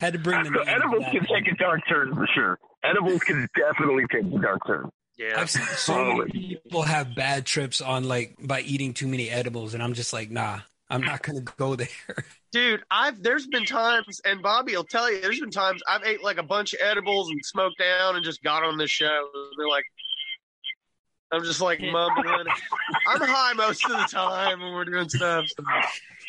Had 0.00 0.12
to 0.12 0.18
bring 0.18 0.40
uh, 0.40 0.42
the 0.44 0.48
So 0.50 0.64
name 0.64 0.68
edibles 0.68 1.04
can 1.10 1.24
one. 1.28 1.42
take 1.42 1.52
a 1.52 1.56
dark 1.56 1.80
turn 1.88 2.14
for 2.14 2.26
sure. 2.34 2.58
Edibles 2.84 3.20
can 3.22 3.48
definitely 3.56 4.04
take 4.12 4.22
a 4.32 4.38
dark 4.40 4.64
turn. 4.66 4.88
Yeah. 5.16 5.40
I've 5.40 5.50
seen 5.50 5.64
so 5.64 6.14
many 6.14 6.30
people 6.62 6.82
have 6.82 7.16
bad 7.16 7.44
trips 7.44 7.80
on 7.80 8.04
like 8.04 8.36
by 8.40 8.60
eating 8.60 8.94
too 8.94 9.08
many 9.08 9.28
edibles, 9.28 9.74
and 9.74 9.82
I'm 9.82 9.94
just 9.94 10.12
like, 10.12 10.30
nah, 10.30 10.60
I'm 10.88 11.00
not 11.00 11.22
gonna 11.24 11.40
go 11.40 11.74
there. 11.76 11.88
Dude, 12.52 12.82
I've 12.90 13.20
there's 13.22 13.48
been 13.48 13.64
times, 13.64 14.20
and 14.24 14.40
Bobby 14.40 14.76
will 14.76 14.84
tell 14.84 15.10
you, 15.12 15.20
there's 15.20 15.40
been 15.40 15.50
times 15.50 15.82
I've 15.88 16.04
ate 16.04 16.22
like 16.22 16.38
a 16.38 16.44
bunch 16.44 16.72
of 16.74 16.78
edibles 16.82 17.30
and 17.30 17.40
smoked 17.44 17.78
down 17.78 18.14
and 18.14 18.24
just 18.24 18.42
got 18.44 18.62
on 18.62 18.78
this 18.78 18.90
show. 18.92 19.28
They're 19.58 19.68
like, 19.68 19.84
I'm 21.32 21.42
just 21.42 21.60
like 21.60 21.80
mumbling. 21.80 22.46
I'm 23.08 23.20
high 23.20 23.52
most 23.54 23.84
of 23.84 23.90
the 23.90 24.04
time 24.08 24.60
when 24.60 24.72
we're 24.72 24.84
doing 24.84 25.08
stuff. 25.08 25.46
so- 25.48 25.64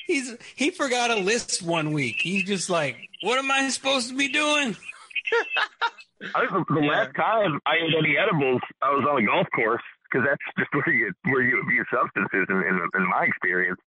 He's 0.10 0.34
he 0.58 0.72
forgot 0.72 1.12
a 1.14 1.22
list 1.22 1.62
one 1.62 1.94
week. 1.94 2.18
He's 2.18 2.42
just 2.42 2.68
like, 2.68 2.98
what 3.22 3.38
am 3.38 3.52
I 3.52 3.70
supposed 3.70 4.10
to 4.10 4.18
be 4.18 4.28
doing? 4.28 4.74
I 6.34 6.50
think 6.50 6.66
the, 6.66 6.82
the 6.82 6.82
last 6.82 7.14
time 7.14 7.62
I 7.70 7.78
ate 7.78 7.94
any 7.94 8.18
edibles, 8.18 8.58
I 8.82 8.90
was 8.90 9.06
on 9.06 9.22
a 9.22 9.26
golf 9.30 9.46
course 9.54 9.86
because 10.10 10.26
that's 10.26 10.42
just 10.58 10.74
where 10.74 10.90
you 10.90 11.14
where 11.30 11.46
you 11.46 11.62
abuse 11.62 11.86
substances 11.94 12.50
in, 12.50 12.58
in, 12.58 12.82
in 12.82 13.06
my 13.06 13.30
experience. 13.30 13.78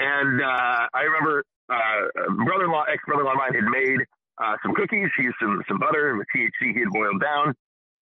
And 0.00 0.40
uh, 0.40 0.88
I 0.96 1.12
remember 1.12 1.44
uh, 1.68 2.32
brother-in-law, 2.40 2.88
ex-brother-in-law 2.88 3.36
of 3.36 3.44
mine 3.44 3.52
had 3.52 3.68
made 3.68 4.00
uh, 4.40 4.56
some 4.64 4.72
cookies. 4.72 5.12
He 5.20 5.28
used 5.28 5.36
some 5.36 5.60
some 5.68 5.76
butter 5.76 6.16
with 6.16 6.24
THC 6.32 6.72
he 6.72 6.80
had 6.80 6.88
boiled 6.88 7.20
down, 7.20 7.52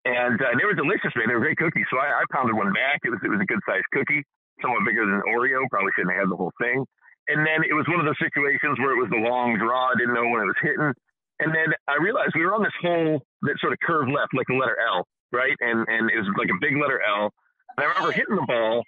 and 0.07 0.39
uh, 0.39 0.55
they 0.55 0.63
were 0.63 0.79
delicious, 0.79 1.11
man. 1.19 1.27
They 1.27 1.35
were 1.35 1.43
great 1.43 1.59
cookies. 1.59 1.91
So 1.91 1.99
I, 1.99 2.07
I 2.07 2.23
pounded 2.31 2.55
one 2.55 2.71
back. 2.71 3.03
It 3.03 3.11
was 3.11 3.19
it 3.19 3.27
was 3.27 3.43
a 3.43 3.49
good 3.51 3.59
sized 3.67 3.91
cookie, 3.91 4.23
somewhat 4.63 4.87
bigger 4.87 5.03
than 5.03 5.19
Oreo. 5.35 5.67
Probably 5.67 5.91
shouldn't 5.91 6.15
have 6.15 6.23
had 6.23 6.31
the 6.31 6.39
whole 6.39 6.55
thing. 6.55 6.87
And 7.27 7.41
then 7.41 7.65
it 7.65 7.73
was 7.73 7.85
one 7.89 7.99
of 7.99 8.05
those 8.05 8.19
situations 8.21 8.77
where 8.77 8.93
it 8.93 9.01
was 9.01 9.09
the 9.09 9.21
long 9.21 9.57
draw. 9.57 9.89
I 9.89 9.97
didn't 9.97 10.13
know 10.13 10.29
when 10.29 10.45
it 10.45 10.49
was 10.53 10.61
hitting. 10.61 10.93
And 11.39 11.51
then 11.51 11.73
I 11.87 11.97
realized 11.99 12.31
we 12.35 12.45
were 12.45 12.55
on 12.55 12.63
this 12.63 12.75
hole 12.79 13.21
that 13.43 13.59
sort 13.59 13.73
of 13.73 13.79
curved 13.83 14.11
left, 14.11 14.33
like 14.33 14.47
the 14.47 14.55
letter 14.55 14.77
L, 14.79 15.03
right? 15.31 15.55
And 15.59 15.83
and 15.89 16.09
it 16.09 16.17
was 16.17 16.29
like 16.37 16.47
a 16.47 16.59
big 16.61 16.77
letter 16.79 17.01
L. 17.03 17.33
And 17.75 17.83
I 17.83 17.91
remember 17.91 18.13
hitting 18.15 18.39
the 18.39 18.47
ball, 18.47 18.83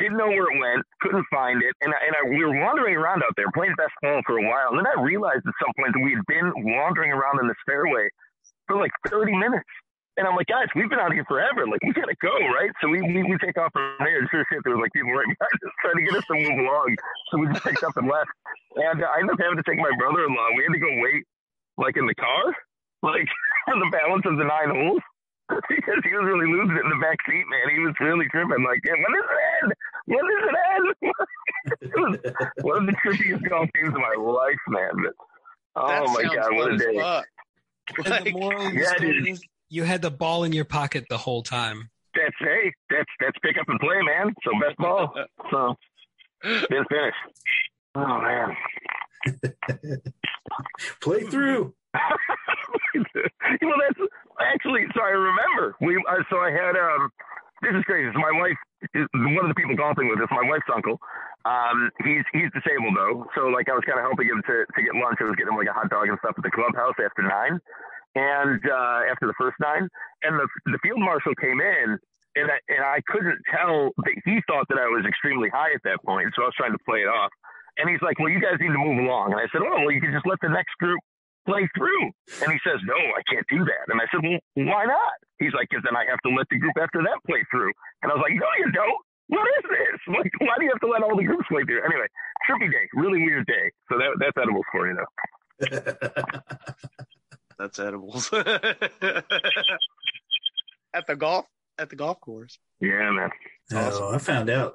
didn't 0.00 0.16
know 0.16 0.32
where 0.32 0.48
it 0.48 0.56
went, 0.56 0.80
couldn't 1.04 1.26
find 1.28 1.60
it, 1.60 1.76
and 1.84 1.92
I, 1.92 1.98
and 2.08 2.14
I, 2.16 2.22
we 2.24 2.40
were 2.40 2.56
wandering 2.56 2.96
around 2.96 3.20
out 3.20 3.36
there 3.36 3.52
playing 3.52 3.76
best 3.76 3.92
ball 4.00 4.22
for 4.24 4.40
a 4.40 4.44
while. 4.48 4.72
And 4.72 4.80
then 4.80 4.88
I 4.88 4.96
realized 4.96 5.44
at 5.44 5.52
some 5.60 5.72
point 5.76 5.92
that 5.92 6.00
we 6.00 6.16
had 6.16 6.24
been 6.24 6.48
wandering 6.56 7.12
around 7.12 7.36
in 7.40 7.48
this 7.48 7.60
fairway 7.68 8.08
for 8.66 8.80
like 8.80 8.92
30 9.12 9.36
minutes. 9.36 9.68
And 10.16 10.26
I'm 10.26 10.36
like, 10.36 10.46
guys, 10.46 10.70
we've 10.74 10.88
been 10.88 11.02
out 11.02 11.12
here 11.12 11.26
forever. 11.26 11.66
Like, 11.66 11.82
we 11.82 11.92
gotta 11.92 12.14
go, 12.22 12.32
right? 12.54 12.70
So 12.80 12.88
we 12.88 13.02
we, 13.02 13.28
we 13.28 13.36
take 13.44 13.58
off 13.58 13.72
from 13.74 13.92
there. 13.98 14.24
Sure 14.30 14.46
shit, 14.48 14.62
there 14.64 14.72
was 14.72 14.80
like 14.80 14.92
people 14.96 15.12
right 15.12 15.26
behind 15.36 15.58
us 15.60 15.74
trying 15.84 15.98
to 16.00 16.04
get 16.08 16.16
us 16.16 16.24
to 16.30 16.34
move 16.38 16.58
along. 16.64 16.96
So 17.34 17.38
we 17.42 17.48
just 17.50 17.64
picked 17.64 17.82
up 17.82 17.96
and 17.96 18.06
left. 18.06 18.30
And 18.76 19.02
uh, 19.02 19.06
I 19.10 19.18
ended 19.18 19.34
up 19.34 19.40
having 19.42 19.58
to 19.58 19.66
take 19.66 19.78
my 19.78 19.90
brother-in-law. 19.98 20.48
We 20.56 20.62
had 20.62 20.72
to 20.72 20.78
go 20.78 20.90
wait, 21.02 21.26
like 21.76 21.96
in 21.96 22.06
the 22.06 22.14
car, 22.14 22.54
like 23.02 23.26
for 23.66 23.74
the 23.82 23.90
balance 23.90 24.22
of 24.26 24.38
the 24.38 24.46
nine 24.46 24.70
holes. 24.70 25.02
because 25.68 26.00
he 26.02 26.14
was 26.16 26.24
really 26.24 26.48
losing 26.48 26.76
it 26.76 26.84
in 26.84 26.88
the 26.88 27.02
back 27.04 27.18
seat, 27.28 27.44
man. 27.50 27.68
He 27.74 27.80
was 27.80 27.92
really 28.00 28.24
tripping. 28.30 28.64
Like, 28.64 28.80
yeah, 28.80 28.96
when 28.96 29.12
does 29.12 29.28
it 29.28 29.42
end? 29.60 29.72
When 30.06 30.24
does 30.24 30.44
it 30.48 30.56
end? 30.72 31.12
it 31.82 31.92
was 32.00 32.64
one 32.64 32.76
of 32.80 32.86
the 32.86 32.96
trickiest 33.02 33.44
golf 33.44 33.68
games 33.74 33.92
of 33.94 34.00
my 34.00 34.16
life, 34.16 34.62
man. 34.68 35.04
But, 35.04 35.14
oh 35.76 36.08
my 36.14 36.22
god, 36.22 36.54
what 36.56 36.72
a 36.72 36.78
day! 36.78 36.96
fuck. 36.98 37.26
The 38.04 38.10
Like, 38.10 38.32
moral 38.32 38.70
the 38.70 38.74
yeah, 38.74 39.28
is 39.30 39.44
you 39.68 39.82
had 39.82 40.00
the 40.00 40.10
ball 40.10 40.44
in 40.44 40.52
your 40.54 40.64
pocket 40.64 41.04
the 41.10 41.18
whole 41.18 41.42
time. 41.42 41.90
That's 42.14 42.36
hey, 42.38 42.72
that's 42.88 43.10
that's 43.20 43.36
pick 43.42 43.58
up 43.60 43.68
and 43.68 43.78
play, 43.80 44.00
man. 44.00 44.34
So 44.44 44.52
best 44.58 44.78
ball. 44.78 45.12
So 45.50 45.76
didn't 46.44 46.88
finish. 46.88 47.14
Oh 47.94 48.20
man. 48.20 48.56
Play 51.00 51.22
through. 51.24 51.74
well, 51.94 53.78
that's 53.80 54.00
actually. 54.40 54.84
So 54.94 55.00
I 55.02 55.10
remember 55.10 55.76
we. 55.80 55.96
Uh, 55.96 56.22
so 56.30 56.38
I 56.38 56.50
had. 56.50 56.76
Um, 56.76 57.10
this 57.62 57.72
is 57.72 57.84
crazy. 57.84 58.10
So 58.12 58.20
my 58.20 58.32
wife, 58.36 58.58
is 58.92 59.08
one 59.14 59.40
of 59.40 59.48
the 59.48 59.56
people 59.56 59.72
golfing 59.76 60.08
with 60.12 60.20
us, 60.20 60.28
my 60.28 60.44
wife's 60.44 60.68
uncle. 60.68 61.00
Um, 61.48 61.88
he's 62.04 62.24
he's 62.32 62.52
disabled 62.52 62.96
though. 62.96 63.24
So 63.32 63.48
like 63.48 63.68
I 63.68 63.76
was 63.76 63.84
kind 63.88 63.96
of 63.96 64.04
helping 64.04 64.28
him 64.28 64.42
to 64.44 64.56
to 64.68 64.80
get 64.82 64.92
lunch. 64.96 65.16
I 65.20 65.28
was 65.28 65.36
getting 65.36 65.52
him 65.52 65.60
like 65.60 65.70
a 65.70 65.76
hot 65.76 65.88
dog 65.88 66.08
and 66.08 66.18
stuff 66.20 66.36
at 66.36 66.44
the 66.44 66.52
clubhouse 66.52 66.96
after 67.00 67.24
nine, 67.24 67.60
and 68.16 68.60
uh, 68.64 69.00
after 69.08 69.24
the 69.28 69.36
first 69.40 69.56
nine, 69.60 69.88
and 70.24 70.36
the 70.36 70.46
the 70.72 70.80
field 70.84 71.00
marshal 71.00 71.32
came 71.40 71.60
in. 71.60 71.96
And 72.34 72.50
I, 72.50 72.58
and 72.66 72.82
I 72.82 72.98
couldn't 73.06 73.38
tell 73.46 73.94
that 73.94 74.14
he 74.26 74.42
thought 74.50 74.66
that 74.68 74.78
I 74.78 74.90
was 74.90 75.06
extremely 75.06 75.46
high 75.48 75.70
at 75.70 75.82
that 75.86 76.02
point, 76.02 76.34
so 76.34 76.42
I 76.42 76.50
was 76.50 76.58
trying 76.58 76.74
to 76.74 76.82
play 76.82 77.06
it 77.06 77.10
off. 77.10 77.30
And 77.78 77.86
he's 77.90 78.02
like, 78.02 78.18
"Well, 78.18 78.30
you 78.30 78.42
guys 78.42 78.58
need 78.58 78.74
to 78.74 78.78
move 78.78 78.98
along." 79.02 79.32
And 79.34 79.40
I 79.40 79.46
said, 79.54 79.62
"Oh, 79.62 79.86
well, 79.86 79.90
you 79.94 80.00
can 80.02 80.10
just 80.10 80.26
let 80.26 80.38
the 80.42 80.50
next 80.50 80.74
group 80.82 80.98
play 81.46 81.66
through." 81.78 82.10
And 82.42 82.50
he 82.50 82.58
says, 82.66 82.82
"No, 82.86 82.94
I 82.94 83.22
can't 83.30 83.46
do 83.50 83.62
that." 83.66 83.86
And 83.90 84.00
I 84.02 84.06
said, 84.10 84.22
"Well, 84.22 84.38
why 84.66 84.84
not?" 84.86 85.14
He's 85.38 85.54
like, 85.54 85.70
"Because 85.70 85.82
then 85.86 85.94
I 85.94 86.06
have 86.10 86.18
to 86.26 86.30
let 86.34 86.46
the 86.50 86.58
group 86.58 86.74
after 86.78 87.02
that 87.02 87.18
play 87.26 87.42
through." 87.50 87.70
And 88.02 88.10
I 88.10 88.14
was 88.14 88.22
like, 88.22 88.34
"No, 88.34 88.46
you 88.58 88.70
don't. 88.74 89.02
What 89.30 89.46
is 89.58 89.64
this? 89.70 89.98
Like, 90.14 90.30
why 90.38 90.54
do 90.58 90.64
you 90.66 90.70
have 90.74 90.80
to 90.82 90.86
let 90.90 91.02
all 91.02 91.16
the 91.16 91.24
groups 91.24 91.46
play 91.50 91.62
through?" 91.66 91.82
Anyway, 91.86 92.06
trippy 92.46 92.70
day, 92.70 92.86
really 92.94 93.22
weird 93.22 93.46
day. 93.46 93.70
So 93.90 93.98
that 93.98 94.14
that's 94.18 94.36
edibles 94.38 94.66
for 94.70 94.86
you, 94.86 94.94
though. 94.98 95.10
That's 97.58 97.78
edibles. 97.78 98.32
at 100.94 101.06
the 101.06 101.16
golf 101.16 101.46
at 101.78 101.90
the 101.90 101.96
golf 101.96 102.20
course. 102.20 102.58
Yeah, 102.80 103.10
man. 103.10 103.30
Oh, 103.72 104.14
I 104.14 104.18
found 104.18 104.50
out 104.50 104.74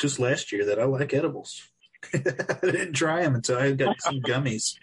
just 0.00 0.18
last 0.18 0.52
year 0.52 0.66
that 0.66 0.78
I 0.78 0.84
like 0.84 1.14
edibles. 1.14 1.62
I 2.14 2.18
didn't 2.62 2.92
try 2.94 3.22
them 3.22 3.34
until 3.34 3.58
I 3.58 3.72
got 3.72 4.00
some 4.00 4.20
gummies, 4.20 4.76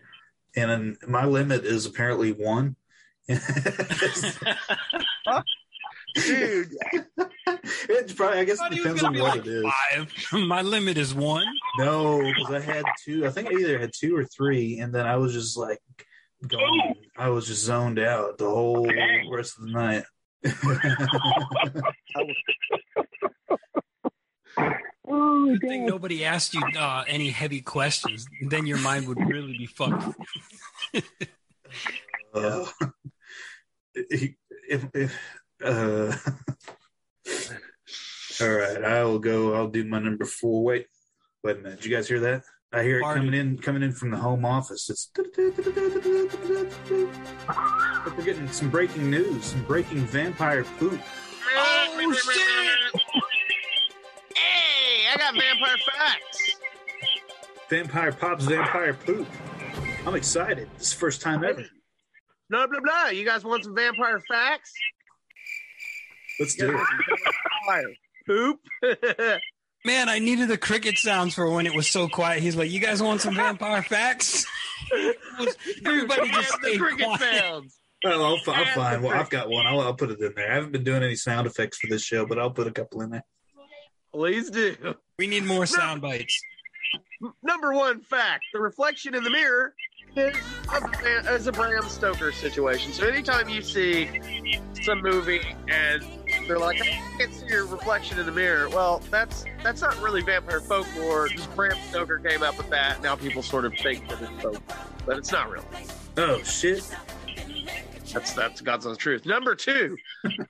and 0.56 0.70
then 0.70 0.98
my 1.08 1.26
limit 1.26 1.64
is 1.66 1.86
apparently 1.86 2.32
one. 2.32 2.76
Dude, 6.16 6.70
it's 7.90 8.14
probably. 8.14 8.40
I 8.40 8.44
guess 8.46 8.58
thought 8.58 8.72
it 8.72 8.78
depends 8.78 9.04
on 9.04 9.14
what 9.14 9.38
like 9.38 9.46
it 9.46 9.48
is. 9.48 9.66
five. 9.92 10.14
My 10.48 10.62
limit 10.62 10.98
is 10.98 11.14
one. 11.14 11.46
No, 11.78 12.22
because 12.22 12.54
I 12.54 12.60
had 12.62 12.86
two. 13.04 13.26
I 13.26 13.32
think 13.32 13.50
I 13.50 13.54
either 13.54 13.80
had 13.80 13.92
two 13.94 14.16
or 14.16 14.24
three, 14.24 14.80
and 14.80 14.94
then 14.94 15.06
I 15.06 15.18
was 15.18 15.34
just 15.34 15.58
like 15.58 15.80
going. 16.48 16.96
I 17.18 17.30
was 17.30 17.48
just 17.48 17.64
zoned 17.64 18.00
out 18.00 18.38
the 18.38 18.50
whole 18.50 18.90
rest 19.30 19.58
of 19.58 19.66
the 19.66 19.72
night 19.72 20.04
oh, 25.08 25.56
Good 25.60 25.82
nobody 25.82 26.26
asked 26.26 26.54
you 26.54 26.62
uh, 26.78 27.04
any 27.08 27.30
heavy 27.30 27.62
questions. 27.62 28.28
Then 28.42 28.66
your 28.66 28.78
mind 28.80 29.08
would 29.08 29.20
really 29.28 29.58
be 29.58 29.66
fucked. 29.66 30.16
uh, 32.34 32.66
if, 33.96 34.34
if, 34.94 35.20
uh, 35.64 36.16
all 38.42 38.54
right, 38.54 38.84
I 38.84 39.04
will 39.04 39.20
go. 39.20 39.56
I'll 39.56 39.68
do 39.68 39.84
my 39.86 40.00
number 40.00 40.26
four. 40.26 40.64
Wait, 40.64 40.88
wait 41.44 41.58
a 41.58 41.60
minute. 41.60 41.82
Did 41.82 41.86
you 41.90 41.96
guys 41.96 42.08
hear 42.08 42.20
that? 42.22 42.44
I 42.76 42.84
hear 42.84 43.00
it 43.00 43.04
coming 43.04 43.34
in, 43.34 43.58
coming 43.58 43.84
in 43.84 43.94
from 43.94 44.12
the 44.12 44.18
home 44.18 44.44
office. 44.44 44.90
It's. 44.90 45.10
We're 48.18 48.24
getting 48.26 48.52
some 48.52 48.70
breaking 48.70 49.10
news, 49.10 49.46
some 49.46 49.64
breaking 49.64 50.00
vampire 50.00 50.66
poop. 50.78 51.00
Oh 51.56 52.14
shit! 52.14 53.02
Hey, 54.36 55.08
I 55.14 55.16
got 55.18 55.36
vampire 55.36 55.78
facts. 55.94 56.58
Vampire 57.70 58.12
pops, 58.12 58.44
vampire 58.44 58.94
poop. 58.94 59.26
I'm 60.06 60.16
excited. 60.16 60.68
This 60.78 60.88
is 60.88 60.94
the 60.94 61.00
first 61.00 61.22
time 61.22 61.46
ever. 61.46 61.64
Blah 62.50 62.68
blah 62.68 62.82
blah. 62.82 63.08
You 63.08 63.24
guys 63.24 63.46
want 63.46 63.64
some 63.64 63.74
vampire 63.74 64.20
facts? 64.28 64.74
Let's 66.42 66.56
do 66.56 66.72
it. 66.72 66.88
Vampire 67.68 67.96
poop. 68.28 68.60
Man, 69.86 70.10
I 70.10 70.20
needed 70.20 70.48
the 70.48 70.58
cricket 70.58 70.98
sounds 70.98 71.36
for 71.36 71.50
when 71.50 71.66
it 71.68 71.76
was 71.76 71.88
so 71.88 72.08
quiet. 72.10 72.42
He's 72.42 72.56
like, 72.56 72.72
"You 72.72 72.80
guys 72.80 73.02
want 73.04 73.22
some 73.22 73.36
vampire 73.36 73.84
facts?" 73.84 74.46
Everybody 75.86 76.30
just 76.30 76.52
Yeah, 76.54 76.58
the 76.62 76.68
stayed 76.68 76.80
cricket 76.80 77.06
quiet. 77.06 77.22
sounds. 77.42 77.78
Oh, 78.04 78.10
I'll, 78.10 78.54
I'll 78.54 78.64
Yeah, 78.64 78.76
find. 78.76 79.04
the 79.04 79.08
Well, 79.08 79.18
I've 79.18 79.30
got 79.30 79.50
one. 79.50 79.66
I'll, 79.68 79.80
I'll 79.82 79.94
put 79.94 80.12
it 80.12 80.20
in 80.20 80.34
there. 80.36 80.52
I 80.52 80.56
haven't 80.56 80.72
been 80.72 80.84
doing 80.84 81.04
any 81.04 81.16
sound 81.16 81.48
effects 81.48 81.78
for 81.78 81.88
this 81.88 82.04
show, 82.04 82.26
but 82.26 82.38
I'll 82.40 82.52
put 82.52 82.68
a 82.68 82.72
couple 82.72 83.02
in 83.02 83.10
there. 83.12 83.24
Please 84.14 84.50
do. 84.50 84.76
We 85.20 85.28
need 85.28 85.44
more 85.46 85.66
sound 85.66 86.02
bites. 86.02 86.40
Number 87.44 87.74
one 87.74 88.02
fact: 88.02 88.44
the 88.54 88.60
reflection 88.60 89.14
in 89.16 89.24
the 89.24 89.30
mirror 89.32 89.74
is 90.16 90.36
a, 90.72 91.34
is 91.34 91.48
a 91.48 91.52
Bram 91.52 91.88
Stoker 91.90 92.32
situation. 92.32 92.92
So 92.94 93.08
anytime 93.08 93.50
you 93.50 93.62
see 93.62 94.10
some 94.84 95.02
movie 95.02 95.42
and 95.68 96.04
they're 96.48 96.60
like, 96.60 96.82
"I 96.82 97.02
can't 97.18 97.34
see 97.34 97.48
your 97.48 97.66
reflection 97.66 98.20
in 98.20 98.26
the 98.26 98.32
mirror," 98.32 98.70
well, 98.70 99.02
that's 99.10 99.46
that's 99.64 99.82
not 99.82 100.00
really 100.02 100.22
vampire 100.22 100.60
folklore. 100.60 101.28
Just 101.28 101.54
Bram 101.56 101.78
Stoker 101.90 102.20
came 102.20 102.44
up 102.44 102.58
with 102.58 102.70
that. 102.70 103.02
Now 103.02 103.16
people 103.16 103.42
sort 103.44 103.66
of 103.66 103.74
think 103.76 104.08
that 104.10 104.22
it's 104.22 104.42
folk, 104.42 104.62
but 105.06 105.18
it's 105.18 105.32
not 105.32 105.50
real. 105.52 105.66
Oh 106.18 106.42
shit! 106.44 106.84
That's 108.14 108.34
that's 108.34 108.62
God's 108.62 108.86
honest 108.86 109.02
truth. 109.02 109.26
Number 109.26 109.56
two, 109.56 109.98
Oprah 110.26 110.46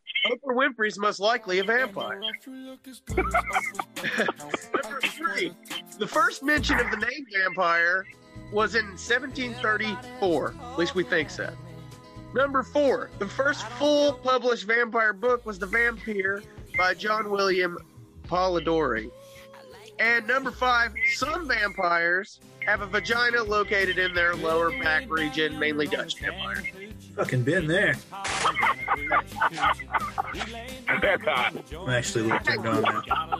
Winfrey's 0.45 0.97
most 0.97 1.19
likely 1.19 1.59
a 1.59 1.63
vampire. 1.63 2.19
Number 2.19 2.31
three, 5.03 5.53
the 5.97 6.07
first 6.07 6.43
mention 6.43 6.79
of 6.79 6.91
the 6.91 6.97
name 6.97 7.25
vampire 7.33 8.05
was 8.51 8.75
in 8.75 8.85
1734. 8.85 10.55
At 10.71 10.79
least 10.79 10.95
we 10.95 11.03
think 11.03 11.29
so. 11.29 11.51
Number 12.35 12.63
four, 12.63 13.09
the 13.17 13.29
first 13.29 13.65
full 13.79 14.11
published 14.11 14.65
vampire 14.65 15.13
book 15.13 15.45
was 15.45 15.57
The 15.57 15.67
Vampire 15.67 16.43
by 16.77 16.93
John 16.93 17.29
William 17.29 17.77
Polidori. 18.27 19.09
And 19.99 20.27
number 20.27 20.51
five, 20.51 20.93
some 21.13 21.47
vampires 21.47 22.41
have 22.65 22.81
a 22.81 22.87
vagina 22.87 23.41
located 23.41 23.97
in 23.97 24.13
their 24.13 24.35
lower 24.35 24.71
back 24.83 25.09
region, 25.09 25.57
mainly 25.57 25.87
Dutch 25.87 26.19
vampires. 26.19 26.65
Fucking 27.15 27.43
been 27.43 27.67
there. 27.67 27.95
That's 31.01 31.23
hot. 31.23 31.53
I'm 31.79 31.89
actually 31.89 32.29
a 32.29 32.33
little 32.33 32.39
turned 32.39 32.67
on 32.67 32.81
now. 32.81 33.39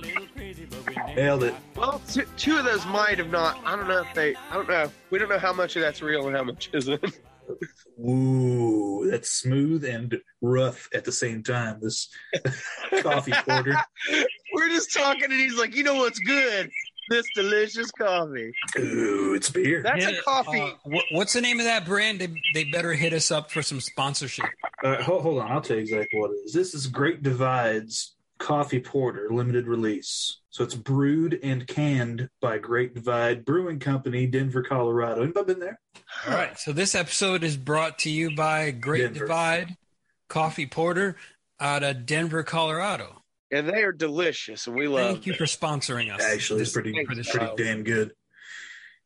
Nailed 1.16 1.44
it. 1.44 1.56
Well, 1.76 2.02
two, 2.08 2.24
two 2.38 2.56
of 2.56 2.64
those 2.64 2.86
might 2.86 3.18
have 3.18 3.30
not. 3.30 3.60
I 3.66 3.76
don't 3.76 3.90
know 3.90 4.00
if 4.00 4.14
they. 4.14 4.36
I 4.36 4.54
don't 4.54 4.70
know. 4.70 4.90
We 5.10 5.20
don't 5.20 5.28
know 5.28 5.40
how 5.40 5.52
much 5.52 5.76
of 5.76 5.82
that's 5.82 6.02
real 6.02 6.28
and 6.28 6.36
how 6.38 6.44
much 6.46 6.70
isn't. 6.72 7.04
Ooh, 8.00 9.08
that's 9.10 9.30
smooth 9.32 9.86
and 9.86 10.18
rough 10.42 10.90
at 10.94 11.06
the 11.06 11.12
same 11.12 11.44
time. 11.44 11.80
This 11.82 12.10
coffee 13.02 13.34
porter. 13.46 13.76
We're 14.54 14.70
just 14.70 14.94
talking, 14.94 15.26
and 15.26 15.34
he's 15.34 15.58
like, 15.58 15.76
"You 15.76 15.84
know 15.84 15.96
what's 15.96 16.20
good? 16.20 16.70
This 17.10 17.26
delicious 17.36 17.92
coffee. 17.92 18.52
Ooh, 18.80 19.36
it's 19.36 19.50
beer. 19.50 19.84
That's 19.84 20.04
Hit 20.06 20.16
a 20.16 20.18
it. 20.18 20.24
coffee." 20.26 20.62
Uh, 20.62 20.90
wh- 20.90 21.14
what's 21.14 21.34
the 21.34 21.42
name 21.42 21.60
of 21.60 21.66
that 21.66 21.86
brand? 21.86 22.20
They, 22.20 22.30
they 22.54 22.64
better 22.66 22.94
hit 22.94 23.14
us 23.14 23.32
up 23.32 23.52
for 23.52 23.62
some 23.62 23.80
sponsorship. 23.80 24.46
Uh, 24.84 25.02
hold, 25.02 25.22
hold 25.22 25.40
on, 25.40 25.52
I'll 25.52 25.62
tell 25.62 25.78
you 25.78 25.84
exactly 25.84 26.20
what 26.20 26.32
it 26.32 26.40
is. 26.46 26.54
This 26.54 26.74
is 26.74 26.88
Great 26.88 27.22
Divide's 27.24 28.16
Coffee 28.40 28.80
Porter 28.80 29.30
limited 29.32 29.68
release. 29.68 30.40
So 30.56 30.64
it's 30.64 30.74
brewed 30.74 31.38
and 31.44 31.68
canned 31.68 32.30
by 32.40 32.60
Great 32.60 32.96
Divide 32.96 33.44
Brewing 33.44 33.78
Company, 33.78 34.26
Denver, 34.26 34.64
Colorado. 34.64 35.24
Anybody 35.24 35.48
been 35.48 35.60
there? 35.60 35.82
All 36.26 36.34
right. 36.34 36.58
So 36.58 36.72
this 36.72 36.96
episode 36.96 37.44
is 37.44 37.58
brought 37.58 38.00
to 38.00 38.10
you 38.10 38.34
by 38.34 38.72
Great 38.72 39.02
Denver. 39.02 39.20
Divide 39.20 39.76
Coffee 40.30 40.66
Porter 40.66 41.18
out 41.60 41.84
of 41.84 42.06
Denver, 42.06 42.42
Colorado. 42.44 43.22
and 43.52 43.68
they 43.68 43.84
are 43.84 43.92
delicious, 43.92 44.66
and 44.68 44.78
we 44.78 44.88
love. 44.88 45.12
Thank 45.12 45.26
you 45.26 45.34
for 45.34 45.44
sponsoring 45.44 46.10
us. 46.10 46.24
Actually, 46.24 46.62
it's 46.62 46.72
pretty, 46.72 47.04
pretty 47.04 47.24
show. 47.24 47.54
damn 47.58 47.84
good. 47.84 48.14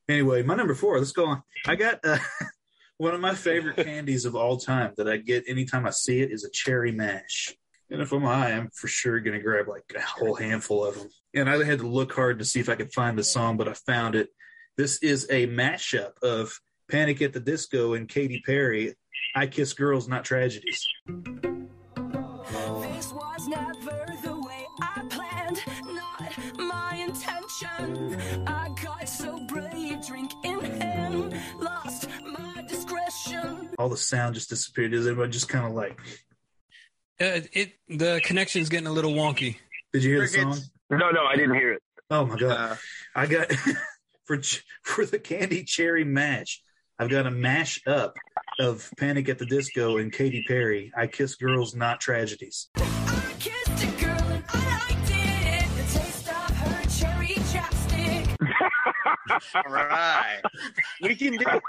Anyway, 0.08 0.44
my 0.44 0.54
number 0.54 0.76
four. 0.76 1.00
Let's 1.00 1.14
go 1.14 1.26
on. 1.26 1.42
I 1.66 1.76
got 1.76 2.00
uh, 2.04 2.20
one 3.00 3.16
of 3.16 3.22
my 3.22 3.34
favorite 3.34 3.78
candies 3.78 4.26
of 4.26 4.36
all 4.36 4.58
time 4.58 4.94
that 4.98 5.10
I 5.10 5.18
get 5.18 5.46
anytime 5.48 5.88
I 5.88 5.90
see 5.90 6.22
it 6.22 6.30
is 6.30 6.44
a 6.46 6.52
cherry 6.52 6.92
mash. 6.92 7.56
And 7.92 8.02
if 8.02 8.12
I'm 8.12 8.22
high, 8.22 8.52
I'm 8.52 8.70
for 8.70 8.88
sure 8.88 9.20
going 9.20 9.38
to 9.38 9.44
grab 9.44 9.68
like 9.68 9.84
a 9.96 10.02
whole 10.02 10.36
handful 10.36 10.86
of 10.86 10.96
them. 10.96 11.10
And 11.34 11.50
I 11.50 11.64
had 11.64 11.80
to 11.80 11.88
look 11.88 12.14
hard 12.14 12.40
to 12.40 12.46
see 12.46 12.60
if 12.60 12.70
I 12.70 12.76
could 12.76 12.94
find 12.94 13.18
the 13.18 13.24
song, 13.24 13.58
but 13.58 13.68
I 13.68 13.74
found 13.74 14.16
it. 14.16 14.30
This 14.78 15.00
is 15.00 15.28
a 15.30 15.48
mashup 15.48 16.18
of 16.22 16.60
Panic 16.90 17.22
at 17.22 17.34
the 17.34 17.40
Disco 17.40 17.94
and 17.94 18.08
Katy 18.08 18.42
Perry. 18.46 18.96
I 19.36 19.48
Kiss 19.48 19.74
Girls, 19.74 20.08
Not 20.08 20.24
Tragedies. 20.24 20.86
This 21.08 23.12
was 23.12 23.48
never 23.48 24.06
the 24.24 24.40
way 24.40 24.66
I 24.82 25.04
planned, 25.10 25.62
not 25.88 26.58
my 26.58 26.96
intention. 26.96 28.46
I 28.48 28.70
got 28.84 29.10
so 29.10 29.40
brave, 29.48 30.06
drink 30.06 30.32
in 30.44 30.60
hand, 30.60 31.36
lost 31.60 32.08
my 32.24 32.64
discretion. 32.68 33.70
All 33.78 33.90
the 33.90 33.98
sound 33.98 34.36
just 34.36 34.50
disappeared. 34.50 34.94
Is 34.94 35.08
everybody 35.08 35.32
just 35.32 35.50
kind 35.50 35.66
of 35.66 35.74
like, 35.74 36.00
Uh, 37.22 37.42
it 37.52 37.74
the 37.90 38.22
connection's 38.24 38.70
getting 38.70 38.88
a 38.88 38.92
little 38.92 39.12
wonky. 39.12 39.58
did 39.92 40.04
you 40.04 40.12
hear 40.12 40.22
the 40.22 40.28
song? 40.28 40.58
No, 40.90 41.12
no, 41.12 41.26
I 41.26 41.36
didn't 41.36 41.56
hear 41.56 41.74
it. 41.74 41.84
Oh 42.10 42.26
my 42.26 42.38
God. 42.38 42.52
Uh, 42.52 42.76
I 43.14 43.26
got 43.26 43.52
for 44.26 44.38
ch- 44.38 44.64
for 44.84 45.06
the 45.06 45.20
candy 45.20 45.64
cherry 45.64 46.06
mash. 46.06 46.62
I've 46.98 47.10
got 47.10 47.26
a 47.28 47.32
mash 47.32 47.82
up 47.88 48.16
of 48.60 48.90
Panic 48.98 49.28
at 49.30 49.38
the 49.38 49.46
Disco 49.46 49.98
and 49.98 50.12
Katy 50.14 50.44
Perry. 50.48 50.92
I 50.98 51.08
kiss 51.08 51.36
girls, 51.36 51.76
not 51.76 52.00
tragedies. 52.02 52.70
I 52.78 53.34
kissed 53.40 53.84
a 53.84 54.02
girl 54.06 54.12
and 54.12 54.44
I 54.50 54.88
liked 54.90 55.12
it. 55.12 55.70
The 55.76 56.00
taste 56.00 56.28
of 56.30 56.58
her 56.58 56.84
cherry 57.00 57.36
chapstick. 57.52 58.36
all 59.66 59.74
right, 59.74 60.42
we 61.02 61.16
can 61.16 61.34
do. 61.34 61.46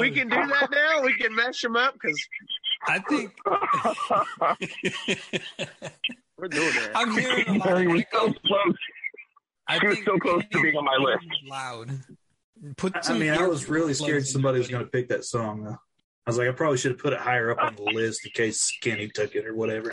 We 0.00 0.10
can 0.10 0.28
do 0.28 0.34
that 0.34 0.68
now. 0.72 1.02
We 1.02 1.16
can 1.16 1.32
mesh 1.32 1.60
them 1.62 1.76
up 1.76 1.94
because 1.94 2.20
I 2.84 2.98
think 3.00 3.32
we're 6.38 6.48
doing 6.48 6.74
that. 6.74 6.90
I'm 6.94 7.16
hearing 7.16 7.48
a 7.48 7.52
lot 7.52 7.62
Perry 7.68 7.86
of 7.86 7.92
was 7.92 8.04
so 8.12 8.18
echo. 8.26 8.34
close. 8.46 8.74
I 9.68 9.78
She 9.78 9.86
was 9.86 9.98
so 10.04 10.18
close 10.18 10.42
to 10.52 10.62
being 10.62 10.76
on 10.76 10.84
my 10.84 10.96
list. 10.96 11.26
Loud. 11.48 12.00
Put 12.76 12.96
I 13.08 13.18
mean, 13.18 13.32
I 13.32 13.46
was 13.46 13.68
really 13.68 13.94
scared 13.94 14.26
somebody 14.26 14.58
was 14.58 14.68
going 14.68 14.84
to 14.84 14.90
pick 14.90 15.08
that 15.08 15.24
song. 15.24 15.64
Though. 15.64 15.76
I 16.26 16.30
was 16.30 16.38
like, 16.38 16.48
I 16.48 16.52
probably 16.52 16.78
should 16.78 16.92
have 16.92 17.00
put 17.00 17.12
it 17.12 17.20
higher 17.20 17.50
up 17.50 17.58
on 17.60 17.76
the 17.76 17.82
list 17.82 18.24
in 18.24 18.32
case 18.32 18.76
Kenny 18.82 19.08
took 19.08 19.34
it 19.34 19.46
or 19.46 19.54
whatever. 19.54 19.92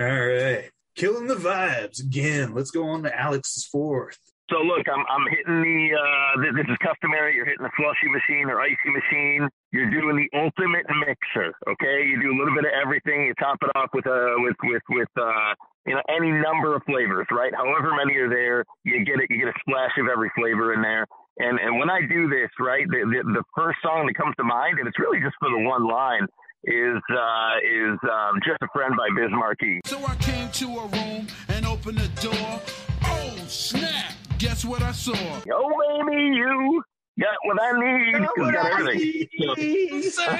All 0.00 0.06
right, 0.06 0.70
killing 0.94 1.26
the 1.26 1.34
vibes 1.34 2.00
again. 2.00 2.54
Let's 2.54 2.70
go 2.70 2.88
on 2.88 3.02
to 3.02 3.18
Alex's 3.18 3.66
fourth. 3.66 4.18
So 4.50 4.58
look, 4.66 4.82
I'm 4.90 5.06
I'm 5.06 5.26
hitting 5.30 5.62
the 5.62 5.80
uh 5.94 6.42
th- 6.42 6.54
this 6.58 6.66
is 6.66 6.78
customary. 6.82 7.38
You're 7.38 7.46
hitting 7.46 7.62
the 7.62 7.70
slushy 7.78 8.10
machine 8.10 8.50
or 8.50 8.60
icy 8.60 8.90
machine. 8.90 9.46
You're 9.70 9.90
doing 9.94 10.18
the 10.18 10.26
ultimate 10.34 10.90
mixer. 11.06 11.54
Okay, 11.70 12.02
you 12.02 12.18
do 12.18 12.34
a 12.34 12.36
little 12.36 12.54
bit 12.54 12.66
of 12.66 12.74
everything. 12.74 13.30
You 13.30 13.34
top 13.38 13.62
it 13.62 13.70
off 13.78 13.94
with 13.94 14.06
uh 14.10 14.42
with 14.42 14.58
with 14.66 14.82
with 14.90 15.12
uh 15.14 15.54
you 15.86 15.94
know 15.94 16.02
any 16.10 16.34
number 16.34 16.74
of 16.74 16.82
flavors, 16.82 17.30
right? 17.30 17.54
However 17.54 17.94
many 17.94 18.18
are 18.18 18.28
there, 18.28 18.66
you 18.82 19.04
get 19.06 19.22
it. 19.22 19.30
You 19.30 19.38
get 19.38 19.54
a 19.54 19.58
splash 19.62 19.94
of 20.02 20.10
every 20.10 20.30
flavor 20.34 20.74
in 20.74 20.82
there. 20.82 21.06
And 21.38 21.58
and 21.62 21.78
when 21.78 21.88
I 21.88 22.02
do 22.02 22.26
this, 22.28 22.50
right, 22.58 22.90
the 22.90 23.06
the, 23.06 23.22
the 23.30 23.44
first 23.54 23.78
song 23.86 24.10
that 24.10 24.18
comes 24.18 24.34
to 24.36 24.44
mind, 24.44 24.82
and 24.82 24.88
it's 24.90 24.98
really 24.98 25.22
just 25.22 25.38
for 25.38 25.48
the 25.48 25.62
one 25.62 25.86
line, 25.86 26.26
is 26.66 26.98
uh 27.06 27.54
is 27.62 27.98
um, 28.02 28.42
just 28.42 28.58
a 28.66 28.68
friend 28.74 28.98
by 28.98 29.08
Biz 29.14 29.30
Markie. 29.30 29.80
So 29.86 30.02
I 30.04 30.16
came 30.16 30.50
to 30.50 30.66
a 30.82 30.86
room 30.90 31.28
and 31.48 31.66
opened 31.66 31.98
the 31.98 32.10
door. 32.20 32.60
Oh, 33.06 33.36
snap! 33.46 34.19
Guess 34.40 34.64
what 34.64 34.80
I 34.82 34.92
saw? 34.92 35.12
Yo, 35.44 35.68
baby, 36.08 36.34
you 36.34 36.82
got 37.20 37.36
what 37.44 37.60
I 37.62 37.72
need. 37.78 38.14
'cause 38.14 38.36
you 38.38 38.52
got 38.52 38.80
everything. 38.80 40.02
So- 40.10 40.34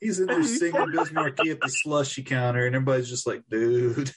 He's 0.00 0.20
in 0.20 0.26
there 0.26 0.42
singing 0.42 0.90
Biz 0.92 1.12
Markie 1.12 1.50
at 1.50 1.60
the 1.60 1.68
slushy 1.68 2.22
counter, 2.22 2.66
and 2.66 2.74
everybody's 2.74 3.08
just 3.08 3.26
like, 3.26 3.42
dude, 3.50 4.12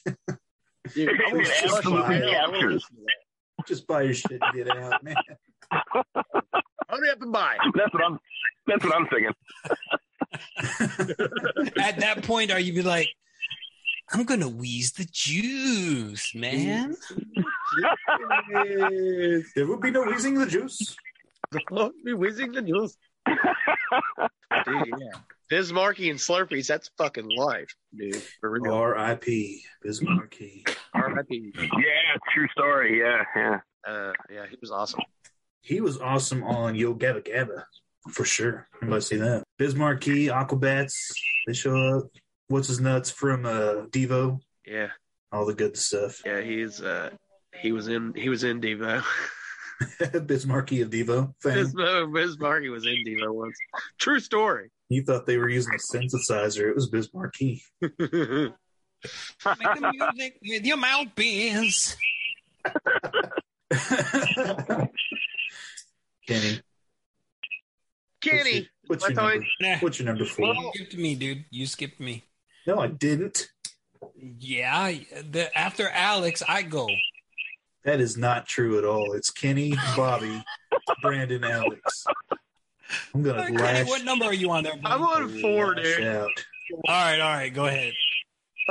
Dude, 0.93 1.09
I 1.09 1.13
wanna 1.31 1.39
It 1.39 1.47
listen 1.47 1.69
to 1.69 1.75
absolutely 1.77 2.19
that. 2.19 2.27
I 2.27 2.47
wanna 2.47 2.51
captures. 2.59 2.73
listen 2.73 2.95
to 2.95 3.01
that. 3.05 3.67
just 3.67 3.87
buy 3.87 4.01
your 4.03 4.13
shit 4.13 4.39
and 4.41 4.53
get 4.55 4.69
out, 4.75 5.03
man. 5.03 5.15
Hurry 6.89 7.09
up 7.11 7.21
and 7.21 7.31
buy. 7.31 7.57
That's 7.75 7.93
what 7.93 8.03
I'm. 8.03 8.19
That's 8.67 8.83
what 8.83 8.95
I'm 8.95 9.07
thinking. 9.07 9.33
At 11.81 11.99
that 11.99 12.23
point, 12.23 12.51
are 12.51 12.59
you 12.59 12.73
be 12.73 12.81
like, 12.81 13.07
I'm 14.11 14.23
gonna 14.23 14.49
wheeze 14.49 14.91
the 14.93 15.07
juice, 15.11 16.33
man. 16.33 16.95
There 19.55 19.67
will 19.67 19.79
be 19.79 19.91
no 19.91 20.03
wheezing 20.03 20.35
the 20.35 20.47
juice. 20.47 20.95
be 22.03 22.13
whizzing 22.13 22.51
the 22.51 22.61
news. 22.61 22.97
Dude, 23.27 24.87
yeah. 24.87 25.19
Biz 25.49 25.73
Markie 25.73 26.09
and 26.09 26.19
Slurpees, 26.19 26.67
that's 26.67 26.89
fucking 26.97 27.29
life, 27.35 27.75
dude. 27.97 28.15
For 28.39 28.51
real. 28.51 28.73
R.I.P. 28.73 29.63
Biz 29.83 30.01
Markie. 30.03 30.63
R.I.P. 30.93 31.53
Yeah, 31.55 32.17
true 32.33 32.47
story. 32.49 32.99
Yeah, 32.99 33.23
yeah. 33.35 33.59
Uh, 33.87 34.11
yeah, 34.31 34.45
he 34.49 34.57
was 34.61 34.71
awesome. 34.71 35.01
He 35.61 35.81
was 35.81 35.99
awesome 35.99 36.43
on 36.43 36.75
Yo 36.75 36.93
Gabba 36.93 37.25
Gabba 37.25 37.63
for 38.11 38.25
sure. 38.25 38.67
Everybody 38.77 39.01
see 39.01 39.17
that? 39.17 39.43
Biz 39.57 39.75
Markie, 39.75 40.27
Aquabats, 40.27 40.93
they 41.47 41.53
show 41.53 41.75
up. 41.75 42.03
What's 42.49 42.67
his 42.67 42.79
nuts 42.81 43.09
from 43.11 43.45
uh, 43.45 43.85
Devo? 43.91 44.39
Yeah, 44.65 44.89
All 45.31 45.45
the 45.45 45.53
good 45.53 45.77
stuff. 45.77 46.21
yeah, 46.25 46.41
he's 46.41 46.81
uh, 46.81 47.11
he 47.61 47.71
was 47.71 47.87
in 47.87 48.13
he 48.15 48.27
was 48.29 48.43
in 48.43 48.59
Devo. 48.59 49.03
Biz 50.25 50.45
Markie 50.45 50.81
of 50.81 50.89
Devo. 50.89 51.33
Fan. 51.41 51.53
Bis- 51.53 51.73
Biz 52.13 52.39
Markie 52.39 52.69
was 52.69 52.85
in 52.85 52.95
Devo 53.05 53.33
once. 53.33 53.55
True 53.99 54.19
story. 54.19 54.69
You 54.89 55.03
thought 55.03 55.25
they 55.27 55.37
were 55.37 55.47
using 55.49 55.73
a 55.73 55.77
synthesizer. 55.95 56.67
It 56.69 56.75
was 56.75 56.89
Biz 56.89 57.13
Markie. 57.13 57.61
Make 57.81 57.91
the 57.99 58.53
music 59.93 60.39
with 60.41 60.65
your 60.65 60.77
mouthpiece. 60.77 61.95
Kenny. 66.27 66.59
Kenny, 68.21 68.67
What's 68.87 69.07
your, 69.07 69.07
what's 69.07 69.09
your 69.09 69.19
I 69.21 69.33
number? 69.61 69.77
What's 69.79 69.99
your 69.99 70.05
number 70.07 70.25
four? 70.25 70.53
you 70.53 70.71
skipped 70.75 70.97
me, 70.97 71.15
dude. 71.15 71.45
You 71.51 71.65
skipped 71.65 71.99
me. 72.01 72.23
No, 72.69 72.77
I 72.79 72.85
didn't. 72.85 73.49
Yeah, 74.15 74.93
the, 75.31 75.49
after 75.57 75.89
Alex, 75.89 76.43
I 76.47 76.61
go. 76.61 76.87
That 77.83 77.99
is 77.99 78.15
not 78.15 78.45
true 78.45 78.77
at 78.77 78.85
all. 78.85 79.13
It's 79.13 79.31
Kenny, 79.31 79.73
Bobby, 79.97 80.43
Brandon, 81.01 81.43
Alex. 81.43 82.05
I'm 83.15 83.23
gonna 83.23 83.41
Okay, 83.45 83.53
lash, 83.57 83.87
what 83.87 84.03
number 84.05 84.25
are 84.25 84.33
you 84.35 84.51
on 84.51 84.65
there? 84.65 84.73
I'm 84.85 85.01
on 85.01 85.29
four, 85.41 85.73
dude. 85.73 86.03
out. 86.05 86.29
All 86.87 86.93
right, 86.93 87.19
all 87.19 87.33
right, 87.33 87.51
go 87.51 87.65
ahead. 87.65 87.93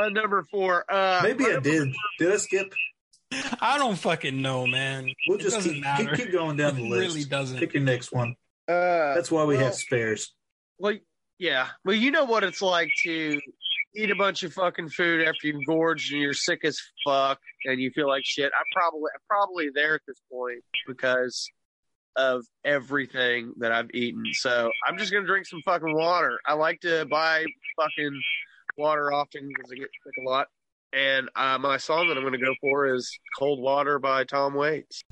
Uh, 0.01 0.11
number 0.11 0.45
four. 0.45 0.85
Uh, 0.89 1.19
Maybe 1.25 1.47
I 1.47 1.55
number- 1.55 1.69
did. 1.69 1.93
Did 2.21 2.33
I 2.33 2.37
skip? 2.37 2.73
I 3.61 3.79
don't 3.79 3.97
fucking 3.99 4.41
know, 4.41 4.65
man. 4.69 5.11
We'll 5.27 5.39
It 5.39 5.43
just 5.43 5.57
doesn't 5.57 5.73
keep, 5.75 5.83
matter. 5.83 6.15
keep, 6.15 6.27
keep 6.27 6.33
going 6.33 6.57
down 6.57 6.77
the 6.77 6.85
It 6.85 6.89
list. 6.89 7.09
really 7.17 7.25
doesn't. 7.25 7.59
Pick 7.59 7.75
your 7.75 7.83
next 7.83 8.13
one. 8.13 8.37
Uh, 8.69 9.15
That's 9.15 9.33
why 9.33 9.43
we 9.43 9.57
well, 9.57 9.65
have 9.65 9.75
spares. 9.75 10.33
Well, 10.79 10.95
yeah. 11.41 11.67
Well, 11.85 11.97
you 11.97 12.13
know 12.13 12.27
what 12.27 12.45
it's 12.45 12.63
like 12.63 12.91
to 13.03 13.41
eat 13.95 14.11
a 14.11 14.17
bunch 14.17 14.43
of 14.43 14.53
fucking 14.53 14.91
food 14.91 15.27
after 15.27 15.47
you've 15.47 15.67
gorged 15.67 16.13
and 16.13 16.21
you're 16.21 16.33
sick 16.33 16.61
as 16.65 16.79
fuck 17.05 17.39
and 17.65 17.81
you 17.81 17.91
feel 17.91 18.09
like 18.09 18.23
shit. 18.25 18.51
I'm 18.57 18.65
probably 18.73 19.11
I'm 19.15 19.21
probably 19.29 19.69
there 19.75 19.95
at 19.95 20.03
this 20.07 20.21
point 20.31 20.63
because 20.87 21.51
of 22.17 22.45
everything 22.65 23.53
that 23.59 23.73
I've 23.73 23.91
eaten. 23.95 24.25
So 24.33 24.71
I'm 24.87 24.99
just 24.99 25.13
gonna 25.13 25.27
drink 25.27 25.47
some 25.47 25.63
fucking 25.65 25.95
water. 25.95 26.39
I 26.47 26.55
like 26.55 26.81
to 26.81 27.07
buy 27.07 27.45
fucking 27.77 28.21
water 28.77 29.13
often 29.13 29.49
because 29.49 29.71
I 29.73 29.77
get 29.77 29.89
sick 30.05 30.15
a 30.25 30.29
lot. 30.29 30.49
And 30.93 31.29
uh, 31.37 31.59
my 31.59 31.77
song 31.77 32.09
that 32.09 32.17
I'm 32.17 32.25
gonna 32.25 32.39
go 32.39 32.55
for 32.61 32.95
is 32.95 33.19
"Cold 33.39 33.61
Water" 33.61 33.99
by 33.99 34.25
Tom 34.25 34.55
Waits. 34.55 35.03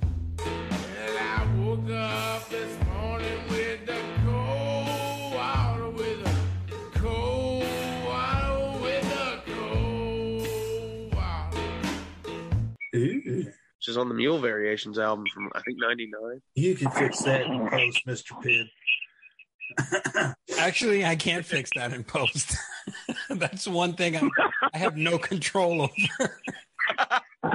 Which 13.87 13.93
is 13.93 13.97
on 13.99 14.09
the 14.09 14.14
Mule 14.14 14.41
Variations 14.41 14.99
album 14.99 15.26
from 15.32 15.49
I 15.55 15.61
think 15.62 15.78
'99. 15.80 16.43
You 16.57 16.74
can 16.74 16.91
fix 16.91 17.22
that 17.22 17.43
in 17.43 17.68
post, 17.68 18.05
Mr. 18.07 18.32
Pibb. 18.43 20.34
Actually, 20.59 21.05
I 21.05 21.14
can't 21.14 21.45
fix 21.45 21.70
that 21.76 21.93
in 21.93 22.03
post. 22.03 22.57
That's 23.30 23.68
one 23.68 23.95
thing 23.95 24.16
I, 24.16 24.28
I 24.74 24.78
have 24.78 24.97
no 24.97 25.18
control 25.18 25.82
over. 25.82 26.41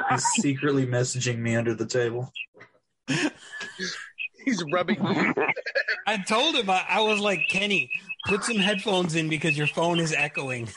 He's 0.10 0.24
secretly 0.40 0.86
messaging 0.86 1.40
me 1.40 1.58
under 1.58 1.74
the 1.74 1.86
table. 1.86 2.32
He's 4.46 4.64
rubbing. 4.72 5.04
Me. 5.04 5.34
I 6.08 6.18
told 6.18 6.56
him 6.56 6.70
I, 6.70 6.86
I 6.88 7.02
was 7.02 7.20
like, 7.20 7.42
Kenny, 7.50 7.92
put 8.26 8.44
some 8.46 8.58
headphones 8.58 9.16
in 9.16 9.28
because 9.28 9.58
your 9.58 9.68
phone 9.68 10.00
is 10.00 10.14
echoing. 10.14 10.70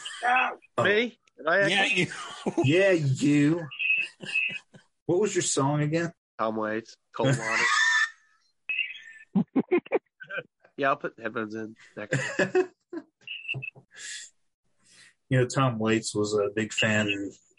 Me? 0.83 1.17
Did 1.39 1.47
I 1.47 1.67
Yeah, 1.69 1.85
you. 1.87 2.07
Yeah, 2.65 2.91
you. 2.91 3.67
What 5.07 5.21
was 5.21 5.35
your 5.35 5.43
song 5.43 5.83
again? 5.83 6.13
Tom 6.39 6.57
Waits, 6.57 6.97
Cold 7.17 7.37
Water. 9.37 9.47
yeah, 10.77 10.89
I'll 10.89 10.97
put 10.97 11.15
headphones 11.21 11.55
in. 11.55 11.77
Next. 11.97 12.21
You 15.31 15.41
know, 15.41 15.47
Tom 15.47 15.79
Waits 15.79 16.15
was 16.15 16.35
a 16.35 16.51
big 16.55 16.73
fan 16.73 17.09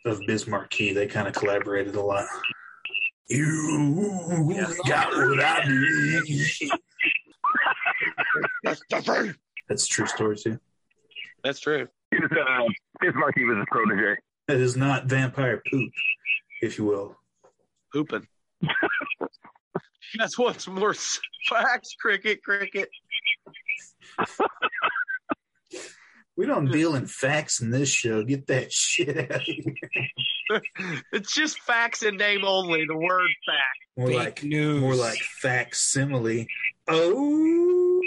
of 0.05 0.19
Biz 0.27 0.47
Markie. 0.47 0.93
They 0.93 1.07
kind 1.07 1.27
of 1.27 1.33
collaborated 1.33 1.95
a 1.95 2.01
lot. 2.01 2.25
You 3.27 4.71
got 4.87 5.11
what 5.11 5.43
I 5.43 5.63
need. 5.67 6.69
That's 8.63 8.81
the. 8.89 9.35
That's 9.67 9.85
a 9.85 9.87
true 9.89 10.05
story 10.05 10.37
too. 10.37 10.59
That's 11.43 11.59
true. 11.59 11.87
He 12.11 12.17
was, 12.19 12.31
uh, 12.31 12.63
Biz 13.01 13.13
Markie 13.15 13.45
was 13.45 13.57
his 13.57 13.65
protege. 13.71 14.15
That 14.47 14.57
is 14.57 14.77
not 14.77 15.05
vampire 15.07 15.61
poop, 15.69 15.91
if 16.61 16.77
you 16.77 16.85
will. 16.85 17.17
Pooping. 17.95 18.27
That's 20.17 20.37
what's 20.37 20.67
more 20.67 20.93
facts. 21.47 21.95
Cricket, 21.97 22.43
cricket. 22.43 22.89
We 26.35 26.45
don't 26.45 26.69
deal 26.69 26.95
in 26.95 27.07
facts 27.07 27.61
in 27.61 27.69
this 27.69 27.87
show. 27.87 28.21
Get 28.25 28.47
that 28.47 28.73
shit 28.73 29.17
out 29.17 29.37
of 29.37 29.41
here. 29.43 29.73
It's 31.13 31.33
just 31.33 31.57
facts 31.59 32.03
in 32.03 32.17
name 32.17 32.43
only. 32.43 32.85
The 32.85 32.97
word 32.97 33.29
fact. 33.45 33.79
More 33.95 34.07
Fake 34.07 34.17
like 34.17 34.43
news. 34.43 34.81
more 34.81 34.95
like 34.95 35.19
facsimile. 35.19 36.47
Oh, 36.89 38.01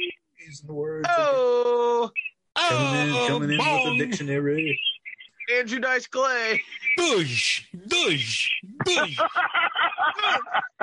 using 0.47 0.67
the 0.67 0.75
words. 0.75 1.09
Oh, 1.17 2.11
coming 2.55 3.09
in, 3.09 3.27
coming 3.27 3.51
in 3.53 3.57
with 3.57 3.59
bong. 3.59 3.87
a 3.87 3.91
oh, 3.91 3.97
dictionary. 3.97 4.79
Andrew 5.53 5.81
Dice 5.81 6.07
Clay. 6.07 6.63
Bush, 6.97 7.65
bush, 7.89 8.51
bush. 8.85 9.19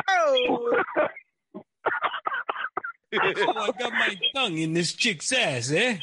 Oh. 0.10 0.82
Oh, 3.18 3.22
I 3.22 3.72
got 3.80 3.94
my 3.94 4.14
tongue 4.36 4.58
in 4.58 4.74
this 4.74 4.92
chick's 4.92 5.32
ass, 5.32 5.72
eh? 5.72 5.98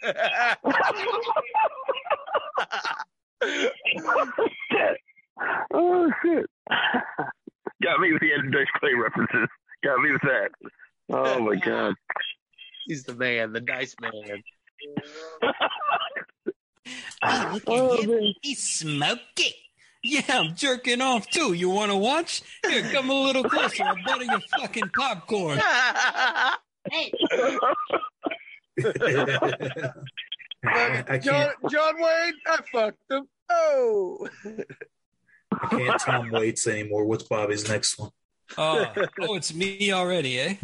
shit. 0.00 0.16
Oh 5.74 6.08
shit. 6.22 6.46
Got 7.82 7.98
me 8.00 8.12
with 8.12 8.20
the 8.20 8.32
Andrew 8.32 8.50
Dice 8.52 8.68
Clay 8.78 8.94
references. 8.94 9.48
Got 9.82 10.00
me 10.02 10.12
with 10.12 10.22
that. 10.22 10.50
Oh 11.10 11.40
my 11.40 11.56
god. 11.56 11.94
He's 12.86 13.02
the 13.02 13.14
man, 13.14 13.52
the 13.52 13.60
dice 13.60 13.96
man. 14.00 14.12
Oh, 17.22 17.50
look 17.54 17.62
Oh, 17.68 17.94
at 17.94 18.00
him. 18.00 18.10
man. 18.10 18.34
He's 18.42 18.62
smoking. 18.62 19.52
Yeah, 20.02 20.22
I'm 20.28 20.56
jerking 20.56 21.00
off 21.00 21.28
too. 21.30 21.52
You 21.52 21.70
want 21.70 21.92
to 21.92 21.96
watch? 21.96 22.42
Here, 22.68 22.82
come 22.90 23.08
a 23.10 23.14
little 23.22 23.44
closer. 23.44 23.84
I'll 23.84 23.94
butter 24.04 24.24
your 24.24 24.40
fucking 24.58 24.90
popcorn. 24.96 25.60
I, 25.62 26.56
I 30.64 31.18
John. 31.22 31.50
John 31.70 31.94
Wayne, 32.00 32.34
I 32.46 32.58
fucked 32.72 33.10
him. 33.10 33.28
Oh. 33.50 34.28
I 35.52 35.66
can't 35.68 36.00
Tom 36.00 36.30
Waits 36.30 36.66
anymore. 36.66 37.04
What's 37.04 37.24
Bobby's 37.24 37.68
next 37.68 37.98
one? 37.98 38.10
Oh, 38.58 38.84
oh, 39.20 39.34
it's 39.36 39.54
me 39.54 39.92
already, 39.92 40.38
eh? 40.40 40.54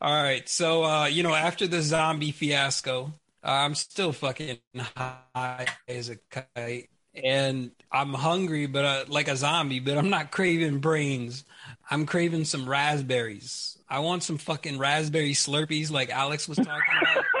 All 0.00 0.22
right. 0.22 0.48
So, 0.48 0.84
uh, 0.84 1.06
you 1.06 1.22
know, 1.22 1.34
after 1.34 1.66
the 1.66 1.80
zombie 1.82 2.30
fiasco, 2.32 3.12
I'm 3.42 3.74
still 3.74 4.12
fucking 4.12 4.58
high 4.76 5.66
as 5.88 6.10
a 6.10 6.16
kite. 6.30 6.88
And 7.14 7.72
I'm 7.90 8.14
hungry, 8.14 8.66
but 8.66 8.84
uh, 8.84 9.04
like 9.08 9.28
a 9.28 9.36
zombie, 9.36 9.80
but 9.80 9.98
I'm 9.98 10.08
not 10.08 10.30
craving 10.30 10.78
brains. 10.78 11.44
I'm 11.90 12.06
craving 12.06 12.44
some 12.44 12.68
raspberries. 12.68 13.76
I 13.88 13.98
want 13.98 14.22
some 14.22 14.38
fucking 14.38 14.78
raspberry 14.78 15.32
slurpees 15.32 15.90
like 15.90 16.08
Alex 16.08 16.48
was 16.48 16.56
talking 16.56 16.72
about. 16.72 17.24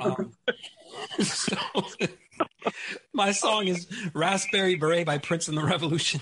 Um, 0.00 0.32
so, 1.22 1.56
my 3.12 3.32
song 3.32 3.68
is 3.68 3.86
Raspberry 4.12 4.74
Beret 4.74 5.06
by 5.06 5.18
Prince 5.18 5.48
and 5.48 5.56
the 5.56 5.64
Revolution. 5.64 6.20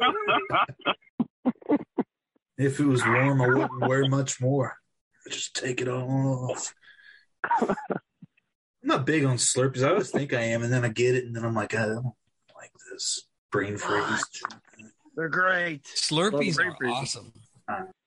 If 2.58 2.78
it 2.78 2.84
was 2.84 3.02
warm, 3.06 3.40
I 3.40 3.48
wouldn't 3.48 3.88
wear 3.88 4.06
much 4.06 4.38
more. 4.38 4.76
I'd 5.26 5.32
just 5.32 5.56
take 5.56 5.80
it 5.80 5.88
all 5.88 6.50
off. 6.50 6.74
I'm 7.58 7.74
not 8.82 9.06
big 9.06 9.24
on 9.24 9.38
Slurpees. 9.38 9.82
I 9.82 9.88
always 9.88 10.10
think 10.10 10.34
I 10.34 10.42
am, 10.42 10.62
and 10.62 10.70
then 10.70 10.84
I 10.84 10.88
get 10.88 11.14
it, 11.14 11.24
and 11.24 11.34
then 11.34 11.46
I'm 11.46 11.54
like, 11.54 11.74
I 11.74 11.86
don't 11.86 12.12
like 12.54 12.72
this. 12.92 13.22
Brain 13.50 13.78
freeze. 13.78 14.22
They're 15.16 15.30
great. 15.30 15.84
Slurpees 15.84 16.58
are 16.58 16.64
Brain 16.64 16.74
Freezes. 16.78 16.96
awesome. 16.98 17.32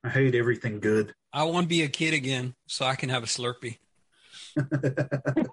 I 0.04 0.10
hate 0.10 0.36
everything 0.36 0.80
good. 0.80 1.16
I 1.34 1.46
want 1.46 1.64
to 1.64 1.70
be 1.70 1.82
a 1.82 1.88
kid 1.88 2.14
again 2.14 2.54
so 2.68 2.86
I 2.86 2.94
can 2.94 3.10
have 3.10 3.24
a 3.24 3.26
Slurpee. 3.26 3.80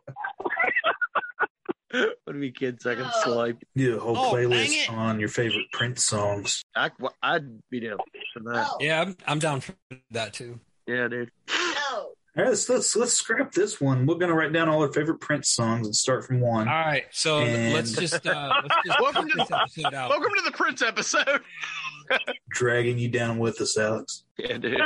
Would 2.27 2.41
be 2.41 2.53
kids 2.53 2.83
second 2.85 3.11
swipe. 3.23 3.59
Do 3.77 3.97
a 3.97 4.01
whole 4.01 4.17
Oh, 4.17 4.33
playlist 4.33 4.91
on 4.91 5.19
your 5.21 5.29
favorite 5.29 5.67
Prince 5.73 6.05
songs. 6.05 6.63
I, 6.77 6.91
I'd 7.23 7.69
be 7.71 7.81
down 7.81 7.99
for 8.33 8.41
that. 8.53 8.69
Yeah, 8.81 9.01
I'm, 9.03 9.17
I'm 9.27 9.39
down 9.39 9.61
for 9.61 9.75
that 10.13 10.33
too. 10.33 10.61
Yeah, 10.87 11.09
dude. 11.09 11.31
All 12.37 12.45
right, 12.45 12.49
let's, 12.51 12.69
let's 12.69 12.95
let's 12.95 13.13
scrap 13.15 13.51
this 13.53 13.81
one. 13.81 14.07
We're 14.07 14.15
gonna 14.15 14.35
write 14.35 14.53
down 14.53 14.69
all 14.69 14.83
our 14.83 14.93
favorite 14.93 15.19
Prince 15.21 15.51
songs 15.51 15.87
and 15.89 15.95
start 15.97 16.25
from 16.25 16.41
one. 16.41 16.69
All 16.69 16.75
right, 16.75 17.05
so 17.11 17.39
And- 17.41 17.75
let's 17.75 17.91
just 17.93 18.25
uh, 18.25 18.53
let's 18.63 18.75
just 18.87 19.01
Welcome 19.01 19.29
to 19.29 19.37
this 19.37 19.51
episode 19.51 19.95
out. 19.95 20.11
Welcome 20.11 20.31
to 20.37 20.43
the 20.45 20.53
Prince 20.53 20.83
episode. 20.83 21.41
Dragging 22.51 22.99
you 22.99 23.09
down 23.09 23.39
with 23.39 23.61
us, 23.61 23.77
Alex. 23.77 24.23
Yeah, 24.39 24.59
dude. 24.59 24.81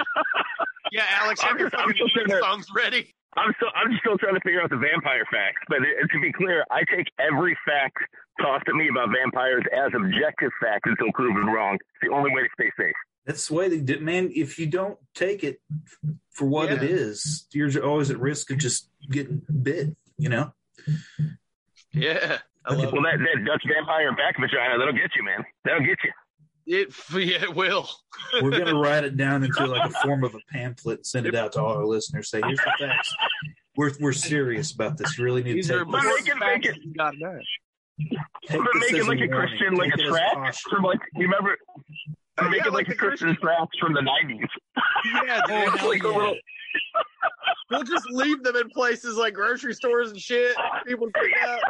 Yeah, 0.90 1.05
Alex, 1.20 1.42
have 1.42 1.52
I'm 1.52 1.59
your 1.59 1.68
just- 1.70 1.82
fucking 1.82 2.09
Prince 2.14 2.28
gonna- 2.28 2.40
songs 2.40 2.66
ready. 2.74 3.14
I'm 3.37 3.53
still 3.57 3.68
I'm 3.74 3.97
still 4.01 4.18
trying 4.18 4.35
to 4.35 4.41
figure 4.41 4.62
out 4.62 4.70
the 4.70 4.76
vampire 4.76 5.24
facts, 5.30 5.61
but 5.68 5.78
it, 5.82 6.09
to 6.12 6.20
be 6.20 6.32
clear, 6.32 6.64
I 6.70 6.85
take 6.85 7.09
every 7.18 7.57
fact 7.66 7.97
tossed 8.41 8.64
at 8.68 8.74
me 8.74 8.89
about 8.89 9.09
vampires 9.14 9.62
as 9.72 9.93
objective 9.95 10.51
fact 10.61 10.87
until 10.87 11.12
proven 11.12 11.47
wrong. 11.47 11.74
It's 11.74 12.09
the 12.09 12.14
only 12.14 12.30
way 12.32 12.43
to 12.43 12.49
stay 12.55 12.70
safe. 12.78 12.95
That's 13.26 13.49
the 13.49 13.55
way 13.55 13.68
they 13.68 13.80
did, 13.80 14.03
man. 14.03 14.30
If 14.35 14.59
you 14.59 14.66
don't 14.66 14.99
take 15.14 15.45
it 15.45 15.61
for 16.30 16.47
what 16.47 16.70
it 16.70 16.82
Yeah. 16.82 16.89
is, 16.89 17.47
you're 17.53 17.70
always 17.85 18.11
at 18.11 18.18
risk 18.18 18.51
of 18.51 18.59
just 18.59 18.91
getting 19.11 19.43
bit. 19.62 19.97
You 20.18 20.28
know. 20.28 20.53
Yeah, 21.93 22.39
I 22.66 22.74
love 22.74 22.93
Well, 22.93 23.03
that, 23.03 23.18
that 23.18 23.45
Dutch 23.45 23.62
vampire 23.66 24.11
back 24.16 24.37
vagina, 24.39 24.78
that'll 24.78 24.93
get 24.95 25.11
you, 25.16 25.22
man. 25.24 25.45
That'll 25.64 25.80
get 25.87 25.99
you. 26.05 26.11
It. 26.67 26.93
Yeah, 27.15 27.43
it 27.45 27.55
will. 27.55 27.89
We're 28.43 28.51
gonna 28.51 28.75
write 28.79 29.05
it 29.05 29.17
down 29.17 29.45
into 29.45 29.67
like 29.67 29.91
a 29.91 29.93
form 30.03 30.25
of 30.25 30.35
a 30.35 30.41
pamphlet 30.53 30.99
and 30.99 31.07
send 31.07 31.27
it 31.27 31.35
out 31.35 31.53
to 31.53 31.62
all 31.62 31.77
our 31.77 31.85
listeners. 31.87 32.31
Say, 32.31 32.41
here's 32.45 32.59
the 32.59 32.73
facts. 32.87 33.15
We're 33.77 33.93
we're 34.01 34.12
serious 34.12 34.73
about 34.73 34.97
this. 34.99 35.19
You 35.19 35.25
really 35.25 35.43
need 35.43 35.57
These 35.57 35.69
to 35.69 35.79
take 35.81 35.91
But 35.91 36.03
this, 36.03 36.15
make 36.25 36.29
it- 36.29 36.39
make 36.39 36.65
it- 36.67 36.77
You 36.85 36.95
gotta 36.95 37.17
know. 37.19 37.39
take 38.49 38.61
But 38.62 38.71
make 38.77 38.93
it 38.93 39.05
like 39.07 39.21
a 39.21 39.27
warning. 39.27 39.31
Christian, 39.31 39.75
like 39.75 39.93
a 39.97 40.01
it 40.03 40.09
track 40.09 40.55
from 40.71 40.83
like 40.85 41.01
you 41.15 41.23
remember. 41.25 41.57
Oh, 42.39 42.49
make 42.49 42.61
yeah, 42.62 42.67
it 42.69 42.73
like 42.73 42.89
like, 42.89 42.97
a 42.97 42.99
Christian 42.99 43.37
tracks 43.41 43.79
from 43.81 43.93
the 43.95 44.01
'90s. 44.01 44.47
Yeah, 45.27 45.41
dude. 45.47 45.79
hell 45.79 45.89
Like 45.89 46.03
a 46.05 46.09
yeah. 46.09 46.17
little- 46.17 46.37
We'll 47.71 47.83
just 47.85 48.07
leave 48.11 48.43
them 48.43 48.57
in 48.57 48.69
places 48.71 49.17
like 49.17 49.35
grocery 49.35 49.73
stores 49.75 50.11
and 50.11 50.19
shit. 50.21 50.55
People 50.87 51.09
pick 51.15 51.33
out. 51.43 51.61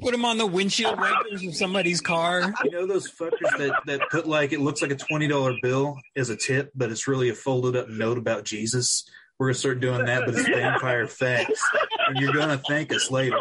Put 0.00 0.12
them 0.12 0.24
on 0.24 0.38
the 0.38 0.46
windshield 0.46 0.98
wipers 0.98 1.44
of 1.44 1.54
somebody's 1.54 2.00
car. 2.00 2.54
You 2.64 2.70
know 2.70 2.86
those 2.86 3.10
fuckers 3.10 3.56
that, 3.58 3.80
that 3.86 4.00
put 4.10 4.26
like 4.26 4.52
it 4.52 4.60
looks 4.60 4.82
like 4.82 4.90
a 4.90 4.96
twenty 4.96 5.28
dollar 5.28 5.54
bill 5.62 5.98
as 6.16 6.30
a 6.30 6.36
tip, 6.36 6.70
but 6.74 6.90
it's 6.90 7.06
really 7.06 7.28
a 7.28 7.34
folded 7.34 7.76
up 7.76 7.88
note 7.88 8.18
about 8.18 8.44
Jesus. 8.44 9.08
We're 9.38 9.48
gonna 9.48 9.54
start 9.54 9.80
doing 9.80 10.04
that, 10.04 10.24
but 10.26 10.34
it's 10.34 10.48
vampire 10.48 11.06
facts, 11.06 11.62
and 12.08 12.18
you're 12.18 12.32
gonna 12.32 12.60
thank 12.68 12.92
us 12.94 13.10
later. 13.10 13.36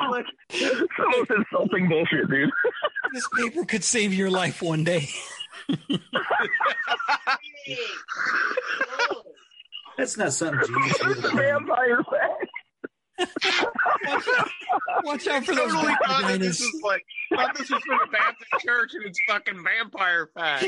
Some 0.52 0.88
most 1.12 1.32
insulting 1.32 1.90
bullshit, 1.90 2.30
dude. 2.30 2.50
This 3.14 3.28
paper 3.38 3.66
could 3.66 3.84
save 3.84 4.14
your 4.14 4.30
life 4.30 4.62
one 4.62 4.84
day. 4.84 5.10
That's 9.98 10.18
not 10.18 10.32
something 10.34 10.62
Jesus 10.84 11.00
would 11.06 11.16
have 11.18 11.24
done. 11.24 11.38
vampire 11.38 12.04
facts. 12.04 12.49
Watch 15.04 15.28
out 15.28 15.46
for 15.46 15.56
those 15.56 15.72
Totally 15.74 15.94
thought 16.06 16.24
oh, 16.24 16.28
that 16.28 16.40
this 16.40 16.62
vaginas. 16.62 16.74
was 16.74 16.82
like 16.84 17.06
thought 17.36 17.56
this 17.58 17.70
was 17.70 17.82
from 17.84 18.00
a 18.08 18.12
Baptist 18.12 18.52
church 18.66 18.92
and 18.96 19.06
it's 19.06 19.20
fucking 19.28 19.64
vampire 19.64 20.30
facts. 20.34 20.68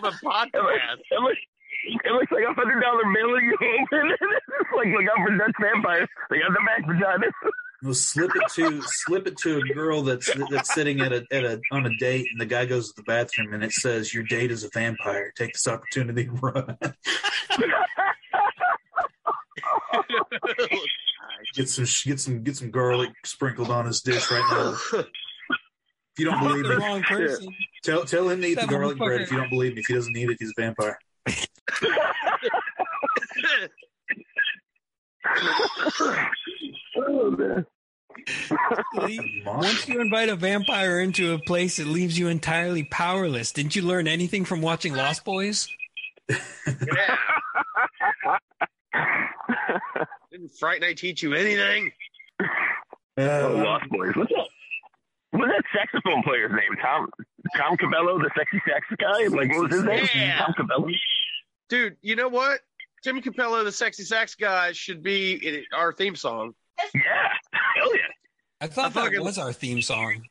From 0.00 0.04
a 0.04 0.08
It 0.12 0.12
looks, 0.12 0.20
podcast. 0.22 0.98
it 1.10 1.20
looks, 1.20 1.40
it 2.04 2.12
looks 2.12 2.32
like 2.32 2.44
a 2.44 2.54
hundred 2.54 2.80
dollar 2.80 3.02
bill 3.14 3.40
you 3.40 3.54
open. 3.54 4.10
it's 4.20 4.72
like 4.76 4.88
look 4.88 5.04
out 5.04 5.26
for 5.26 5.36
Dutch 5.36 5.56
vampires. 5.60 6.08
They 6.30 6.38
got 6.38 6.50
the 6.52 6.60
back 6.66 6.86
vagina. 6.86 7.26
We'll 7.82 7.94
slip 7.94 8.30
it 8.36 8.42
to 8.54 8.80
slip 8.86 9.26
it 9.26 9.36
to 9.38 9.58
a 9.58 9.74
girl 9.74 10.02
that's 10.02 10.30
that's 10.50 10.72
sitting 10.72 11.00
at 11.00 11.12
a 11.12 11.26
at 11.32 11.44
a 11.44 11.60
on 11.72 11.84
a 11.86 11.96
date, 11.96 12.28
and 12.30 12.40
the 12.40 12.46
guy 12.46 12.64
goes 12.64 12.92
to 12.92 12.94
the 12.96 13.02
bathroom, 13.02 13.52
and 13.54 13.64
it 13.64 13.72
says, 13.72 14.14
"Your 14.14 14.22
date 14.22 14.52
is 14.52 14.62
a 14.62 14.68
vampire. 14.72 15.32
Take 15.36 15.52
this 15.52 15.66
opportunity 15.66 16.26
to 16.26 16.30
run." 16.30 16.76
get 21.54 21.68
some 21.68 21.86
get 22.04 22.20
some 22.20 22.42
get 22.42 22.56
some 22.56 22.70
garlic 22.70 23.10
sprinkled 23.24 23.70
on 23.70 23.86
his 23.86 24.00
dish 24.00 24.30
right 24.30 24.44
now. 24.50 24.76
If 24.94 26.18
you 26.18 26.26
don't 26.26 26.40
believe 26.40 26.66
me, 26.66 26.74
wrong 26.76 27.02
person. 27.02 27.54
tell 27.82 28.04
tell 28.04 28.28
him 28.28 28.42
to 28.42 28.46
eat 28.46 28.60
the 28.60 28.66
garlic 28.66 28.98
bread. 28.98 29.22
If 29.22 29.30
you 29.30 29.38
don't 29.38 29.48
believe 29.48 29.74
me, 29.74 29.80
if 29.80 29.86
he 29.86 29.94
doesn't 29.94 30.16
eat 30.16 30.28
it, 30.28 30.36
he's 30.38 30.52
a 30.56 30.60
vampire. 30.60 30.98
Oh, 36.96 37.30
man. 37.30 37.66
Once 39.46 39.88
you 39.88 40.00
invite 40.00 40.28
a 40.28 40.36
vampire 40.36 41.00
into 41.00 41.32
a 41.32 41.38
place, 41.38 41.78
it 41.78 41.86
leaves 41.86 42.18
you 42.18 42.28
entirely 42.28 42.84
powerless. 42.84 43.52
Didn't 43.52 43.74
you 43.74 43.82
learn 43.82 44.06
anything 44.06 44.44
from 44.44 44.60
watching 44.60 44.94
Lost 44.94 45.24
Boys? 45.24 45.68
yeah. 46.28 47.16
Didn't 50.52 50.58
Fright 50.58 50.80
Night 50.80 50.96
teach 50.98 51.22
you 51.22 51.34
anything? 51.34 51.92
Oh, 53.18 53.58
Uh, 53.58 53.62
Lost 53.64 53.88
Boys. 53.90 54.12
What's 54.16 54.30
that? 54.30 54.46
What's 55.32 55.52
that 55.52 55.64
saxophone 55.74 56.22
player's 56.22 56.50
name? 56.52 56.76
Tom 56.82 57.08
Tom 57.56 57.76
Cappello, 57.76 58.18
the 58.18 58.30
sexy 58.36 58.60
sax 58.68 58.86
guy? 58.98 59.26
Like, 59.28 59.50
what 59.50 59.70
was 59.70 59.72
his 59.72 59.84
name? 59.84 60.08
Yeah. 60.14 60.38
Tom 60.38 60.54
Cappello? 60.58 60.88
Dude, 61.68 61.96
you 62.02 62.16
know 62.16 62.28
what? 62.28 62.60
Tim 63.02 63.20
Cappello, 63.20 63.64
the 63.64 63.72
sexy 63.72 64.04
sax 64.04 64.34
guy, 64.34 64.72
should 64.72 65.02
be 65.02 65.32
in 65.34 65.64
our 65.74 65.92
theme 65.92 66.16
song. 66.16 66.54
Yeah. 66.94 67.00
Hell 67.76 67.94
yeah. 67.96 68.00
I 68.60 68.66
thought 68.66 68.86
I 68.86 68.88
that 68.90 68.94
fucking- 69.04 69.24
was 69.24 69.38
our 69.38 69.52
theme 69.52 69.82
song. 69.82 70.22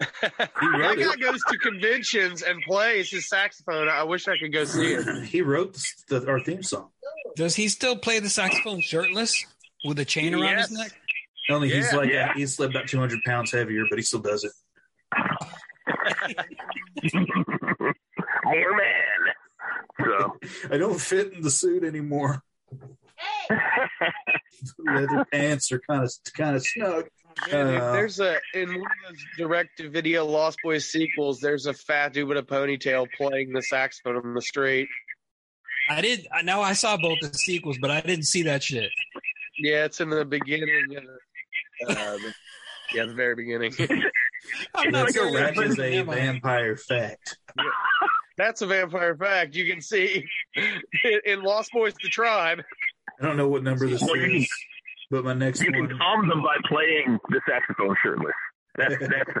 He 0.00 0.06
That 0.30 0.96
guy 0.98 1.12
it. 1.12 1.20
goes 1.20 1.42
to 1.50 1.58
conventions 1.58 2.42
and 2.42 2.62
plays 2.62 3.10
his 3.10 3.28
saxophone. 3.28 3.88
I 3.88 4.02
wish 4.04 4.26
I 4.28 4.38
could 4.38 4.52
go 4.52 4.64
see 4.64 4.94
it. 4.94 5.24
He 5.28 5.42
wrote 5.42 5.78
the, 6.08 6.26
our 6.28 6.40
theme 6.40 6.62
song. 6.62 6.88
Does 7.36 7.54
he 7.56 7.68
still 7.68 7.96
play 7.96 8.18
the 8.18 8.28
saxophone 8.30 8.80
shirtless 8.80 9.44
with 9.84 9.98
a 9.98 10.04
chain 10.04 10.34
around 10.34 10.42
Yes. 10.58 10.68
his 10.68 10.78
neck? 10.78 10.92
Only 11.50 11.68
he's 11.70 11.92
like 11.92 12.10
Yeah. 12.10 12.32
he's 12.34 12.58
about 12.60 12.88
two 12.88 12.98
hundred 12.98 13.20
pounds 13.26 13.50
heavier, 13.52 13.84
but 13.90 13.98
he 13.98 14.02
still 14.02 14.20
does 14.20 14.44
it. 14.44 14.52
More 18.44 18.76
man. 18.76 19.34
So, 20.04 20.36
I 20.70 20.78
don't 20.78 21.00
fit 21.00 21.32
in 21.34 21.42
the 21.42 21.50
suit 21.50 21.84
anymore. 21.84 22.42
Leather 24.78 25.24
pants 25.32 25.70
are 25.72 25.80
kind 25.80 26.04
of 26.04 26.12
kind 26.36 26.56
of 26.56 26.64
snug. 26.64 27.08
Yeah, 27.48 27.54
Uh, 27.56 27.92
there's 27.92 28.20
a 28.20 28.38
in 28.54 28.68
one 28.68 28.80
of 28.80 29.08
those 29.14 29.24
direct-to-video 29.38 30.24
Lost 30.26 30.58
Boys 30.62 30.90
sequels. 30.90 31.40
There's 31.40 31.66
a 31.66 31.74
fat 31.74 32.12
dude 32.12 32.28
with 32.28 32.38
a 32.38 32.42
ponytail 32.42 33.06
playing 33.16 33.52
the 33.52 33.62
saxophone 33.62 34.16
on 34.16 34.34
the 34.34 34.42
street. 34.42 34.88
I 35.88 36.00
did. 36.00 36.26
I 36.32 36.42
Now 36.42 36.60
I 36.62 36.72
saw 36.74 36.96
both 36.96 37.18
the 37.20 37.32
sequels, 37.34 37.78
but 37.80 37.90
I 37.90 38.00
didn't 38.00 38.26
see 38.26 38.42
that 38.44 38.62
shit. 38.62 38.90
Yeah, 39.58 39.84
it's 39.84 40.00
in 40.00 40.10
the 40.10 40.24
beginning. 40.24 40.96
Uh, 41.88 41.92
uh, 41.92 42.18
yeah, 42.94 43.06
the 43.06 43.14
very 43.14 43.34
beginning. 43.34 43.72
I'm 44.74 44.90
not 44.90 45.06
That's 45.06 45.14
serious. 45.14 45.56
that 45.56 45.64
is 45.64 45.78
a 45.78 46.02
vampire 46.02 46.76
fact. 46.76 47.36
That's 48.36 48.62
a 48.62 48.66
vampire 48.66 49.16
fact. 49.16 49.54
You 49.54 49.70
can 49.70 49.80
see 49.82 50.24
in- 50.54 51.20
in 51.24 51.42
Lost 51.42 51.72
Boys: 51.72 51.94
The 52.02 52.08
Tribe. 52.08 52.62
I 53.20 53.24
don't 53.26 53.36
know 53.36 53.48
what 53.48 53.62
number 53.62 53.86
this 53.86 54.00
Well, 54.00 54.14
is, 54.14 54.48
but 55.10 55.24
my 55.24 55.32
next 55.34 55.60
you 55.62 55.72
can 55.72 55.86
one. 55.88 55.98
calm 55.98 56.28
them 56.28 56.42
by 56.42 56.56
playing 56.68 57.18
the 57.28 57.40
saxophone 57.48 57.96
shirtless. 58.02 58.32
That's 58.76 58.94
that's 58.98 59.34
the 59.34 59.40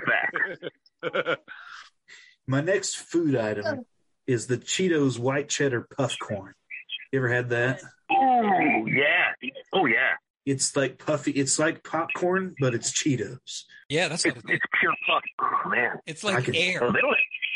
fact. 1.12 1.40
My 2.46 2.60
next 2.60 2.96
food 2.96 3.36
item 3.36 3.84
is 4.26 4.46
the 4.48 4.58
Cheetos 4.58 5.18
white 5.18 5.48
cheddar 5.48 5.82
puff 5.96 6.16
corn. 6.18 6.54
You 7.12 7.20
ever 7.20 7.28
had 7.28 7.48
that? 7.50 7.80
Oh 8.10 8.86
yeah. 8.86 9.32
Oh 9.72 9.86
yeah. 9.86 10.14
It's 10.46 10.74
like 10.74 10.98
puffy. 10.98 11.30
It's 11.32 11.58
like 11.58 11.84
popcorn, 11.84 12.54
but 12.58 12.74
it's 12.74 12.90
Cheetos. 12.90 13.64
Yeah, 13.88 14.08
that's 14.08 14.24
It's, 14.24 14.36
it 14.36 14.50
is. 14.50 14.60
pure 14.80 14.94
fuck. 15.06 15.22
Oh 15.40 15.68
man. 15.68 15.92
It's 16.06 16.24
I 16.24 16.34
like 16.34 16.44
can- 16.46 16.54
air. 16.56 16.82
Oh. 16.82 16.92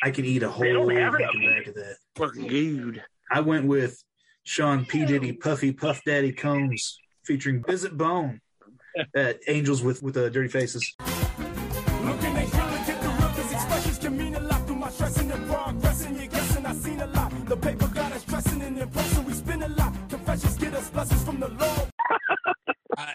I 0.05 0.11
can 0.11 0.25
eat 0.27 0.43
a 0.43 0.49
whole 0.51 0.63
They 0.63 0.73
don't 0.73 0.95
have 0.97 1.15
it 1.15 1.23
fucking 1.23 1.41
bag 1.41 1.69
of 1.69 1.75
that. 1.75 1.97
Fucking 2.17 2.47
dude. 2.47 3.03
I 3.33 3.41
went 3.41 3.67
with 3.67 4.01
Sean 4.45 4.85
P. 4.85 5.05
Diddy 5.07 5.33
Puffy 5.33 5.73
Puff 5.73 6.03
Daddy 6.05 6.33
Combs 6.33 6.99
featuring 7.25 7.63
Bizzy 7.63 7.91
Bone 7.91 8.41
at 9.17 9.41
Angels 9.49 9.83
with 9.83 10.03
with 10.03 10.17
uh, 10.17 10.29
Dirty 10.29 10.49
Faces. 10.49 10.95
Looking 10.99 12.37
at 12.37 12.53
you 12.53 12.61
and 12.61 12.87
get 12.87 13.01
the 13.03 13.09
rivers, 13.09 13.53
expressions 13.53 13.99
can 13.99 14.17
mean 14.17 14.35
a 14.35 14.41
lot 14.41 14.67
through 14.67 14.77
my 14.77 14.91
stress 14.91 15.19
and 15.19 15.31
the 15.31 15.37
progressing. 15.37 16.17
You're 16.17 16.27
guessing 16.27 16.67
I 16.67 16.75
seen 16.75 17.01
a 17.01 17.07
lot. 17.07 17.47
The 17.47 17.57
paper 17.57 17.89
got 17.89 18.13
us 18.13 18.23
stressing 18.23 18.63
and 18.63 18.79
in 18.79 18.89
person, 18.91 19.25
we 19.25 19.33
spin 19.33 19.63
a 19.63 19.69
lot. 19.69 19.93
Confessions 20.09 20.57
get 20.59 20.75
us 20.75 20.91
blessings 20.91 21.25
from 21.25 21.41
the 21.41 21.49
Lord. 21.49 21.91
I, 22.99 23.15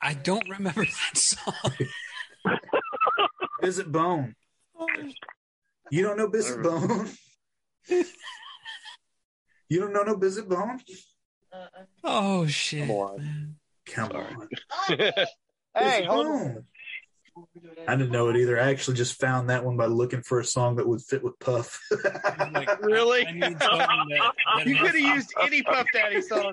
I 0.00 0.14
don't 0.14 0.48
remember 0.48 0.84
that 0.84 1.16
song. 1.16 1.54
Bizzy 3.62 3.90
Bone. 3.90 4.34
You 5.90 6.02
don't 6.02 6.16
know 6.16 6.28
Bizzy 6.28 6.62
Bone? 6.62 7.10
you 9.68 9.80
don't 9.80 9.92
know 9.92 10.02
no 10.02 10.16
Bizzy 10.16 10.48
Bone? 10.48 10.80
Oh 12.04 12.46
shit! 12.46 12.86
Come 12.86 12.90
on. 12.90 13.56
Come 13.86 14.12
on. 14.12 14.48
hey, 14.88 15.12
Visit 15.78 16.06
hold 16.06 16.26
Bone. 16.26 16.64
I 17.88 17.96
didn't 17.96 18.12
know 18.12 18.28
it 18.28 18.36
either. 18.36 18.60
I 18.60 18.70
actually 18.70 18.96
just 18.96 19.18
found 19.18 19.50
that 19.50 19.64
one 19.64 19.76
by 19.76 19.86
looking 19.86 20.22
for 20.22 20.38
a 20.38 20.44
song 20.44 20.76
that 20.76 20.86
would 20.86 21.00
fit 21.00 21.22
with 21.22 21.38
Puff. 21.38 21.80
Like, 22.52 22.80
Really? 22.82 23.26
I 23.26 23.32
need 23.32 23.42
something 23.42 23.58
that, 23.60 24.32
that 24.56 24.66
You 24.66 24.76
could 24.76 24.88
have 24.88 24.96
used 24.96 25.32
any 25.40 25.62
Puff 25.62 25.86
Daddy 25.92 26.20
song. 26.20 26.52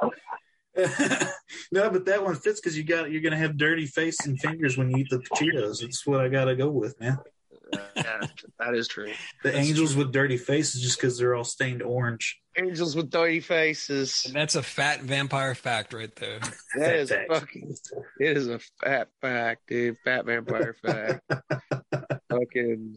no, 1.72 1.90
but 1.90 2.06
that 2.06 2.24
one 2.24 2.34
fits 2.34 2.60
because 2.60 2.76
you 2.76 2.84
got 2.84 3.10
you're 3.10 3.20
gonna 3.20 3.36
have 3.36 3.56
dirty 3.56 3.86
face 3.86 4.26
and 4.26 4.40
fingers 4.40 4.78
when 4.78 4.90
you 4.90 4.98
eat 4.98 5.10
the 5.10 5.18
Cheetos. 5.36 5.82
That's 5.82 6.06
what 6.06 6.20
I 6.20 6.28
gotta 6.28 6.56
go 6.56 6.70
with, 6.70 6.98
man. 6.98 7.18
yeah, 7.94 8.20
that 8.58 8.74
is 8.74 8.88
true. 8.88 9.12
The 9.42 9.54
angels 9.56 9.94
with 9.94 10.12
dirty 10.12 10.36
faces 10.38 10.80
just 10.80 10.98
because 10.98 11.18
they're 11.18 11.34
all 11.34 11.44
stained 11.44 11.82
orange. 11.82 12.39
Angels 12.56 12.96
with 12.96 13.10
dirty 13.10 13.40
faces. 13.40 14.24
And 14.26 14.34
that's 14.34 14.56
a 14.56 14.62
fat 14.62 15.02
vampire 15.02 15.54
fact 15.54 15.92
right 15.92 16.14
there. 16.16 16.40
That 16.76 16.94
is 16.94 17.10
a 17.10 17.26
fucking. 17.28 17.76
It 18.20 18.36
is 18.36 18.48
a 18.48 18.60
fat 18.82 19.08
fact, 19.20 19.62
dude. 19.68 19.96
Fat 20.04 20.24
vampire 20.26 20.74
fact. 20.84 21.20
fucking. 22.30 22.96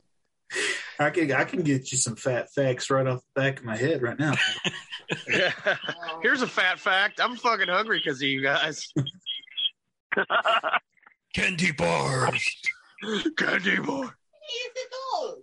I 0.99 1.09
can 1.09 1.31
I 1.31 1.43
can 1.43 1.63
get 1.63 1.91
you 1.91 1.97
some 1.97 2.15
fat 2.15 2.53
facts 2.53 2.89
right 2.91 3.07
off 3.07 3.21
the 3.33 3.41
back 3.41 3.59
of 3.59 3.65
my 3.65 3.75
head 3.75 4.03
right 4.03 4.17
now. 4.17 4.35
Here's 6.21 6.43
a 6.43 6.47
fat 6.47 6.79
fact. 6.79 7.19
I'm 7.19 7.35
fucking 7.35 7.67
hungry 7.67 7.99
because 7.99 8.21
of 8.21 8.27
you 8.27 8.41
guys. 8.43 8.93
Candy 11.33 11.71
bars. 11.71 12.55
Candy 13.37 13.79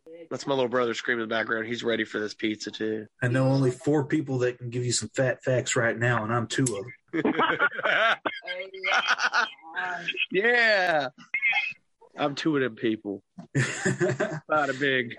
boy. 0.07 0.27
That's 0.31 0.47
my 0.47 0.55
little 0.55 0.69
brother 0.69 0.95
screaming 0.95 1.23
in 1.23 1.29
the 1.29 1.35
background. 1.35 1.67
He's 1.67 1.83
ready 1.83 2.05
for 2.05 2.21
this 2.21 2.35
pizza 2.35 2.71
too. 2.71 3.07
I 3.23 3.29
know 3.29 3.49
only 3.49 3.71
four 3.71 4.05
people 4.05 4.39
that 4.39 4.59
can 4.59 4.71
give 4.71 4.85
you 4.85 4.93
some 4.93 5.11
fat 5.15 5.43
facts 5.43 5.77
right 5.77 5.99
now, 5.99 6.25
and 6.25 6.33
I'm 6.33 6.47
two 6.47 6.65
of 6.65 7.23
them. 7.23 7.33
yeah. 10.31 11.09
I'm 12.19 12.35
two 12.35 12.57
of 12.57 12.63
them 12.63 12.77
people. 12.77 13.23
Not 14.49 14.69
a 14.69 14.75
big. 14.79 15.15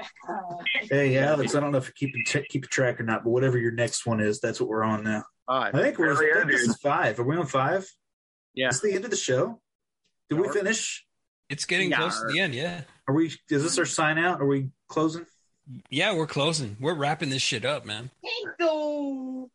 hey, 0.90 1.18
Alex, 1.18 1.56
I 1.56 1.60
don't 1.60 1.72
know 1.72 1.80
if 1.80 1.92
you 2.00 2.12
keep 2.26 2.48
keep 2.50 2.70
track 2.70 3.00
or 3.00 3.04
not, 3.04 3.24
but 3.24 3.32
whatever 3.32 3.58
your 3.58 3.72
next 3.72 4.06
one 4.06 4.20
is, 4.20 4.40
that's 4.40 4.60
what 4.60 4.70
we're 4.70 4.84
on 4.84 5.04
now. 5.04 5.24
Five. 5.48 5.74
I 5.74 5.82
think 5.82 5.98
we're. 5.98 6.14
Hell 6.14 6.24
yeah, 6.24 6.34
I 6.36 6.38
think 6.40 6.52
this 6.52 6.62
dude. 6.62 6.70
is 6.70 6.78
five. 6.78 7.20
Are 7.20 7.24
we 7.24 7.38
on 7.38 7.48
five? 7.48 7.90
Yeah. 8.54 8.68
It's 8.68 8.82
the 8.82 8.94
end 8.94 9.06
of 9.06 9.10
the 9.10 9.18
show. 9.18 9.60
Did 10.30 10.40
we 10.40 10.50
finish? 10.50 11.06
It's 11.50 11.66
getting 11.66 11.92
close 11.92 12.22
to 12.22 12.28
the 12.32 12.40
end. 12.40 12.56
Yeah, 12.56 12.82
Are 13.12 13.14
we? 13.14 13.28
Is 13.28 13.64
this 13.68 13.78
our 13.78 13.84
sign 13.84 14.18
out? 14.18 14.40
Are 14.40 14.46
we 14.46 14.72
closing? 14.88 15.26
yeah. 15.90 16.16
We're 16.16 16.32
closing. 16.32 16.78
We're 16.80 16.96
wrapping 16.96 17.30
this 17.30 17.42
shit 17.42 17.66
up, 17.66 17.84
man. 17.84 18.10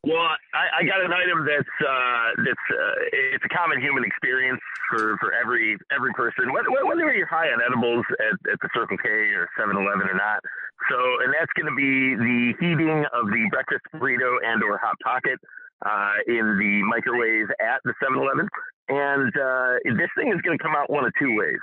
Well, 0.05 0.29
I, 0.53 0.85
I 0.85 0.85
got 0.85 1.01
an 1.01 1.09
item 1.09 1.49
that's 1.49 1.77
uh, 1.81 2.29
that's 2.45 2.67
uh, 2.69 2.95
it's 3.33 3.45
a 3.49 3.49
common 3.49 3.81
human 3.81 4.05
experience 4.05 4.61
for, 4.91 5.17
for 5.25 5.33
every 5.33 5.79
every 5.89 6.13
person, 6.13 6.53
whether, 6.53 6.69
whether 6.85 7.11
you're 7.15 7.27
high 7.27 7.49
on 7.49 7.65
edibles 7.65 8.05
at, 8.21 8.37
at 8.53 8.59
the 8.61 8.69
Circle 8.75 8.99
K 8.99 9.09
or 9.09 9.49
7-Eleven 9.59 10.05
or 10.05 10.15
not. 10.15 10.45
So, 10.93 11.01
and 11.25 11.33
that's 11.33 11.51
going 11.57 11.73
to 11.73 11.75
be 11.75 12.13
the 12.13 12.53
heating 12.61 13.09
of 13.09 13.33
the 13.33 13.49
breakfast 13.49 13.89
burrito 13.97 14.37
and 14.45 14.63
or 14.63 14.77
hot 14.77 15.01
pocket 15.03 15.41
uh, 15.81 16.21
in 16.29 16.61
the 16.61 16.85
microwave 16.85 17.49
at 17.57 17.81
the 17.89 17.95
7-Eleven. 18.05 18.49
And 18.89 19.33
uh, 19.33 19.81
this 19.97 20.13
thing 20.13 20.29
is 20.29 20.45
going 20.45 20.59
to 20.59 20.63
come 20.63 20.77
out 20.77 20.91
one 20.93 21.07
of 21.07 21.13
two 21.19 21.35
ways. 21.35 21.59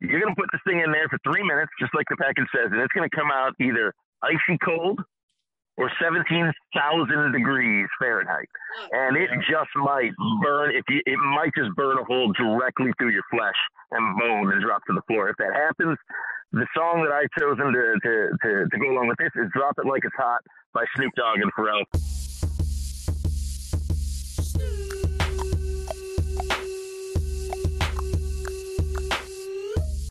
You're 0.00 0.20
going 0.20 0.34
to 0.34 0.38
put 0.40 0.50
this 0.52 0.62
thing 0.66 0.80
in 0.80 0.92
there 0.92 1.08
for 1.08 1.18
three 1.26 1.42
minutes, 1.42 1.72
just 1.80 1.94
like 1.94 2.06
the 2.08 2.16
package 2.16 2.46
says, 2.54 2.70
and 2.70 2.80
it's 2.80 2.92
going 2.92 3.08
to 3.08 3.14
come 3.14 3.30
out 3.34 3.54
either 3.60 3.92
icy 4.22 4.58
cold 4.62 5.00
or 5.78 5.90
17,000 6.02 7.32
degrees 7.32 7.86
Fahrenheit. 7.98 8.48
And 8.90 9.16
it 9.16 9.30
just 9.46 9.70
might 9.76 10.10
burn, 10.42 10.74
if 10.74 10.84
you, 10.88 11.00
it 11.06 11.18
might 11.34 11.54
just 11.56 11.74
burn 11.76 11.98
a 11.98 12.04
hole 12.04 12.32
directly 12.34 12.90
through 12.98 13.10
your 13.10 13.22
flesh 13.30 13.58
and 13.92 14.18
bone 14.18 14.52
and 14.52 14.62
drop 14.62 14.82
to 14.86 14.94
the 14.94 15.02
floor. 15.06 15.30
If 15.30 15.36
that 15.38 15.54
happens, 15.54 15.96
the 16.52 16.66
song 16.74 17.06
that 17.06 17.14
I've 17.14 17.30
chosen 17.38 17.72
to, 17.72 17.94
to, 18.02 18.12
to, 18.42 18.50
to 18.70 18.78
go 18.78 18.90
along 18.90 19.08
with 19.08 19.18
this 19.18 19.30
is 19.36 19.50
Drop 19.54 19.74
It 19.78 19.86
Like 19.86 20.02
It's 20.04 20.16
Hot 20.16 20.42
by 20.74 20.84
Snoop 20.96 21.12
Dogg 21.14 21.38
and 21.38 21.52
Pharrell. 21.54 22.27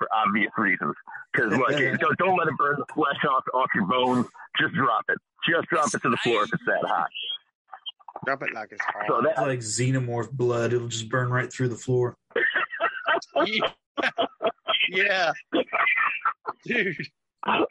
For 0.10 0.16
obvious 0.28 0.52
reasons. 0.58 0.96
Because, 1.34 1.58
look, 1.58 1.72
it- 1.72 2.00
don't, 2.00 2.18
don't 2.18 2.38
let 2.38 2.48
it 2.48 2.58
burn 2.58 2.78
the 2.78 2.86
flesh 2.94 3.24
off, 3.30 3.44
off 3.54 3.70
your 3.76 3.86
bones. 3.86 4.26
Just 4.60 4.74
drop 4.74 5.04
it. 5.10 5.18
Just 5.50 5.68
drop 5.70 5.94
it 5.94 6.02
to 6.02 6.10
the 6.10 6.18
floor 6.18 6.44
if 6.44 6.54
it's 6.54 6.64
that 6.66 6.84
hot. 6.88 7.08
Drop 8.26 8.42
it 8.44 8.54
like 8.54 8.72
it's 8.72 8.84
hot. 8.84 9.06
So 9.08 9.22
that, 9.22 9.38
like 9.42 9.60
xenomorph 9.60 10.32
blood. 10.32 10.74
It'll 10.74 10.88
just 10.88 11.10
burn 11.10 11.30
right 11.30 11.52
through 11.52 11.70
the 11.70 11.76
floor. 11.76 12.16
yeah. 14.90 15.32
Dude. 16.66 16.98
but, 17.46 17.68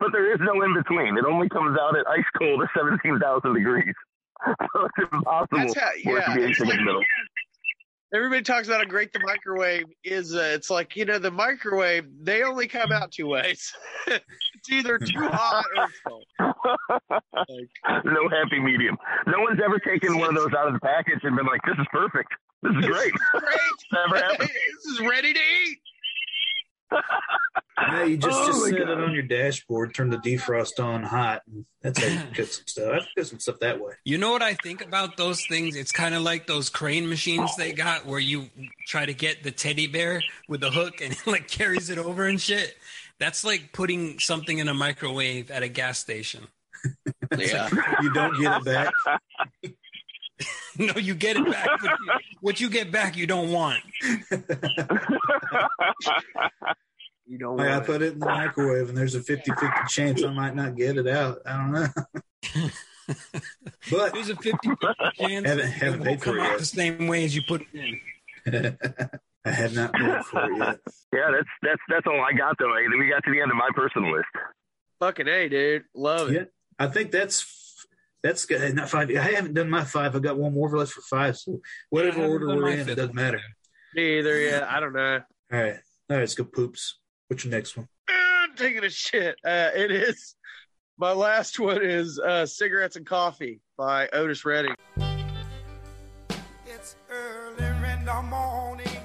but 0.00 0.12
there 0.12 0.32
is 0.32 0.40
no 0.40 0.62
in 0.62 0.74
between. 0.74 1.18
It 1.18 1.24
only 1.24 1.48
comes 1.48 1.76
out 1.78 1.96
at 1.98 2.06
ice 2.06 2.24
cold 2.38 2.62
at 2.62 2.68
17,000 2.76 3.54
degrees. 3.54 3.94
So 4.46 4.86
it's 4.86 5.12
impossible 5.12 5.58
That's 5.58 5.78
how, 5.78 5.90
for 6.04 6.18
it 6.18 6.24
to 6.24 6.30
yeah. 6.30 6.34
be 6.36 6.42
It's 6.42 6.60
anything 6.60 6.62
in 6.62 6.68
like, 6.68 6.78
the 6.78 6.84
middle. 6.84 7.02
Everybody 8.14 8.42
talks 8.42 8.68
about 8.68 8.80
how 8.80 8.86
great 8.86 9.12
the 9.12 9.20
microwave 9.20 9.84
is. 10.04 10.34
Uh, 10.34 10.50
it's 10.54 10.70
like, 10.70 10.96
you 10.96 11.04
know, 11.04 11.18
the 11.18 11.30
microwave, 11.30 12.06
they 12.22 12.42
only 12.42 12.66
come 12.66 12.92
out 12.92 13.12
two 13.12 13.26
ways. 13.26 13.72
it's 14.06 14.70
either 14.70 14.98
too 14.98 15.28
hot 15.28 15.64
or 15.76 15.88
cold. 16.06 16.24
Like, 17.10 18.04
no 18.04 18.28
happy 18.28 18.60
medium. 18.60 18.96
No 19.26 19.40
one's 19.40 19.60
ever 19.64 19.78
taken 19.78 20.18
one 20.18 20.30
of 20.30 20.34
those 20.36 20.52
out 20.58 20.68
of 20.68 20.74
the 20.74 20.80
package 20.80 21.20
and 21.22 21.36
been 21.36 21.46
like, 21.46 21.60
this 21.66 21.76
is 21.78 21.86
perfect. 21.92 22.32
This 22.62 22.72
is 22.78 22.86
great. 22.86 23.12
great. 23.32 23.58
Never 23.92 24.16
happened. 24.16 24.50
this 24.84 24.92
is 24.92 25.00
ready 25.00 25.32
to 25.32 25.40
eat. 25.40 25.78
Yeah, 27.78 28.04
you 28.04 28.16
just, 28.16 28.38
Oh 28.38 28.46
just 28.46 28.60
my 28.62 28.70
set 28.70 28.80
it 28.80 28.88
on 28.88 29.12
your 29.12 29.22
dashboard, 29.22 29.94
turn 29.94 30.08
the 30.08 30.16
defrost 30.16 30.82
on 30.82 31.02
hot, 31.02 31.42
and 31.46 31.66
that's 31.82 32.02
how 32.02 32.06
you 32.06 32.20
cook 32.34 32.46
some 32.46 32.66
stuff. 32.66 32.94
I 32.94 33.06
cook 33.16 33.26
some 33.26 33.38
stuff 33.38 33.58
that 33.60 33.80
way. 33.80 33.92
You 34.04 34.18
know 34.18 34.32
what 34.32 34.42
I 34.42 34.54
think 34.54 34.82
about 34.84 35.16
those 35.16 35.44
things? 35.46 35.76
It's 35.76 35.92
kind 35.92 36.14
of 36.14 36.22
like 36.22 36.46
those 36.46 36.68
crane 36.70 37.08
machines 37.08 37.54
they 37.56 37.72
got 37.72 38.06
where 38.06 38.18
you 38.18 38.48
try 38.86 39.04
to 39.04 39.12
get 39.12 39.42
the 39.42 39.50
teddy 39.50 39.86
bear 39.86 40.22
with 40.48 40.60
the 40.60 40.70
hook 40.70 41.00
and 41.02 41.12
it 41.26 41.26
like 41.26 41.48
carries 41.48 41.90
it 41.90 41.98
over 41.98 42.26
and 42.26 42.40
shit. 42.40 42.74
That's 43.18 43.44
like 43.44 43.72
putting 43.72 44.18
something 44.18 44.58
in 44.58 44.68
a 44.68 44.74
microwave 44.74 45.50
at 45.50 45.62
a 45.62 45.68
gas 45.68 45.98
station. 45.98 46.46
Yeah. 47.36 47.68
You 48.00 48.12
don't 48.12 48.40
get 48.40 48.58
it 48.58 48.64
back. 48.64 48.92
no, 50.78 50.92
you 50.96 51.14
get 51.14 51.36
it 51.36 51.50
back, 51.50 51.68
but 51.80 51.90
you, 51.90 52.14
what 52.40 52.60
you 52.60 52.68
get 52.70 52.90
back, 52.92 53.16
you 53.16 53.26
don't 53.26 53.50
want. 53.50 53.82
You 57.28 57.38
don't 57.38 57.56
Like 57.56 57.66
I 57.68 57.72
want 57.78 57.82
it. 57.82 57.86
put 57.86 58.02
it 58.02 58.12
in 58.12 58.18
the 58.20 58.26
microwave, 58.26 58.88
and 58.88 58.96
there's 58.96 59.16
a 59.16 59.20
50-50 59.20 59.88
chance 59.88 60.22
I 60.22 60.30
might 60.32 60.54
not 60.54 60.76
get 60.76 60.96
it 60.96 61.08
out. 61.08 61.38
I 61.44 61.56
don't 61.56 61.72
know. 61.72 61.88
but 63.90 64.12
There's 64.14 64.28
a 64.30 64.36
50 64.36 64.56
chance 65.18 65.44
Haven't- 65.48 65.70
haven't 65.72 66.00
won't 66.00 66.04
paid 66.10 66.18
for 66.20 66.24
come 66.26 66.38
it 66.38 66.42
out 66.42 66.50
yet. 66.50 66.58
the 66.60 66.64
same 66.66 67.08
way 67.08 67.24
as 67.24 67.34
you 67.34 67.42
put 67.42 67.62
it 67.62 67.68
in. 67.74 68.78
I 69.44 69.50
have 69.50 69.74
not 69.74 69.92
paid 69.92 70.24
for 70.26 70.44
it 70.52 70.56
yet. 70.56 70.78
Yeah, 71.12 71.30
that's 71.32 71.48
that's 71.62 71.80
that's 71.88 72.06
all 72.06 72.20
I 72.20 72.32
got 72.32 72.56
though. 72.60 72.72
Hey, 72.76 72.86
We 72.96 73.08
got 73.08 73.24
to 73.24 73.32
the 73.32 73.40
end 73.40 73.50
of 73.50 73.56
my 73.56 73.70
personal 73.74 74.12
list. 74.12 74.28
Fucking 75.00 75.26
A, 75.26 75.48
dude. 75.48 75.82
Love 75.96 76.30
Yeah, 76.30 76.42
it. 76.42 76.52
I 76.78 76.86
think 76.86 77.10
that's 77.10 77.40
that's 78.22 78.44
good. 78.46 78.74
Not 78.74 78.88
five. 78.90 79.10
I 79.10 79.32
haven't 79.32 79.54
done 79.54 79.70
my 79.70 79.84
five. 79.84 80.16
I 80.16 80.18
got 80.18 80.38
one 80.38 80.54
more 80.54 80.70
left 80.76 80.92
for 80.92 81.02
five. 81.02 81.36
So 81.36 81.60
whatever 81.90 82.18
I 82.18 82.22
haven't 82.22 82.32
order 82.32 82.46
we're 82.56 82.70
in, 82.70 82.88
it 82.88 82.94
doesn't 82.94 83.14
matter. 83.14 83.40
Me 83.94 84.18
either. 84.18 84.40
Yeah. 84.40 84.66
I 84.68 84.80
don't 84.80 84.92
know. 84.92 85.20
All 85.52 85.58
right, 85.60 85.72
all 85.72 86.16
right. 86.16 86.20
Let's 86.20 86.34
go. 86.34 86.44
Poops. 86.44 86.98
What's 87.28 87.44
your 87.44 87.52
next 87.52 87.76
one? 87.76 87.88
I'm 88.08 88.54
taking 88.54 88.84
a 88.84 88.90
shit. 88.90 89.36
Uh, 89.44 89.70
it 89.74 89.90
is. 89.90 90.34
My 90.98 91.12
last 91.12 91.58
one 91.60 91.82
is 91.82 92.18
uh, 92.18 92.46
Cigarettes 92.46 92.96
and 92.96 93.04
Coffee 93.04 93.60
by 93.76 94.08
Otis 94.12 94.44
Redding. 94.44 94.74
It's 96.66 96.96
early 97.10 97.66
in 97.92 98.04
the 98.04 98.22
morning. 98.22 98.95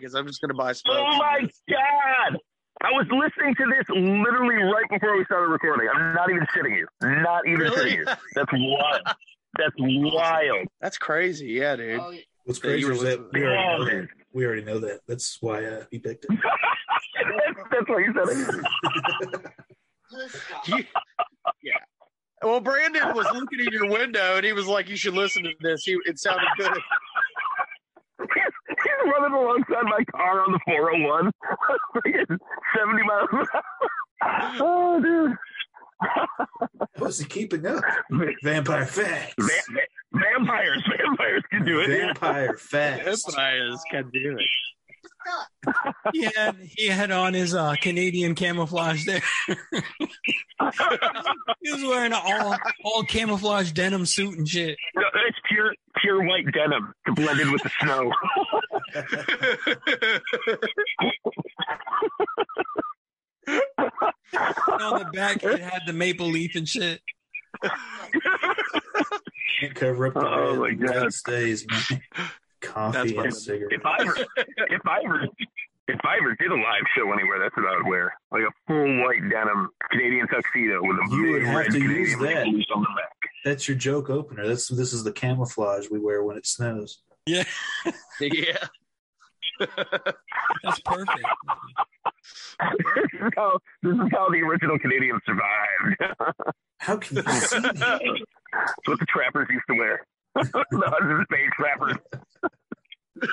Because 0.00 0.14
I'm 0.14 0.26
just 0.26 0.40
going 0.40 0.48
to 0.48 0.54
buy 0.54 0.72
smoke. 0.72 0.96
Oh 0.98 1.18
my 1.18 1.40
god! 1.68 2.38
I 2.82 2.90
was 2.92 3.06
listening 3.10 3.54
to 3.56 3.64
this 3.76 3.84
literally 3.90 4.56
right 4.56 4.86
before 4.90 5.16
we 5.18 5.24
started 5.26 5.48
recording. 5.52 5.88
I'm 5.94 6.14
not 6.14 6.30
even 6.30 6.46
shitting 6.56 6.76
you. 6.78 6.86
Not 7.02 7.46
even 7.46 7.60
Really? 7.60 7.90
shitting 7.90 7.96
you. 7.98 8.04
That's 8.34 8.50
wild. 8.52 9.02
That's 9.58 9.74
wild. 9.78 10.68
That's 10.80 10.96
crazy. 10.96 11.48
Yeah, 11.48 11.76
dude. 11.76 11.98
Was 12.00 12.14
What's 12.46 12.64
Yeah, 12.64 12.70
you 12.76 12.86
crazy 12.86 12.98
is 13.00 13.02
that 13.18 13.32
we 13.32 13.42
already, 13.44 13.58
Oh, 13.58 13.76
know 13.76 13.84
that. 14.00 14.08
we 14.32 14.46
already 14.46 14.64
know 14.64 14.78
that. 14.78 15.00
That's 15.06 15.36
why 15.42 15.64
uh, 15.64 15.84
he 15.90 15.98
picked 15.98 16.24
it. 16.24 16.30
that's, 16.30 17.68
that's 17.70 17.88
why 17.88 17.98
you 17.98 18.14
said 18.16 18.28
it. 19.42 19.52
You- 20.66 20.84
yeah. 21.62 21.74
Well, 22.42 22.60
Brandon 22.60 23.14
was 23.14 23.26
looking 23.34 23.60
in 23.60 23.70
your 23.72 23.90
window 23.90 24.36
and 24.36 24.46
he 24.46 24.54
was 24.54 24.66
like, 24.66 24.88
"You 24.88 24.96
should 24.96 25.12
listen 25.14 25.42
to 25.42 25.50
this." 25.60 25.84
He, 25.84 25.98
it 26.06 26.18
sounded 26.18 26.48
good. 26.56 26.72
He's 28.82 29.12
running 29.12 29.36
alongside 29.36 29.84
my 29.84 30.04
car 30.10 30.40
on 30.42 30.52
the 30.52 30.60
401, 30.66 31.30
freaking 31.96 32.38
70 32.76 33.02
miles 33.04 33.28
an 33.32 33.38
hour. 33.54 33.62
Oh, 34.60 35.00
dude. 35.00 35.34
How's 36.98 37.18
he 37.18 37.24
keeping 37.24 37.64
up? 37.64 37.82
Vampire 38.42 38.84
facts. 38.84 39.34
Va- 39.38 39.72
va- 39.72 40.20
vampires, 40.36 40.82
vampires 40.98 41.42
can 41.50 41.64
do 41.64 41.80
it. 41.80 41.86
Vampire 41.88 42.54
facts. 42.58 43.24
Vampires 43.34 43.80
can 43.90 44.10
do 44.10 44.36
it. 44.38 44.46
He 46.12 46.22
had 46.22 46.56
he 46.60 46.86
had 46.88 47.10
on 47.10 47.34
his 47.34 47.54
uh, 47.54 47.74
Canadian 47.80 48.34
camouflage 48.34 49.04
there. 49.04 49.22
he 49.48 49.54
was 51.72 51.82
wearing 51.82 52.12
an 52.12 52.20
all 52.24 52.56
all 52.84 53.02
camouflage 53.04 53.72
denim 53.72 54.06
suit 54.06 54.38
and 54.38 54.48
shit. 54.48 54.76
No, 54.96 55.02
it's 55.28 55.38
pure, 55.48 55.74
pure 56.00 56.22
white 56.24 56.46
denim 56.52 56.92
blended 57.14 57.50
with 57.50 57.62
the 57.62 57.70
snow. 57.80 58.12
On 63.48 64.98
the 64.98 65.10
back, 65.12 65.42
it 65.42 65.60
had 65.60 65.80
the 65.86 65.92
maple 65.92 66.26
leaf 66.28 66.54
and 66.56 66.68
shit. 66.68 67.00
Can't 69.60 69.74
cover 69.74 70.06
up 70.06 70.14
the 70.14 70.26
Oh, 70.26 70.56
red. 70.56 70.78
my 70.80 70.86
The 70.86 70.92
God. 71.00 71.12
stays, 71.12 71.66
man. 71.68 72.00
Coffee 72.60 73.16
and 73.16 73.34
cigarette. 73.34 73.72
If 73.72 73.86
I 73.86 73.96
ever, 74.00 74.16
if 74.36 74.86
I 74.86 75.00
ever, 75.04 75.26
if 75.88 76.00
I 76.04 76.16
ever 76.20 76.36
did 76.38 76.50
a 76.50 76.54
live 76.54 76.84
show 76.96 77.10
anywhere, 77.12 77.38
that's 77.40 77.56
what 77.56 77.66
I 77.66 77.76
would 77.76 77.86
wear, 77.86 78.12
like 78.30 78.42
a 78.42 78.50
full 78.66 79.02
white 79.04 79.28
denim 79.30 79.70
Canadian 79.90 80.28
tuxedo 80.28 80.80
with 80.82 80.96
a 80.98 81.08
You 81.16 81.32
would 81.32 81.42
have 81.42 81.56
red 81.56 81.70
to 81.72 81.78
use 81.80 82.12
that. 82.18 82.46
on 82.46 82.82
the 82.82 82.88
back. 82.96 83.30
That's 83.44 83.66
your 83.68 83.76
joke 83.76 84.10
opener. 84.10 84.46
That's 84.46 84.68
this 84.68 84.92
is 84.92 85.02
the 85.04 85.12
camouflage 85.12 85.88
we 85.90 85.98
wear 85.98 86.22
when 86.22 86.36
it 86.36 86.46
snows. 86.46 87.02
Yeah, 87.26 87.44
yeah. 88.20 88.58
that's 89.58 90.80
perfect. 90.84 91.18
this 92.60 93.20
is 93.20 93.30
how 93.36 93.58
this 93.82 93.92
is 93.94 94.08
how 94.12 94.28
the 94.30 94.38
original 94.38 94.78
Canadians 94.78 95.20
survived. 95.26 96.44
How 96.78 96.96
can 96.96 97.16
you 97.18 97.22
see 97.24 97.60
that? 97.60 97.74
That's 98.52 98.88
what 98.88 98.98
the 98.98 99.06
trappers 99.06 99.48
used 99.50 99.64
to 99.70 99.74
wear. 99.76 100.06
The 100.34 100.64
Hudson's 100.86 101.26
Bay 101.30 101.46
trappers. 101.56 101.96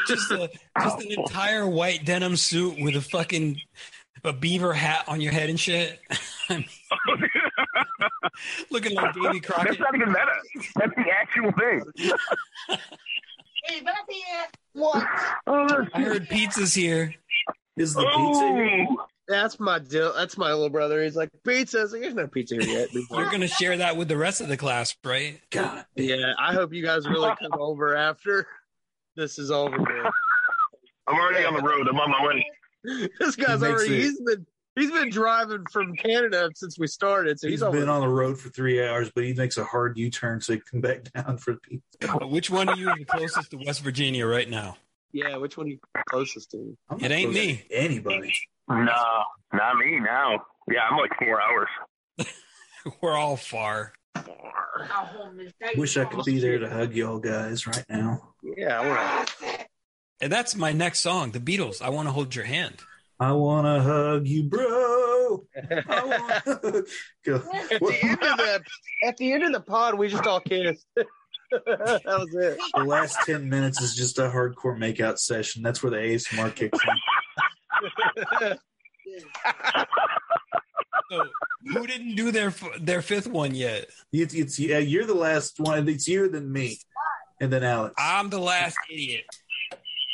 Just 0.08 0.32
a 0.32 0.50
just 0.82 1.00
an 1.02 1.12
entire 1.12 1.68
white 1.68 2.04
denim 2.04 2.36
suit 2.36 2.78
with 2.82 2.96
a 2.96 3.02
fucking 3.02 3.62
a 4.24 4.34
beaver 4.34 4.74
hat 4.74 5.06
on 5.08 5.22
your 5.22 5.32
head 5.32 5.50
and 5.50 5.60
shit. 5.60 6.00
Looking 8.70 8.96
like 8.96 9.14
Davy 9.14 9.40
Crockett. 9.40 9.68
That's 9.78 9.80
not 9.80 9.96
even 9.96 10.10
meta. 10.10 10.32
That's 10.76 10.96
the 10.96 11.06
actual 11.12 11.52
thing. 11.54 11.84
Hey, 13.66 13.82
back 13.82 14.06
here. 14.10 14.24
Uh, 14.44 14.48
what? 14.72 15.06
Oh, 15.46 15.86
I 15.94 16.02
heard 16.02 16.30
pizza's 16.30 16.74
here. 16.74 17.14
Is 17.76 17.94
the 17.96 18.04
pizza 18.04 18.48
here? 18.54 18.88
That's 19.28 19.60
my 19.60 19.80
deal. 19.80 20.14
That's 20.14 20.38
my 20.38 20.52
little 20.54 20.70
brother. 20.70 21.04
He's 21.04 21.16
like 21.16 21.30
pizza. 21.46 21.80
I 21.80 21.84
like, 21.84 22.02
There's 22.02 22.14
no 22.16 22.28
pizza 22.28 22.56
here 22.56 22.64
yet. 22.64 22.90
You're 23.12 23.30
gonna 23.30 23.48
share 23.48 23.76
that 23.78 23.98
with 23.98 24.08
the 24.08 24.18
rest 24.18 24.40
of 24.42 24.48
the 24.48 24.58
class, 24.58 24.96
right? 25.04 25.42
God. 25.50 25.86
yeah, 25.96 26.34
I 26.40 26.54
hope 26.54 26.74
you 26.74 26.84
guys 26.84 27.08
really 27.08 27.30
come 27.42 27.52
over 27.60 27.96
after 27.96 28.48
this 29.16 29.38
is 29.38 29.52
over. 29.52 29.78
Man. 29.78 30.06
I'm 31.08 31.16
already 31.20 31.46
on 31.46 31.56
the 31.56 31.62
road. 31.62 31.88
I'm 31.90 32.00
on 32.00 32.12
my 32.12 32.26
way. 32.26 32.46
This 33.20 33.36
guy's 33.36 33.60
He 33.62 33.68
already. 33.68 33.96
it- 33.96 34.02
He's 34.04 34.22
been. 34.22 34.46
He's 34.76 34.92
been 34.92 35.10
driving 35.10 35.66
from 35.74 35.96
Canada 35.96 36.52
since 36.54 36.78
we 36.78 36.86
started, 36.86 37.40
so 37.40 37.48
he's, 37.48 37.56
He's 37.56 37.64
over. 37.64 37.80
been 37.80 37.90
on 37.90 38.02
the 38.02 38.08
road 38.08 38.40
for 38.40 38.50
three 38.50 38.86
hours, 38.86 39.10
but 39.10 39.24
he 39.24 39.34
makes 39.34 39.58
a 39.58 39.64
hard 39.64 39.98
U 39.98 40.12
turn 40.12 40.40
so 40.40 40.54
he 40.54 40.60
can 40.60 40.66
come 40.70 40.82
back 40.82 41.12
down 41.14 41.40
for 41.40 41.56
pizza. 41.56 42.28
Which 42.28 42.52
one 42.52 42.70
of 42.70 42.78
you 42.78 42.92
is 42.92 43.00
the 43.00 43.06
closest 43.06 43.50
to 43.50 43.58
West 43.66 43.82
Virginia 43.82 44.28
right 44.28 44.48
now? 44.48 44.78
Yeah, 45.12 45.36
which 45.38 45.58
one 45.58 45.66
are 45.66 45.70
you 45.72 45.80
closest 46.08 46.52
to? 46.52 46.78
I'm 46.92 47.00
It 47.04 47.10
ain't 47.10 47.32
close 47.32 47.42
to 47.44 47.48
me. 47.54 47.64
Anybody. 47.72 48.32
No, 48.70 49.24
not 49.54 49.78
me 49.78 50.00
now. 50.00 50.44
Yeah, 50.70 50.82
I'm 50.90 50.98
like 50.98 51.12
four 51.18 51.42
hours. 51.42 51.70
We're 53.02 53.18
all 53.18 53.38
far. 53.38 53.94
Far. 54.16 54.58
Wish 55.76 55.98
I 55.98 56.06
could 56.06 56.26
be 56.26 56.40
there 56.40 56.60
to 56.60 56.70
hug 56.70 56.94
y'all 56.94 57.20
guys 57.20 57.66
right 57.66 57.86
now. 57.90 58.34
Yeah, 58.44 59.26
we're 59.42 59.58
And 60.22 60.32
that's 60.32 60.56
my 60.56 60.72
next 60.72 61.00
song, 61.00 61.32
The 61.32 61.40
Beatles. 61.40 61.82
I 61.82 61.90
want 61.90 62.08
to 62.08 62.12
hold 62.12 62.36
your 62.36 62.46
hand. 62.46 62.78
I 63.20 63.32
wanna 63.32 63.82
hug 63.82 64.28
you, 64.28 64.44
bro. 64.44 65.44
I 65.72 66.04
wanna... 66.46 66.84
Go. 67.26 67.36
at 67.36 67.80
the 67.80 67.98
end 68.04 68.24
of 68.24 68.38
the 68.38 68.64
at 69.04 69.18
the 69.18 69.34
end 69.34 69.44
of 69.44 69.54
the 69.54 69.60
pod, 69.60 69.96
we 69.96 70.08
just 70.08 70.28
all 70.28 70.40
kissed. 70.40 70.86
that 70.96 72.04
was 72.06 72.36
it. 72.36 72.60
The 72.76 72.84
last 72.84 73.18
ten 73.26 73.50
minutes 73.50 73.82
is 73.82 73.96
just 73.96 74.20
a 74.20 74.30
hardcore 74.30 74.78
makeout 74.78 75.18
session. 75.18 75.64
That's 75.64 75.82
where 75.82 75.90
the 75.90 75.98
ASMR 75.98 76.54
kicks 76.54 76.78
in. 76.84 76.96
So, 81.10 81.24
who 81.74 81.88
didn't 81.88 82.16
do 82.16 82.32
their 82.32 82.54
their 82.82 83.02
fifth 83.02 83.28
one 83.28 83.56
yet? 83.56 83.88
It's, 84.12 84.34
it's 84.34 84.60
yeah, 84.60 84.80
you're 84.80 85.06
the 85.06 85.14
last 85.14 85.58
one. 85.60 85.88
It's 85.88 86.08
you, 86.08 86.28
then 86.30 86.52
me, 86.52 86.80
and 87.40 87.52
then 87.52 87.64
Alex. 87.64 87.96
I'm 87.98 88.30
the 88.30 88.40
last 88.40 88.76
idiot. 88.92 89.24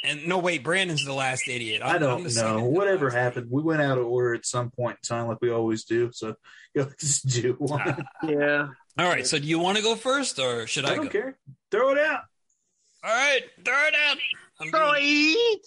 And 0.06 0.28
no, 0.28 0.38
wait, 0.38 0.64
Brandon's 0.64 1.04
the 1.06 1.14
last 1.14 1.48
idiot. 1.48 1.82
I'm, 1.84 1.96
I 1.96 1.98
don't 1.98 2.36
know. 2.36 2.66
Whatever 2.66 3.06
last. 3.06 3.16
happened, 3.16 3.48
we 3.50 3.64
went 3.64 3.82
out 3.82 3.98
of 3.98 4.06
order 4.06 4.36
at 4.36 4.46
some 4.46 4.70
point 4.70 4.98
in 5.02 5.08
time, 5.08 5.28
like 5.28 5.38
we 5.42 5.50
always 5.50 5.86
do. 5.86 6.12
So 6.12 6.36
you'll 6.76 6.92
just 7.00 7.28
do 7.28 7.54
one. 7.58 8.06
Yeah. 8.22 8.68
All 9.00 9.08
right. 9.08 9.26
So, 9.26 9.40
do 9.40 9.48
you 9.48 9.58
want 9.60 9.78
to 9.78 9.84
go 9.84 9.96
first, 9.96 10.38
or 10.38 10.68
should 10.68 10.86
I, 10.86 10.92
I 10.92 10.96
don't 10.96 11.06
go? 11.06 11.12
care. 11.12 11.38
Throw 11.72 11.92
it 11.94 11.98
out. 11.98 12.22
All 13.04 13.10
right, 13.12 13.42
throw 13.66 13.88
it 13.88 13.96
out. 14.10 14.18
I'm 14.62 14.70
Throw 14.70 14.80
gonna- 14.80 15.00
it. 15.02 15.62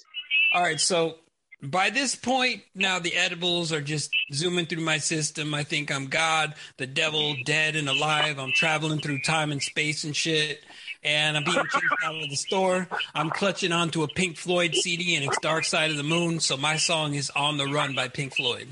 All 0.54 0.62
right, 0.62 0.80
so 0.80 1.16
by 1.62 1.90
this 1.90 2.14
point, 2.14 2.62
now 2.74 2.98
the 2.98 3.14
edibles 3.14 3.72
are 3.72 3.80
just 3.80 4.10
zooming 4.32 4.66
through 4.66 4.82
my 4.82 4.98
system. 4.98 5.54
I 5.54 5.64
think 5.64 5.90
I'm 5.90 6.06
God, 6.06 6.54
the 6.76 6.86
devil, 6.86 7.34
dead 7.44 7.76
and 7.76 7.88
alive. 7.88 8.38
I'm 8.38 8.52
traveling 8.52 9.00
through 9.00 9.20
time 9.22 9.52
and 9.52 9.62
space 9.62 10.04
and 10.04 10.14
shit. 10.14 10.60
And 11.02 11.36
I'm 11.36 11.44
being 11.44 11.56
chased 11.56 11.84
out 12.04 12.22
of 12.22 12.28
the 12.28 12.36
store. 12.36 12.88
I'm 13.14 13.30
clutching 13.30 13.72
onto 13.72 14.02
a 14.02 14.08
Pink 14.08 14.36
Floyd 14.36 14.74
CD 14.74 15.14
and 15.16 15.24
it's 15.24 15.38
Dark 15.38 15.64
Side 15.64 15.90
of 15.90 15.96
the 15.96 16.02
Moon. 16.02 16.40
So 16.40 16.56
my 16.56 16.76
song 16.76 17.14
is 17.14 17.30
On 17.30 17.56
the 17.56 17.66
Run 17.66 17.94
by 17.94 18.08
Pink 18.08 18.34
Floyd. 18.34 18.68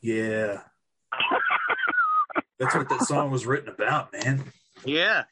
Yeah. 0.00 0.62
That's 2.62 2.74
what 2.74 2.88
that 2.88 3.02
song 3.02 3.30
was 3.30 3.44
written 3.46 3.68
about, 3.68 4.12
man. 4.12 4.44
Yeah. 4.84 5.24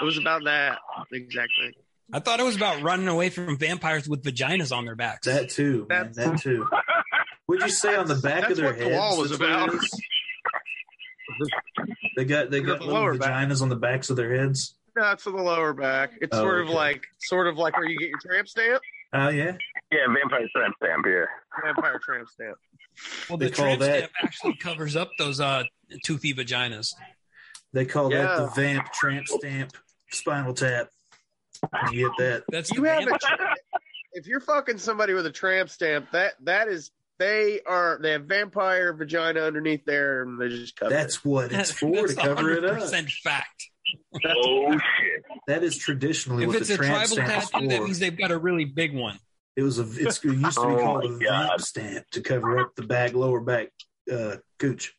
It 0.00 0.04
was 0.04 0.18
about 0.18 0.44
that 0.44 0.78
exactly. 1.12 1.74
I 2.12 2.20
thought 2.20 2.38
it 2.40 2.44
was 2.44 2.56
about 2.56 2.82
running 2.82 3.08
away 3.08 3.30
from 3.30 3.56
vampires 3.58 4.08
with 4.08 4.22
vaginas 4.22 4.76
on 4.76 4.84
their 4.84 4.94
backs. 4.96 5.26
That 5.26 5.50
too, 5.50 5.86
man. 5.88 6.12
That 6.14 6.40
too. 6.40 6.66
What'd 7.46 7.64
you 7.64 7.70
say 7.70 7.94
on 7.96 8.06
the 8.06 8.14
back 8.16 8.42
That's 8.42 8.52
of 8.52 8.56
their 8.58 8.66
what 8.66 8.78
the 8.78 8.84
heads? 8.84 8.96
wall 8.96 9.18
was 9.18 9.30
That's 9.30 9.42
about. 9.42 9.74
is? 9.74 10.00
They 12.16 12.24
got 12.24 12.50
they 12.50 12.60
got 12.60 12.78
The 12.78 12.84
little 12.84 13.00
lower 13.00 13.16
back. 13.18 13.48
vaginas 13.48 13.62
on 13.62 13.68
the 13.68 13.76
backs 13.76 14.10
of 14.10 14.16
their 14.16 14.34
heads. 14.36 14.76
No, 14.96 15.10
it's 15.12 15.26
on 15.26 15.34
the 15.34 15.42
lower 15.42 15.72
back. 15.72 16.10
It's 16.20 16.36
Oh, 16.36 16.40
sort 16.42 16.60
of 16.60 16.66
okay. 16.68 16.74
like 16.76 17.06
sort 17.20 17.46
of 17.48 17.56
like 17.56 17.76
where 17.76 17.86
you 17.88 17.98
get 17.98 18.10
your 18.10 18.18
tramp 18.20 18.48
stamp. 18.48 18.82
Oh 19.12 19.28
yeah. 19.28 19.56
Yeah, 19.90 20.06
vampire 20.06 20.46
tramp 20.54 20.74
stamp. 20.82 21.06
Yeah. 21.06 21.24
Vampire 21.64 21.98
tramp 22.04 22.28
stamp. 22.28 22.56
well, 23.28 23.38
they 23.38 23.46
the 23.48 23.52
call 23.54 23.64
tramp 23.66 23.80
that- 23.80 23.98
stamp 23.98 24.12
actually 24.22 24.56
covers 24.56 24.94
up 24.96 25.10
those 25.18 25.40
uh, 25.40 25.64
toothy 26.04 26.34
vaginas. 26.34 26.94
They 27.72 27.84
call 27.84 28.10
that 28.10 28.36
the 28.38 28.46
vamp 28.54 28.92
tramp 28.92 29.26
stamp 29.26 29.72
spinal 30.10 30.54
tap. 30.54 30.88
You 31.90 32.08
get 32.08 32.18
that? 32.18 32.44
That's 32.50 32.70
You 32.72 32.84
have 32.84 33.04
vamp- 33.04 33.20
a, 33.22 33.54
if 34.12 34.26
you're 34.26 34.40
fucking 34.40 34.78
somebody 34.78 35.14
with 35.14 35.26
a 35.26 35.30
tramp 35.32 35.70
stamp, 35.70 36.10
that 36.12 36.34
that 36.44 36.68
is 36.68 36.90
they 37.18 37.60
are 37.66 37.98
they 38.02 38.10
have 38.12 38.24
vampire 38.24 38.92
vagina 38.92 39.40
underneath 39.40 39.84
there 39.84 40.22
and 40.22 40.40
they 40.40 40.48
just 40.48 40.76
cover 40.76 40.90
That's 40.90 41.24
what 41.24 41.52
it's 41.52 41.70
for 41.70 41.92
That's 41.92 42.14
to 42.14 42.20
cover 42.20 42.50
it 42.52 42.64
up. 42.64 42.78
100% 42.78 43.10
fact. 43.22 43.70
Oh 44.24 44.72
shit. 44.72 45.22
That 45.46 45.62
is 45.64 45.76
traditionally 45.76 46.44
If 46.44 46.48
what 46.48 46.56
it's 46.58 46.68
the 46.68 46.74
a 46.74 46.76
tramp 46.78 46.92
tribal 47.08 47.08
stamp 47.08 47.50
tattoo, 47.50 47.68
that 47.68 47.82
means 47.82 47.98
they've 47.98 48.16
got 48.16 48.30
a 48.30 48.38
really 48.38 48.64
big 48.64 48.94
one. 48.94 49.18
It 49.56 49.62
was 49.62 49.78
a. 49.78 49.82
It's, 49.82 50.24
it 50.24 50.32
used 50.36 50.58
to 50.58 50.66
be 50.66 50.74
Oh, 50.74 50.78
called 50.80 51.04
a 51.04 51.08
God. 51.24 51.48
vamp 51.48 51.60
stamp 51.60 52.10
to 52.12 52.20
cover 52.20 52.58
up 52.58 52.74
the 52.76 52.82
back, 52.82 53.12
lower 53.14 53.40
back, 53.40 53.68
uh, 54.12 54.36
cooch. 54.58 54.92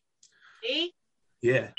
See? 0.65 0.93
Yeah, 1.41 1.69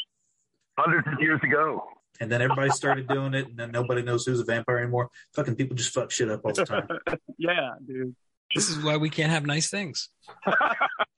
Hundreds 0.78 1.06
of 1.08 1.20
years 1.20 1.40
ago. 1.42 1.82
and 2.20 2.30
then 2.30 2.40
everybody 2.42 2.70
started 2.70 3.08
doing 3.08 3.34
it, 3.34 3.48
and 3.48 3.56
then 3.58 3.70
nobody 3.72 4.02
knows 4.02 4.24
who's 4.26 4.40
a 4.40 4.44
vampire 4.44 4.78
anymore. 4.78 5.08
Fucking 5.34 5.56
people 5.56 5.74
just 5.76 5.92
fuck 5.92 6.10
shit 6.10 6.30
up 6.30 6.42
all 6.44 6.52
the 6.52 6.64
time. 6.64 6.86
Yeah, 7.38 7.72
dude. 7.86 8.14
This 8.54 8.68
is 8.70 8.82
why 8.82 8.96
we 8.96 9.10
can't 9.10 9.30
have 9.32 9.44
nice 9.46 9.68
things. 9.70 10.08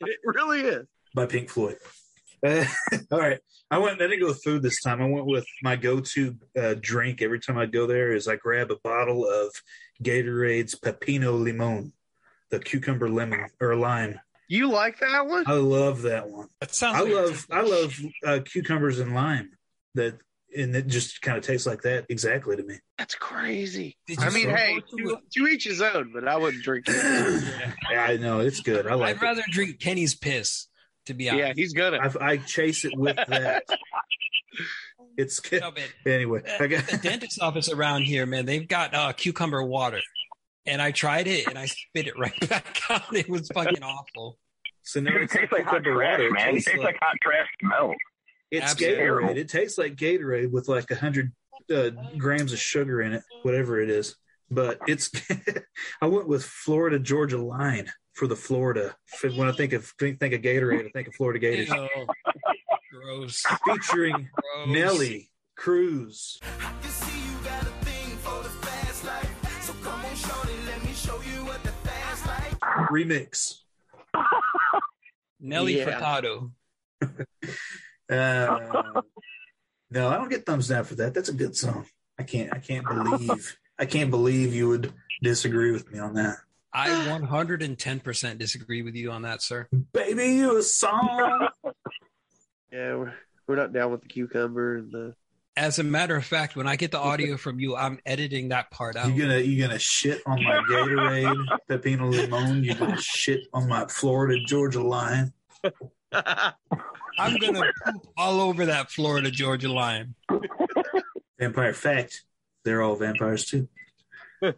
It 0.01 0.19
really 0.25 0.61
is. 0.61 0.87
by 1.13 1.27
Pink 1.27 1.51
Floyd. 1.51 1.77
Uh, 2.47 2.65
all 3.11 3.19
right, 3.19 3.41
I 3.69 3.79
went. 3.79 4.01
I 4.01 4.07
didn't 4.07 4.21
go 4.21 4.29
with 4.29 4.43
food 4.45 4.63
this 4.63 4.81
time. 4.81 5.03
I 5.03 5.07
went 5.07 5.27
with 5.27 5.45
my 5.63 5.75
go-to 5.75 6.37
uh, 6.57 6.75
drink 6.81 7.21
every 7.21 7.41
time 7.41 7.59
I 7.59 7.67
go 7.67 7.87
there. 7.89 8.13
Is 8.13 8.29
I 8.29 8.37
grab 8.37 8.71
a 8.71 8.77
bottle 8.85 9.29
of 9.29 9.53
Gatorade's 10.03 10.77
Pepino 10.77 11.39
Limon, 11.39 11.93
the 12.51 12.61
cucumber 12.61 13.09
lemon 13.09 13.47
or 13.61 13.75
lime. 13.75 14.21
You 14.49 14.71
like 14.71 15.01
that 15.01 15.27
one? 15.27 15.45
I 15.47 15.55
love 15.55 16.03
that 16.03 16.29
one. 16.29 16.49
That 16.61 16.75
sounds. 16.75 16.97
I 16.97 17.01
like 17.03 17.13
love 17.13 17.47
I 17.51 17.61
love 17.61 18.01
uh, 18.27 18.39
cucumbers 18.45 18.99
and 18.99 19.15
lime. 19.15 19.51
That 19.95 20.19
and 20.57 20.75
it 20.75 20.87
just 20.87 21.21
kind 21.21 21.37
of 21.37 21.45
tastes 21.45 21.67
like 21.67 21.83
that 21.83 22.07
exactly 22.09 22.57
to 22.57 22.63
me. 22.63 22.77
That's 22.97 23.15
crazy. 23.15 23.99
Did 24.07 24.21
I 24.21 24.31
mean, 24.31 24.49
hey, 24.49 24.77
it 24.77 24.89
to 24.89 24.97
to, 24.97 25.19
to 25.35 25.47
each 25.49 25.65
his 25.65 25.83
own, 25.83 26.13
but 26.13 26.27
I 26.27 26.37
wouldn't 26.37 26.63
drink 26.63 26.87
it. 26.89 27.45
yeah, 27.91 28.03
I 28.03 28.17
know 28.17 28.41
it's 28.41 28.61
good. 28.61 28.87
I 28.87 28.95
like 28.95 29.17
I'd 29.17 29.23
rather 29.23 29.43
drink 29.51 29.79
Kenny's 29.79 30.15
piss. 30.15 30.67
To 31.07 31.15
be 31.15 31.31
honest. 31.31 31.47
yeah, 31.47 31.53
he's 31.55 31.73
gonna. 31.73 31.99
I, 31.99 32.33
I 32.33 32.37
chase 32.37 32.85
it 32.85 32.97
with 32.97 33.17
that. 33.17 33.65
It's 35.19 35.41
good. 35.41 35.63
No, 35.63 35.73
Anyway, 36.07 36.43
I 36.61 36.69
got 36.69 36.87
the 36.87 36.97
dentist 36.97 37.43
office 37.43 37.69
around 37.69 38.03
here, 38.03 38.25
man, 38.25 38.47
they've 38.47 38.69
got 38.69 38.95
uh, 38.95 39.13
cucumber 39.13 39.63
water, 39.65 40.01
and 40.69 40.81
I 40.83 40.91
tried 40.93 41.27
it 41.27 41.47
and 41.49 41.59
I 41.59 41.67
spit 41.67 42.07
it 42.07 42.19
right 42.19 42.39
back 42.49 42.81
out. 42.91 43.15
It 43.15 43.29
was 43.29 43.49
fucking 43.49 43.83
awful. 43.83 44.39
so 44.83 45.01
now 45.01 45.15
It 45.17 45.23
it's 45.23 45.33
tastes 45.35 45.53
like 45.53 45.65
hot 45.65 45.83
trash, 45.83 45.97
water. 45.97 46.27
It 46.29 46.33
man. 46.33 46.49
It 46.49 46.53
tastes 46.53 46.67
tastes 46.67 46.79
like- 46.79 46.95
like 46.95 46.99
hot 47.03 47.17
trash 47.23 47.49
milk. 47.63 47.97
It's 48.51 48.71
Absolutely. 48.71 49.05
Gatorade. 49.05 49.37
It 49.37 49.49
tastes 49.51 49.77
like 49.79 49.95
Gatorade 49.97 50.51
with 50.51 50.69
like 50.69 50.91
a 50.91 50.95
hundred 50.97 51.33
uh, 51.75 51.91
grams 52.17 52.53
of 52.55 52.59
sugar 52.59 53.03
in 53.03 53.13
it, 53.13 53.23
whatever 53.43 53.79
it 53.79 53.91
is. 53.91 54.17
But 54.51 54.79
it's. 54.89 55.11
I 56.01 56.07
went 56.07 56.27
with 56.29 56.43
Florida 56.45 56.99
Georgia 56.99 57.37
line 57.37 57.93
for 58.15 58.27
the 58.27 58.37
Florida. 58.37 58.97
When 59.23 59.47
I 59.49 59.53
think 59.53 59.75
of 59.75 59.85
think 59.99 60.23
of 60.23 60.41
Gatorade, 60.41 60.87
I 60.87 60.91
think 60.95 61.09
of 61.09 61.15
Florida 61.17 61.39
Gators, 61.39 61.69
Ew. 61.69 61.89
Gross. 62.91 63.45
featuring 63.67 64.31
Gross. 64.35 64.69
Nelly 64.69 65.31
Cruise. 65.55 66.39
remix. 72.93 73.61
Nelly 75.41 75.79
Yeah. 75.79 76.01
Furtado. 76.01 76.51
Uh, 78.11 79.03
no, 79.91 80.09
I 80.09 80.17
don't 80.17 80.31
get 80.31 80.47
thumbs 80.47 80.69
down 80.69 80.85
for 80.85 80.95
that. 80.95 81.13
That's 81.13 81.29
a 81.29 81.35
good 81.35 81.55
song. 81.55 81.85
I 82.19 82.23
can't. 82.23 82.51
I 82.55 82.59
can't 82.59 82.87
believe. 82.89 83.59
I 83.79 83.85
can't 83.85 84.11
believe 84.11 84.55
you 84.55 84.69
would 84.69 84.95
disagree 85.23 85.73
with 85.73 85.93
me 85.93 85.99
on 85.99 86.15
that. 86.15 86.39
I 86.73 86.89
110% 86.89 88.39
disagree 88.39 88.81
with 88.81 88.95
you 88.95 89.11
on 89.11 89.23
that, 89.23 89.43
sir. 89.43 89.69
Baby, 89.93 90.37
you 90.37 90.57
a 90.57 90.63
song. 90.63 91.49
Yeah, 92.73 92.97
we're 92.97 93.15
we're 93.47 93.57
not 93.57 93.73
down 93.73 93.93
with 93.93 94.03
the 94.03 94.09
cucumber 94.09 94.77
and 94.77 94.91
the. 94.93 95.15
As 95.59 95.81
a 95.81 95.83
matter 95.83 96.15
of 96.15 96.25
fact, 96.25 96.55
when 96.55 96.69
I 96.69 96.77
get 96.77 96.93
the 96.93 97.01
audio 97.01 97.37
from 97.37 97.59
you, 97.59 97.75
I'm 97.75 97.99
editing 98.07 98.51
that 98.51 98.71
part 98.71 98.95
out. 98.95 99.13
You 99.13 99.21
gonna 99.21 99.39
you 99.41 99.61
gonna 99.61 99.79
shit 99.79 100.23
on 100.25 100.41
my 100.45 100.59
Gatorade 100.71 101.47
Pepino 101.69 102.09
Limon? 102.09 102.63
You 102.63 102.77
gonna 102.77 102.97
shit 103.01 103.49
on 103.53 103.69
my 103.69 103.85
Florida 103.87 104.39
Georgia 104.47 104.81
line? 104.81 105.33
I'm 105.65 107.37
gonna 107.41 107.73
poop 107.85 108.07
all 108.17 108.41
over 108.41 108.67
that 108.67 108.93
Florida 108.93 109.33
Georgia 109.33 109.73
line. 109.73 110.15
Vampire 111.41 111.75
fact: 111.75 112.23
they're 112.65 112.81
all 112.81 112.95
vampires 112.95 113.45
too. 113.45 113.69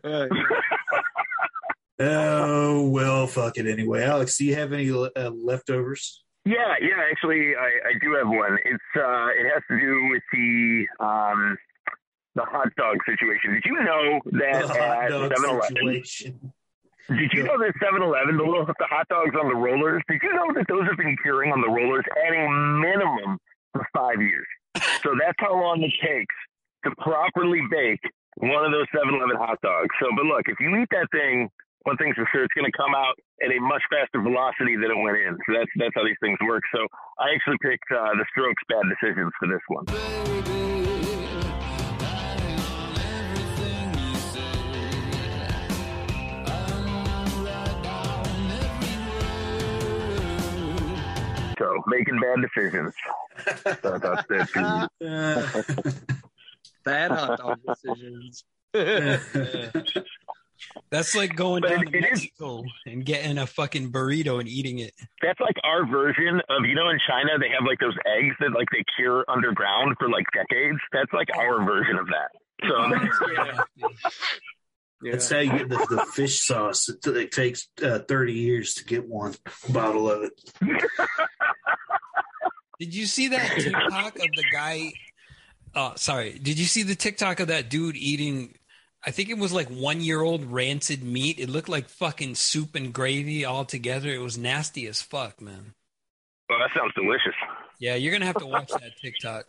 Oh 2.02 2.88
well, 2.88 3.26
fuck 3.26 3.58
it 3.58 3.66
anyway. 3.66 4.04
Alex, 4.04 4.38
do 4.38 4.46
you 4.46 4.54
have 4.54 4.72
any 4.72 4.90
uh, 4.90 5.30
leftovers? 5.30 6.24
Yeah, 6.44 6.74
yeah. 6.80 7.04
Actually, 7.10 7.54
I, 7.54 7.90
I 7.90 7.92
do 8.00 8.14
have 8.14 8.28
one. 8.28 8.58
It's 8.64 8.90
uh, 8.96 9.26
it 9.36 9.52
has 9.52 9.62
to 9.68 9.78
do 9.78 10.08
with 10.10 10.22
the 10.32 10.86
um, 10.98 11.58
the 12.34 12.44
hot 12.44 12.68
dog 12.76 12.96
situation. 13.06 13.54
Did 13.54 13.64
you 13.66 13.74
know 13.82 14.20
that 14.32 14.68
The 14.68 14.80
at 14.80 15.08
dog 15.10 15.32
7-Eleven? 15.32 16.02
Did 17.08 17.32
you 17.32 17.42
know 17.42 17.58
that 17.58 17.72
7-Eleven, 17.82 18.36
the 18.36 18.44
little 18.44 18.64
the 18.66 18.86
hot 18.88 19.08
dogs 19.08 19.34
on 19.38 19.48
the 19.48 19.54
rollers? 19.54 20.02
Did 20.08 20.20
you 20.22 20.32
know 20.32 20.52
that 20.54 20.66
those 20.68 20.86
have 20.86 20.96
been 20.96 21.16
curing 21.22 21.50
on 21.52 21.60
the 21.60 21.68
rollers 21.68 22.04
at 22.24 22.32
a 22.32 22.48
minimum 22.48 23.38
for 23.72 23.86
five 23.94 24.20
years? 24.20 24.46
So 25.02 25.16
that's 25.18 25.36
how 25.38 25.58
long 25.58 25.82
it 25.82 25.92
takes 26.04 26.34
to 26.84 26.90
properly 27.02 27.60
bake 27.70 28.00
one 28.36 28.64
of 28.64 28.70
those 28.70 28.86
7-Eleven 28.94 29.36
hot 29.36 29.58
dogs. 29.62 29.88
So, 30.00 30.08
but 30.14 30.26
look, 30.26 30.42
if 30.46 30.60
you 30.60 30.76
eat 30.76 30.88
that 30.90 31.08
thing, 31.10 31.48
one 31.82 31.96
thing's 31.96 32.14
for 32.14 32.28
sure, 32.32 32.44
it's 32.44 32.52
going 32.54 32.70
to 32.70 32.76
come 32.76 32.94
out 32.94 33.18
at 33.42 33.50
a 33.50 33.60
much 33.60 33.82
faster 33.90 34.20
velocity 34.20 34.76
than 34.76 34.90
it 34.90 35.00
went 35.00 35.16
in. 35.16 35.38
So 35.46 35.54
that's 35.56 35.70
that's 35.76 35.94
how 35.94 36.04
these 36.04 36.16
things 36.20 36.38
work. 36.46 36.62
So 36.74 36.86
I 37.18 37.32
actually 37.34 37.56
picked 37.62 37.90
uh, 37.90 38.12
the 38.14 38.24
Strokes' 38.30 38.62
"Bad 38.68 38.84
Decisions" 38.88 39.32
for 39.38 39.48
this 39.48 39.60
one. 39.68 39.86
So 51.58 51.82
making 51.86 52.20
bad 52.20 52.40
decisions. 52.42 52.94
So 53.82 53.98
that's 53.98 54.26
it. 54.30 54.48
Bad 56.84 57.10
hot 57.10 57.38
dog 57.38 57.58
decisions. 57.66 58.44
That's 60.90 61.14
like 61.14 61.34
going 61.36 61.62
But 61.62 61.68
down 61.70 61.82
it- 61.82 61.90
to 61.92 61.98
it 61.98 62.04
is- 62.04 62.10
Mexico 62.10 62.64
and 62.86 63.04
getting 63.04 63.38
a 63.38 63.46
fucking 63.46 63.92
burrito 63.92 64.38
and 64.40 64.48
eating 64.48 64.78
it. 64.78 64.92
That's 65.22 65.40
like 65.40 65.56
our 65.64 65.86
version 65.86 66.40
of 66.48 66.64
you 66.64 66.74
know 66.74 66.88
in 66.90 66.98
China 67.08 67.38
they 67.38 67.48
have 67.50 67.66
like 67.66 67.78
those 67.80 67.96
eggs 68.06 68.34
that 68.40 68.52
like 68.52 68.68
they 68.72 68.84
cure 68.96 69.24
underground 69.28 69.96
for 69.98 70.08
like 70.08 70.26
decades. 70.34 70.78
That's 70.92 71.12
like 71.12 71.28
our 71.36 71.64
version 71.64 71.96
of 71.96 72.06
that. 72.06 72.30
So 72.68 73.26
Yeah. 73.34 73.88
Yeah. 75.02 75.12
That's 75.12 75.30
how 75.30 75.38
you 75.38 75.50
get 75.56 75.68
the, 75.70 75.76
the 75.88 76.04
fish 76.12 76.44
sauce. 76.44 76.90
It, 76.90 77.06
it 77.06 77.32
takes 77.32 77.68
uh, 77.82 78.00
30 78.00 78.34
years 78.34 78.74
to 78.74 78.84
get 78.84 79.08
one 79.08 79.34
bottle 79.70 80.10
of 80.10 80.24
it. 80.24 80.32
Did 82.78 82.94
you 82.94 83.06
see 83.06 83.28
that 83.28 83.50
TikTok 83.58 84.16
of 84.16 84.22
the 84.36 84.44
guy? 84.52 84.92
Oh, 85.74 85.92
sorry. 85.96 86.38
Did 86.38 86.58
you 86.58 86.64
see 86.66 86.82
the 86.82 86.94
TikTok 86.94 87.40
of 87.40 87.48
that 87.48 87.68
dude 87.70 87.96
eating? 87.96 88.54
I 89.04 89.10
think 89.12 89.30
it 89.30 89.38
was 89.38 89.52
like 89.52 89.68
one 89.68 90.00
year 90.00 90.20
old 90.20 90.44
rancid 90.44 91.02
meat. 91.02 91.38
It 91.38 91.48
looked 91.48 91.68
like 91.68 91.88
fucking 91.88 92.34
soup 92.34 92.74
and 92.74 92.92
gravy 92.92 93.44
all 93.44 93.64
together. 93.64 94.10
It 94.10 94.20
was 94.20 94.36
nasty 94.36 94.86
as 94.86 95.00
fuck, 95.00 95.40
man. 95.40 95.74
well, 96.48 96.58
that 96.58 96.70
sounds 96.76 96.92
delicious. 96.94 97.34
Yeah, 97.78 97.94
you're 97.94 98.12
gonna 98.12 98.26
have 98.26 98.36
to 98.36 98.46
watch 98.46 98.68
that 98.70 98.92
TikTok. 99.02 99.46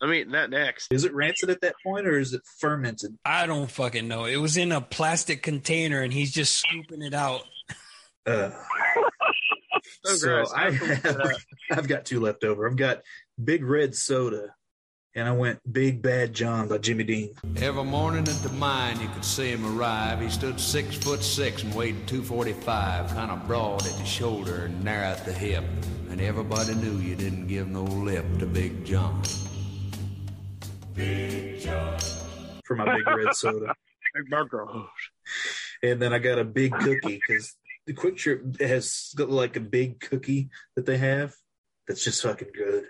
I'm 0.00 0.12
eating 0.12 0.32
that 0.32 0.50
next. 0.50 0.92
Is 0.92 1.04
it 1.04 1.14
rancid 1.14 1.48
at 1.50 1.62
that 1.62 1.74
point 1.82 2.06
or 2.06 2.18
is 2.18 2.34
it 2.34 2.42
fermented? 2.60 3.16
I 3.24 3.46
don't 3.46 3.70
fucking 3.70 4.06
know. 4.06 4.26
It 4.26 4.36
was 4.36 4.56
in 4.58 4.70
a 4.70 4.80
plastic 4.82 5.42
container 5.42 6.02
and 6.02 6.12
he's 6.12 6.32
just 6.32 6.54
scooping 6.54 7.02
it 7.02 7.14
out. 7.14 7.42
Uh, 8.26 8.50
So 10.04 10.16
so. 10.16 10.44
I 10.54 10.70
have, 10.70 11.32
I've 11.70 11.88
got 11.88 12.04
two 12.04 12.20
left 12.20 12.44
over. 12.44 12.68
I've 12.68 12.76
got 12.76 13.02
Big 13.42 13.64
Red 13.64 13.94
Soda, 13.94 14.54
and 15.16 15.26
I 15.26 15.32
went 15.32 15.72
Big 15.72 16.02
Bad 16.02 16.34
John 16.34 16.68
by 16.68 16.76
Jimmy 16.76 17.02
Dean. 17.02 17.30
Every 17.56 17.84
morning 17.84 18.28
at 18.28 18.42
the 18.42 18.50
mine, 18.50 19.00
you 19.00 19.08
could 19.08 19.24
see 19.24 19.50
him 19.50 19.64
arrive. 19.64 20.20
He 20.20 20.28
stood 20.28 20.60
six 20.60 20.94
foot 20.94 21.22
six 21.22 21.62
and 21.62 21.74
weighed 21.74 22.06
245, 22.06 23.08
kind 23.08 23.30
of 23.30 23.46
broad 23.46 23.86
at 23.86 23.94
the 23.94 24.04
shoulder 24.04 24.66
and 24.66 24.84
narrow 24.84 25.06
at 25.06 25.24
the 25.24 25.32
hip. 25.32 25.64
And 26.10 26.20
everybody 26.20 26.74
knew 26.74 26.98
you 26.98 27.16
didn't 27.16 27.46
give 27.46 27.66
no 27.66 27.82
lip 27.82 28.26
to 28.40 28.46
Big 28.46 28.84
John. 28.84 29.22
for 32.64 32.76
my 32.76 32.96
Big 32.96 33.06
Red 33.06 33.34
Soda. 33.34 33.74
Big 34.14 34.28
burger. 34.28 34.66
And 35.82 36.00
then 36.00 36.12
I 36.12 36.18
got 36.18 36.38
a 36.38 36.44
big 36.44 36.72
cookie 36.72 37.20
because 37.26 37.56
the 37.86 37.94
QuikTrip 37.94 38.60
has 38.60 39.12
got 39.16 39.30
like 39.30 39.56
a 39.56 39.60
big 39.60 39.98
cookie 40.00 40.50
that 40.74 40.84
they 40.84 40.98
have 40.98 41.34
that's 41.88 42.04
just 42.04 42.22
fucking 42.22 42.48
good. 42.54 42.84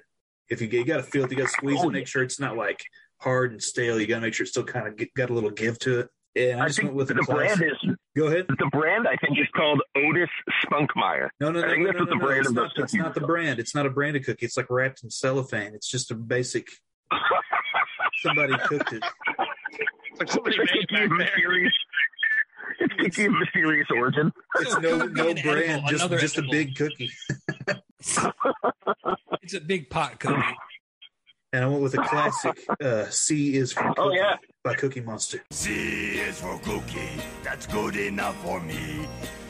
If 0.49 0.61
you, 0.61 0.69
you 0.69 0.85
got 0.85 0.99
to 0.99 1.03
feel 1.03 1.25
it, 1.25 1.31
you 1.31 1.37
got 1.37 1.45
to 1.45 1.49
squeeze 1.53 1.79
Oh, 1.81 1.89
it, 1.89 1.93
make 1.93 2.07
sure 2.07 2.23
it's 2.23 2.39
not 2.41 2.57
like 2.57 2.83
hard 3.21 3.53
and 3.53 3.63
stale. 3.63 4.01
You 4.01 4.07
got 4.07 4.17
to 4.17 4.21
make 4.23 4.35
sure 4.35 4.45
it's 4.45 4.53
still 4.53 4.65
kind 4.65 4.87
of 4.89 5.01
got 5.17 5.31
a 5.31 5.35
little 5.35 5.51
give 5.51 5.79
to 5.81 6.01
it. 6.01 6.09
And 6.37 6.61
I 6.61 6.65
I 6.65 6.67
just 6.67 6.79
think 6.79 6.89
went 6.89 6.97
with 6.99 7.09
the 7.09 7.15
the 7.15 7.23
brand 7.23 7.63
is 7.63 7.91
Go 8.15 8.27
ahead. 8.27 8.47
the 8.49 8.69
brand. 8.71 9.09
I 9.09 9.17
think 9.17 9.39
is 9.39 9.47
called 9.57 9.81
Otis 9.97 10.29
Spunkmeyer. 10.65 11.31
No, 11.41 11.51
no, 11.51 11.61
no, 11.61 11.67
I 11.67 11.71
think 11.71 11.81
no, 11.81 11.87
that's 11.87 11.97
no, 11.99 12.01
what 12.05 12.09
the 12.11 12.15
no, 12.17 12.21
no. 12.21 12.27
brand 12.27 12.41
It's 12.45 12.51
not, 12.53 12.63
those 12.63 12.73
that's 12.77 12.95
not 12.95 13.15
the 13.15 13.21
brand. 13.23 13.59
It's 13.59 13.75
not 13.75 13.87
a 13.87 13.91
branded 13.91 14.25
cookie. 14.27 14.45
It's 14.45 14.57
like 14.59 14.69
wrapped 14.69 15.03
in 15.03 15.09
cellophane. 15.11 15.75
It's 15.75 15.89
just 15.91 16.11
a 16.11 16.15
basic. 16.15 16.69
Somebody 18.23 18.55
cooked 18.65 18.93
it. 18.93 19.03
It's 20.11 20.21
like 20.21 20.31
somebody 20.31 20.57
It's 20.59 20.73
made 20.73 20.87
cookie 20.89 21.05
of 21.05 21.11
back 21.11 21.19
there. 21.19 21.27
mysterious. 21.37 21.73
It's 22.81 22.95
cookie 22.95 23.29
mysterious 23.29 23.87
origin. 23.97 24.33
It's 24.57 24.79
no 24.79 24.97
it 24.97 25.01
could 25.01 25.15
be 25.15 25.21
no 25.23 25.35
brand, 25.43 25.65
edible, 25.71 25.89
just 25.89 26.03
another 26.05 26.19
just 26.19 26.39
a 26.39 26.43
big 26.51 26.75
cookie. 26.75 27.11
It's 29.43 29.55
a 29.55 29.61
big 29.61 29.89
pot 29.91 30.19
cookie. 30.21 30.43
And 31.53 31.65
I 31.65 31.69
went 31.69 31.83
with 31.83 31.95
a 31.95 32.03
classic. 32.03 32.59
Uh, 32.83 33.07
C 33.07 33.55
is 33.57 33.73
for 33.73 33.89
Oh, 33.91 33.95
cookie 33.95 34.17
yeah. 34.17 34.37
by 34.65 34.75
Cookie 34.75 35.01
Monster. 35.01 35.43
C 35.51 36.19
is 36.19 36.41
for 36.41 36.59
cookie, 36.61 37.21
that's 37.43 37.67
good 37.67 37.97
enough 37.97 38.37
for 38.43 38.61
me. 38.61 39.07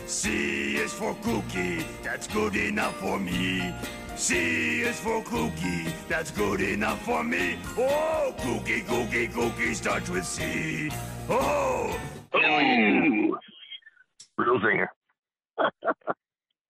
C 0.06 0.77
is 0.77 0.93
for 0.93 1.14
cookie, 1.23 1.85
that's 2.02 2.27
good 2.28 2.55
enough 2.55 2.97
for 2.98 3.18
me. 3.18 3.74
C 4.14 4.82
is 4.82 5.01
for 5.01 5.23
cookie, 5.24 5.86
that's 6.09 6.31
good 6.31 6.60
enough 6.60 7.02
for 7.02 7.24
me. 7.24 7.59
Oh, 7.77 8.35
cookie, 8.40 8.82
cookie, 8.82 9.27
cookie 9.28 9.74
starts 9.74 10.09
with 10.10 10.24
C. 10.24 10.90
Oh, 11.28 11.98
Ooh. 12.35 13.39
Real 14.39 14.60
zinger. 14.60 14.86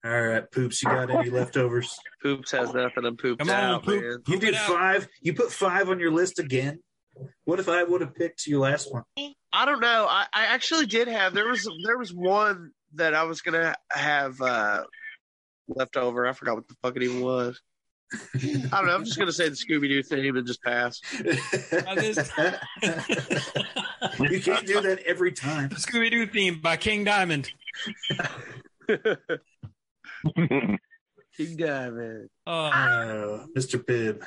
All 0.07 0.23
right, 0.23 0.49
Poops, 0.53 0.85
you 0.85 0.89
got 0.89 1.11
any 1.11 1.31
leftovers? 1.31 1.99
Poops 2.23 2.53
has 2.53 2.73
nothing 2.73 3.07
and 3.07 3.19
poops 3.19 3.45
Come 3.45 3.51
on, 3.51 3.65
out, 3.65 3.85
Poop. 3.85 4.01
man. 4.01 4.19
You 4.29 4.39
did 4.39 4.55
five. 4.55 5.09
You 5.21 5.35
put 5.35 5.51
five 5.51 5.89
on 5.89 5.99
your 5.99 6.13
list 6.13 6.39
again. 6.39 6.79
What 7.45 7.59
if 7.59 7.69
I 7.69 7.83
would 7.83 8.03
have 8.03 8.15
picked 8.15 8.47
your 8.47 8.61
last 8.61 8.93
one? 8.93 9.03
I 9.53 9.65
don't 9.65 9.81
know. 9.81 10.07
I, 10.09 10.27
I 10.33 10.45
actually 10.47 10.87
did 10.87 11.09
have 11.09 11.35
there 11.35 11.49
was 11.49 11.69
there 11.85 11.99
was 11.99 12.15
one 12.15 12.71
that 12.95 13.15
I 13.15 13.25
was 13.25 13.41
gonna 13.41 13.75
have 13.91 14.41
uh 14.41 14.85
left 15.67 15.97
over. 15.97 16.25
I 16.25 16.35
forgot 16.35 16.55
what 16.55 16.69
the 16.69 16.77
fuck 16.83 16.95
it 16.95 17.03
even 17.03 17.23
was. 17.23 17.61
I 18.15 18.19
don't 18.71 18.87
know. 18.87 18.95
I'm 18.95 19.05
just 19.05 19.19
gonna 19.19 19.33
say 19.33 19.49
the 19.49 19.57
Scooby 19.57 19.89
Doo 19.89 20.05
theme 20.05 20.37
and 20.37 20.47
just 20.47 20.63
pass. 20.63 21.01
you 21.19 21.25
can't 24.41 24.67
do 24.67 24.81
that 24.83 25.01
every 25.05 25.33
time. 25.33 25.71
Scooby 25.71 26.13
Doo 26.13 26.29
theme 26.29 26.61
by 26.61 26.77
King 26.77 27.03
Diamond. 27.03 27.51
King 31.37 31.57
Diamond. 31.57 32.31
Oh, 32.47 32.53
Uh, 32.67 33.47
Mr. 33.57 33.83
Pibb. 33.83 34.23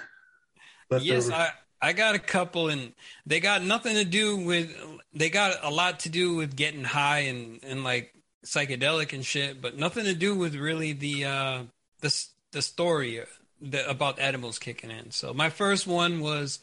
yes, 1.02 1.30
I 1.30 1.52
I 1.82 1.94
got 1.94 2.16
a 2.16 2.20
couple, 2.20 2.70
and 2.70 2.94
they 3.26 3.40
got 3.40 3.64
nothing 3.64 3.96
to 3.96 4.06
do 4.06 4.38
with. 4.38 4.76
They 5.14 5.30
got 5.30 5.58
a 5.64 5.70
lot 5.70 6.02
to 6.02 6.10
do 6.10 6.36
with 6.36 6.56
getting 6.56 6.84
high 6.84 7.20
and 7.20 7.60
and 7.64 7.84
like 7.84 8.14
psychedelic 8.46 9.14
and 9.14 9.26
shit, 9.26 9.62
but 9.62 9.78
nothing 9.78 10.06
to 10.06 10.14
do 10.14 10.36
with 10.36 10.56
really 10.56 10.94
the 10.94 11.26
uh 11.26 11.64
the 12.02 12.26
the 12.52 12.62
story 12.62 13.22
the, 13.62 13.90
about 13.90 14.20
edibles 14.20 14.60
kicking 14.60 14.92
in. 14.92 15.12
So 15.12 15.34
my 15.34 15.50
first 15.50 15.86
one 15.88 16.20
was 16.22 16.60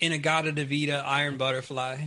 In-A-Gadda-Da-Vida 0.00 1.04
Iron 1.06 1.36
Butterfly. 1.36 2.06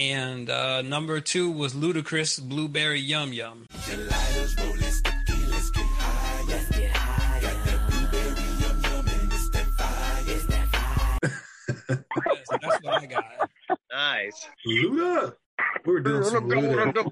And 0.00 0.48
uh, 0.48 0.80
number 0.80 1.20
two 1.20 1.50
was 1.50 1.74
Ludacris 1.74 2.40
Blueberry 2.40 3.00
Yum 3.00 3.34
Yum. 3.34 3.66
That's 3.70 3.92
what 12.82 13.02
I 13.02 13.06
got. 13.06 13.50
Nice. 13.92 14.48
Luda. 14.66 15.34
We 15.84 15.92
were 15.92 16.00
doing 16.00 16.24
some 16.24 16.48
Luda. 16.48 17.04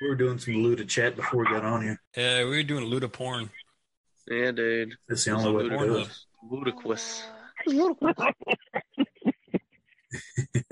We 0.00 0.08
were 0.08 0.14
doing 0.14 0.38
some 0.38 0.54
Luda 0.54 0.86
chat 0.86 1.16
before 1.16 1.40
we 1.40 1.46
got 1.46 1.64
on 1.64 1.82
here. 1.82 2.00
Yeah, 2.16 2.44
we 2.44 2.50
were 2.50 2.62
doing 2.62 2.84
Luda 2.84 3.12
porn. 3.12 3.50
Yeah, 4.28 4.52
dude. 4.52 4.94
That's 5.08 5.24
the 5.24 5.32
only 5.32 5.50
way 5.50 5.68
to 5.68 5.78
do 5.78 5.96
it. 5.96 6.08
Ludicrous. 6.48 7.24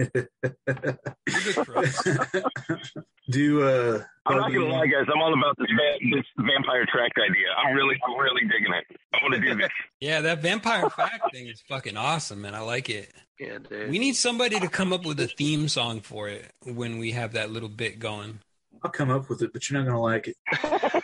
Do 3.30 3.62
uh 3.62 4.02
I'm 4.26 4.36
not 4.38 4.52
gonna 4.52 4.66
lie, 4.66 4.86
guys. 4.86 5.04
I'm 5.12 5.20
all 5.20 5.32
about 5.34 5.56
this 5.58 5.68
va- 5.70 5.98
this 6.16 6.24
vampire 6.38 6.86
tract 6.86 7.18
idea. 7.18 7.46
I'm 7.56 7.74
really, 7.74 7.96
I'm 8.06 8.18
really 8.18 8.42
digging 8.42 8.72
it. 8.72 8.84
I 9.14 9.18
want 9.22 9.34
to 9.34 9.40
do 9.40 9.54
this. 9.54 9.68
Yeah, 10.00 10.20
that 10.20 10.42
vampire 10.42 10.88
fact 10.90 11.32
thing 11.32 11.48
is 11.48 11.60
fucking 11.68 11.96
awesome, 11.96 12.42
man. 12.42 12.54
I 12.54 12.60
like 12.60 12.88
it. 12.88 13.12
Yeah, 13.40 13.58
dude. 13.58 13.90
We 13.90 13.98
need 13.98 14.14
somebody 14.14 14.60
to 14.60 14.68
come 14.68 14.92
up 14.92 15.04
with 15.04 15.18
a 15.18 15.26
theme 15.26 15.68
song 15.68 16.00
for 16.00 16.28
it 16.28 16.52
when 16.64 16.98
we 16.98 17.10
have 17.12 17.32
that 17.32 17.50
little 17.50 17.68
bit 17.68 17.98
going. 17.98 18.38
I'll 18.82 18.92
come 18.92 19.10
up 19.10 19.28
with 19.28 19.42
it, 19.42 19.52
but 19.52 19.68
you're 19.68 19.80
not 19.80 19.88
gonna 19.88 20.00
like 20.00 20.28
it. 20.28 20.36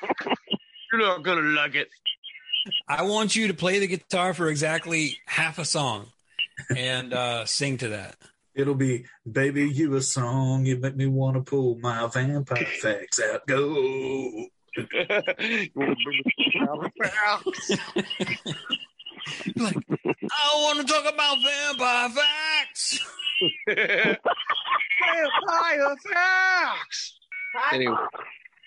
You're 0.93 1.02
not 1.02 1.24
gonna 1.24 1.40
like 1.40 1.74
it. 1.74 1.89
I 2.86 3.02
want 3.02 3.35
you 3.35 3.48
to 3.48 3.55
play 3.55 3.81
the 3.81 3.89
guitar 3.89 4.32
for 4.32 4.48
exactly 4.48 5.19
half 5.27 5.59
a 5.59 5.65
song 5.65 6.06
and 6.77 7.13
uh, 7.13 7.45
sing 7.45 7.79
to 7.79 7.89
that. 7.89 8.17
It'll 8.55 8.75
be 8.75 9.05
baby, 9.31 9.69
you 9.69 9.95
a 9.97 10.03
song, 10.03 10.65
you 10.65 10.77
make 10.77 10.97
me 10.97 11.07
wanna 11.07 11.43
pull 11.43 11.77
my 11.79 12.07
vampire 12.07 12.65
facts 12.65 13.21
out. 13.21 13.47
Go. 13.47 14.47
like, 19.57 19.77
I 19.97 20.55
want 20.57 20.81
to 20.81 20.93
talk 20.93 21.13
about 21.13 21.39
vampire 21.43 22.09
facts. 22.11 23.01
Vampire 23.67 24.19
facts. 26.13 27.19
Anyway, 27.73 27.97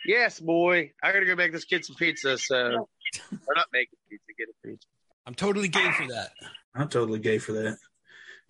yes, 0.06 0.40
boy. 0.40 0.92
I 1.04 1.12
gotta 1.12 1.26
go 1.26 1.36
make 1.36 1.52
this 1.52 1.66
kid 1.66 1.86
some 1.86 1.96
pizza. 1.96 2.38
So, 2.38 2.56
or 2.56 3.56
not 3.56 3.68
make 3.74 3.90
a 3.92 4.10
pizza, 4.10 4.32
get 4.38 4.48
a 4.50 4.68
pizza. 4.68 4.88
I'm 5.28 5.36
totally 5.36 5.68
gay 5.68 5.92
for 5.92 6.08
that. 6.08 6.30
I'm 6.74 6.88
totally 6.88 7.20
gay 7.20 7.38
for 7.38 7.52
that. 7.52 7.78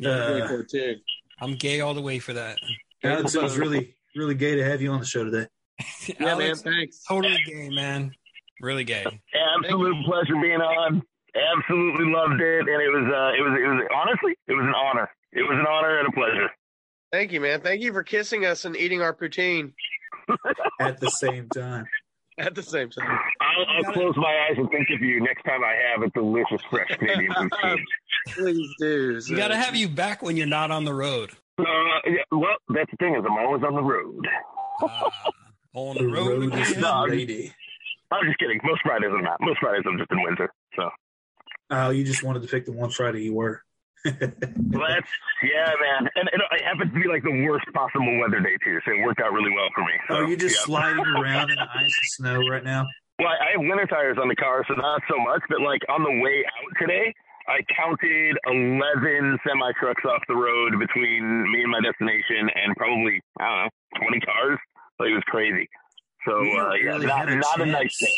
Uh, 0.05 0.47
cool, 0.47 0.63
too. 0.63 0.97
I'm 1.41 1.55
gay 1.55 1.81
all 1.81 1.95
the 1.95 2.03
way 2.03 2.19
for 2.19 2.33
that. 2.33 2.59
Alex, 3.03 3.33
it 3.33 3.41
was 3.41 3.57
really, 3.57 3.95
really 4.15 4.35
gay 4.35 4.55
to 4.55 4.63
have 4.63 4.79
you 4.79 4.91
on 4.91 4.99
the 4.99 5.05
show 5.05 5.23
today. 5.23 5.47
Yeah, 6.19 6.35
man. 6.35 6.55
Thanks. 6.55 7.03
Totally 7.07 7.37
gay, 7.45 7.69
man. 7.69 8.11
Really 8.61 8.83
gay. 8.83 9.05
Absolute 9.59 10.05
pleasure 10.05 10.35
being 10.41 10.61
on. 10.61 11.01
Absolutely 11.35 12.11
loved 12.11 12.41
it, 12.41 12.59
and 12.59 12.81
it 12.81 12.89
was, 12.89 13.11
uh, 13.13 13.37
it 13.37 13.41
was, 13.41 13.59
it 13.59 13.67
was 13.67 13.87
honestly, 13.93 14.35
it 14.47 14.53
was 14.53 14.65
an 14.65 14.73
honor. 14.73 15.09
It 15.33 15.43
was 15.43 15.57
an 15.59 15.65
honor 15.67 15.99
and 15.99 16.07
a 16.07 16.11
pleasure. 16.11 16.49
Thank 17.11 17.31
you, 17.31 17.41
man. 17.41 17.61
Thank 17.61 17.81
you 17.81 17.91
for 17.91 18.03
kissing 18.03 18.45
us 18.45 18.65
and 18.65 18.75
eating 18.75 19.01
our 19.01 19.13
poutine 19.13 19.73
At 20.79 20.99
the 20.99 21.09
same 21.09 21.49
time. 21.49 21.85
At 22.37 22.55
the 22.55 22.63
same 22.63 22.89
time. 22.89 23.19
I'll, 23.41 23.65
I'll 23.85 23.93
close 23.93 24.15
my 24.17 24.47
eyes 24.49 24.57
and 24.57 24.69
think 24.69 24.87
of 24.93 25.01
you 25.01 25.21
next 25.21 25.43
time 25.43 25.61
I 25.63 25.75
have 25.91 26.01
a 26.03 26.09
delicious 26.11 26.61
fresh 26.69 26.89
Canadian 26.97 27.31
poutine. 27.31 27.77
Please 28.29 28.69
do. 28.79 29.21
We 29.29 29.35
got 29.35 29.49
to 29.49 29.55
have 29.57 29.75
you 29.75 29.87
back 29.89 30.21
when 30.21 30.37
you're 30.37 30.45
not 30.47 30.71
on 30.71 30.83
the 30.85 30.93
road. 30.93 31.31
Uh, 31.59 31.63
yeah, 32.05 32.17
well, 32.31 32.55
that's 32.69 32.91
the 32.91 32.97
thing 32.97 33.15
is 33.15 33.23
I'm 33.25 33.37
always 33.37 33.63
on 33.63 33.73
the 33.75 33.81
road. 33.83 34.27
Uh, 34.81 35.09
on 35.73 35.95
the 35.97 36.03
The 36.03 36.07
road, 36.07 36.51
road 36.51 36.59
is 36.59 36.69
again. 36.71 36.81
No, 36.81 36.91
I'm- 36.93 37.09
lady. 37.09 37.53
I'm 38.09 38.25
just 38.25 38.39
kidding. 38.39 38.57
Most 38.63 38.81
Fridays 38.83 39.09
I'm 39.13 39.21
not. 39.23 39.37
Most 39.41 39.59
Fridays 39.59 39.83
I'm 39.85 39.97
just 39.97 40.09
in 40.11 40.23
winter. 40.23 40.49
So 40.77 40.89
Oh, 41.69 41.89
you 41.89 42.05
just 42.05 42.23
wanted 42.23 42.41
to 42.43 42.47
pick 42.47 42.65
the 42.65 42.71
one 42.71 42.89
Friday 42.89 43.23
you 43.23 43.33
were. 43.33 43.61
Well, 44.05 44.87
that's 44.89 45.11
yeah, 45.43 45.73
man. 45.79 46.09
And, 46.15 46.29
and 46.31 46.41
it 46.51 46.63
happens 46.63 46.93
to 46.93 46.99
be 46.99 47.07
like 47.07 47.23
the 47.23 47.45
worst 47.47 47.65
possible 47.73 48.19
weather 48.19 48.39
day 48.39 48.57
too, 48.63 48.79
so 48.85 48.91
it 48.91 49.03
worked 49.03 49.19
out 49.19 49.33
really 49.33 49.51
well 49.51 49.67
for 49.73 49.81
me. 49.81 49.93
So, 50.07 50.15
Are 50.15 50.27
you 50.27 50.37
just 50.37 50.55
yeah. 50.55 50.65
sliding 50.65 51.05
around 51.17 51.49
in 51.49 51.57
the 51.57 51.67
ice 51.67 51.95
and 51.97 52.09
snow 52.17 52.47
right 52.47 52.63
now? 52.63 52.85
Well, 53.19 53.29
I 53.29 53.57
have 53.57 53.61
winter 53.61 53.87
tires 53.87 54.17
on 54.21 54.27
the 54.27 54.35
car, 54.35 54.63
so 54.67 54.75
not 54.75 55.01
so 55.09 55.17
much. 55.17 55.41
But 55.49 55.61
like 55.61 55.81
on 55.89 56.03
the 56.03 56.21
way 56.21 56.45
out 56.45 56.71
today, 56.79 57.13
I 57.47 57.65
counted 57.75 58.37
eleven 58.45 59.39
semi 59.47 59.71
trucks 59.79 60.03
off 60.05 60.21
the 60.27 60.35
road 60.35 60.77
between 60.79 61.51
me 61.51 61.63
and 61.63 61.71
my 61.71 61.81
destination, 61.81 62.49
and 62.53 62.75
probably 62.77 63.21
I 63.39 63.45
don't 63.45 63.57
know 63.63 63.69
twenty 64.01 64.19
cars. 64.21 64.59
Like 64.99 65.09
it 65.09 65.15
was 65.15 65.25
crazy. 65.27 65.67
So 66.27 66.37
uh, 66.37 66.73
yeah, 66.73 66.91
really 66.91 67.07
not, 67.07 67.29
a 67.29 67.35
not 67.35 67.61
a 67.61 67.65
nice 67.65 67.97
day. 67.99 68.13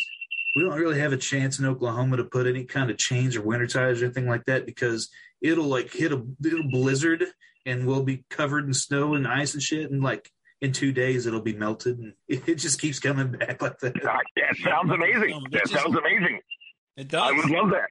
We 0.56 0.64
don't 0.64 0.78
really 0.78 1.00
have 1.00 1.14
a 1.14 1.18
chance 1.18 1.60
in 1.60 1.66
Oklahoma 1.66 2.18
to 2.18 2.24
put 2.24 2.48
any 2.48 2.66
kind 2.66 2.90
of 2.90 2.98
chains 2.98 3.36
or 3.36 3.42
winter 3.42 3.68
tires 3.68 4.02
or 4.02 4.06
anything 4.06 4.28
like 4.28 4.46
that 4.46 4.66
because 4.66 5.10
it'll 5.42 5.66
like 5.66 5.92
hit 5.92 6.12
a 6.12 6.26
little 6.42 6.70
blizzard 6.70 7.26
and 7.66 7.86
we'll 7.86 8.04
be 8.04 8.26
covered 8.30 8.66
in 8.66 8.74
snow 8.74 9.16
and 9.16 9.28
ice 9.28 9.54
and 9.54 9.64
shit 9.64 9.90
and 9.92 10.02
like 10.04 10.30
in 10.62 10.72
two 10.72 10.92
days 10.92 11.26
it'll 11.26 11.42
be 11.42 11.54
melted 11.54 11.98
and 11.98 12.14
it 12.28 12.56
just 12.56 12.80
keeps 12.82 13.00
coming 13.00 13.32
back 13.32 13.62
like 13.62 13.80
that. 13.80 13.94
God, 14.02 14.22
that 14.36 14.56
sounds 14.64 14.92
amazing. 14.92 15.44
That 15.52 15.68
sounds 15.70 15.96
amazing. 15.96 16.40
It 16.98 17.08
does. 17.08 17.22
I 17.22 17.32
would 17.32 17.50
love 17.50 17.72
that. 17.72 17.90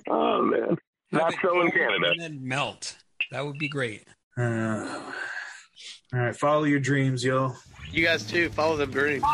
oh 0.08 0.42
man, 0.42 0.76
not 1.10 1.34
so 1.42 1.60
in 1.62 1.70
Canada. 1.70 2.10
And 2.10 2.20
then 2.20 2.46
melt. 2.46 2.96
That 3.32 3.44
would 3.44 3.58
be 3.58 3.68
great. 3.68 4.04
Uh, 4.38 5.00
all 6.14 6.20
right, 6.20 6.36
follow 6.36 6.64
your 6.64 6.78
dreams, 6.78 7.24
yo. 7.24 7.54
You 7.90 8.04
guys 8.04 8.24
too. 8.24 8.50
Follow 8.50 8.76
them 8.76 8.90
dreams. 8.90 9.24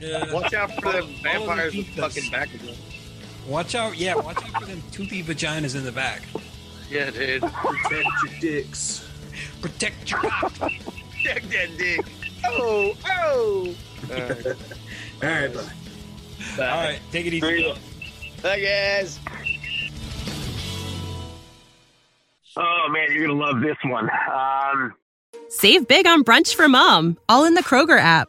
Yeah. 0.00 0.32
Watch 0.32 0.52
out 0.54 0.72
for 0.82 0.92
them 0.92 1.06
the 1.06 1.20
vampires 1.22 1.76
with 1.76 1.86
fucking 1.88 2.30
back 2.30 2.52
of 2.52 2.64
them. 2.64 2.74
Watch 3.46 3.74
out. 3.74 3.96
Yeah, 3.96 4.16
watch 4.16 4.38
out 4.38 4.62
for 4.62 4.66
them 4.66 4.82
toothy 4.90 5.22
vaginas 5.22 5.76
in 5.76 5.84
the 5.84 5.92
back. 5.92 6.22
Yeah, 6.90 7.10
dude. 7.10 7.42
Protect 7.42 8.08
your 8.24 8.40
dicks. 8.40 9.08
Protect 9.60 10.10
your 10.10 10.20
cock. 10.20 10.52
Check 11.22 11.42
that 11.44 11.78
dick. 11.78 12.06
Oh, 12.46 12.92
oh. 13.08 13.74
All 14.10 14.18
right. 14.18 14.46
All 15.22 15.28
right, 15.28 15.54
bye. 15.54 15.70
All 16.58 16.84
right, 16.84 17.00
take 17.10 17.26
it 17.26 17.34
easy. 17.34 17.74
Bye, 18.42 18.60
guys. 18.60 19.18
Oh 22.56 22.88
man, 22.90 23.12
you're 23.12 23.26
gonna 23.26 23.38
love 23.38 23.60
this 23.60 23.76
one. 23.84 24.08
Um, 24.32 24.94
Save 25.48 25.86
big 25.88 26.06
on 26.06 26.24
brunch 26.24 26.54
for 26.54 26.68
mom, 26.68 27.18
all 27.28 27.44
in 27.44 27.54
the 27.54 27.62
Kroger 27.62 27.98
app. 27.98 28.28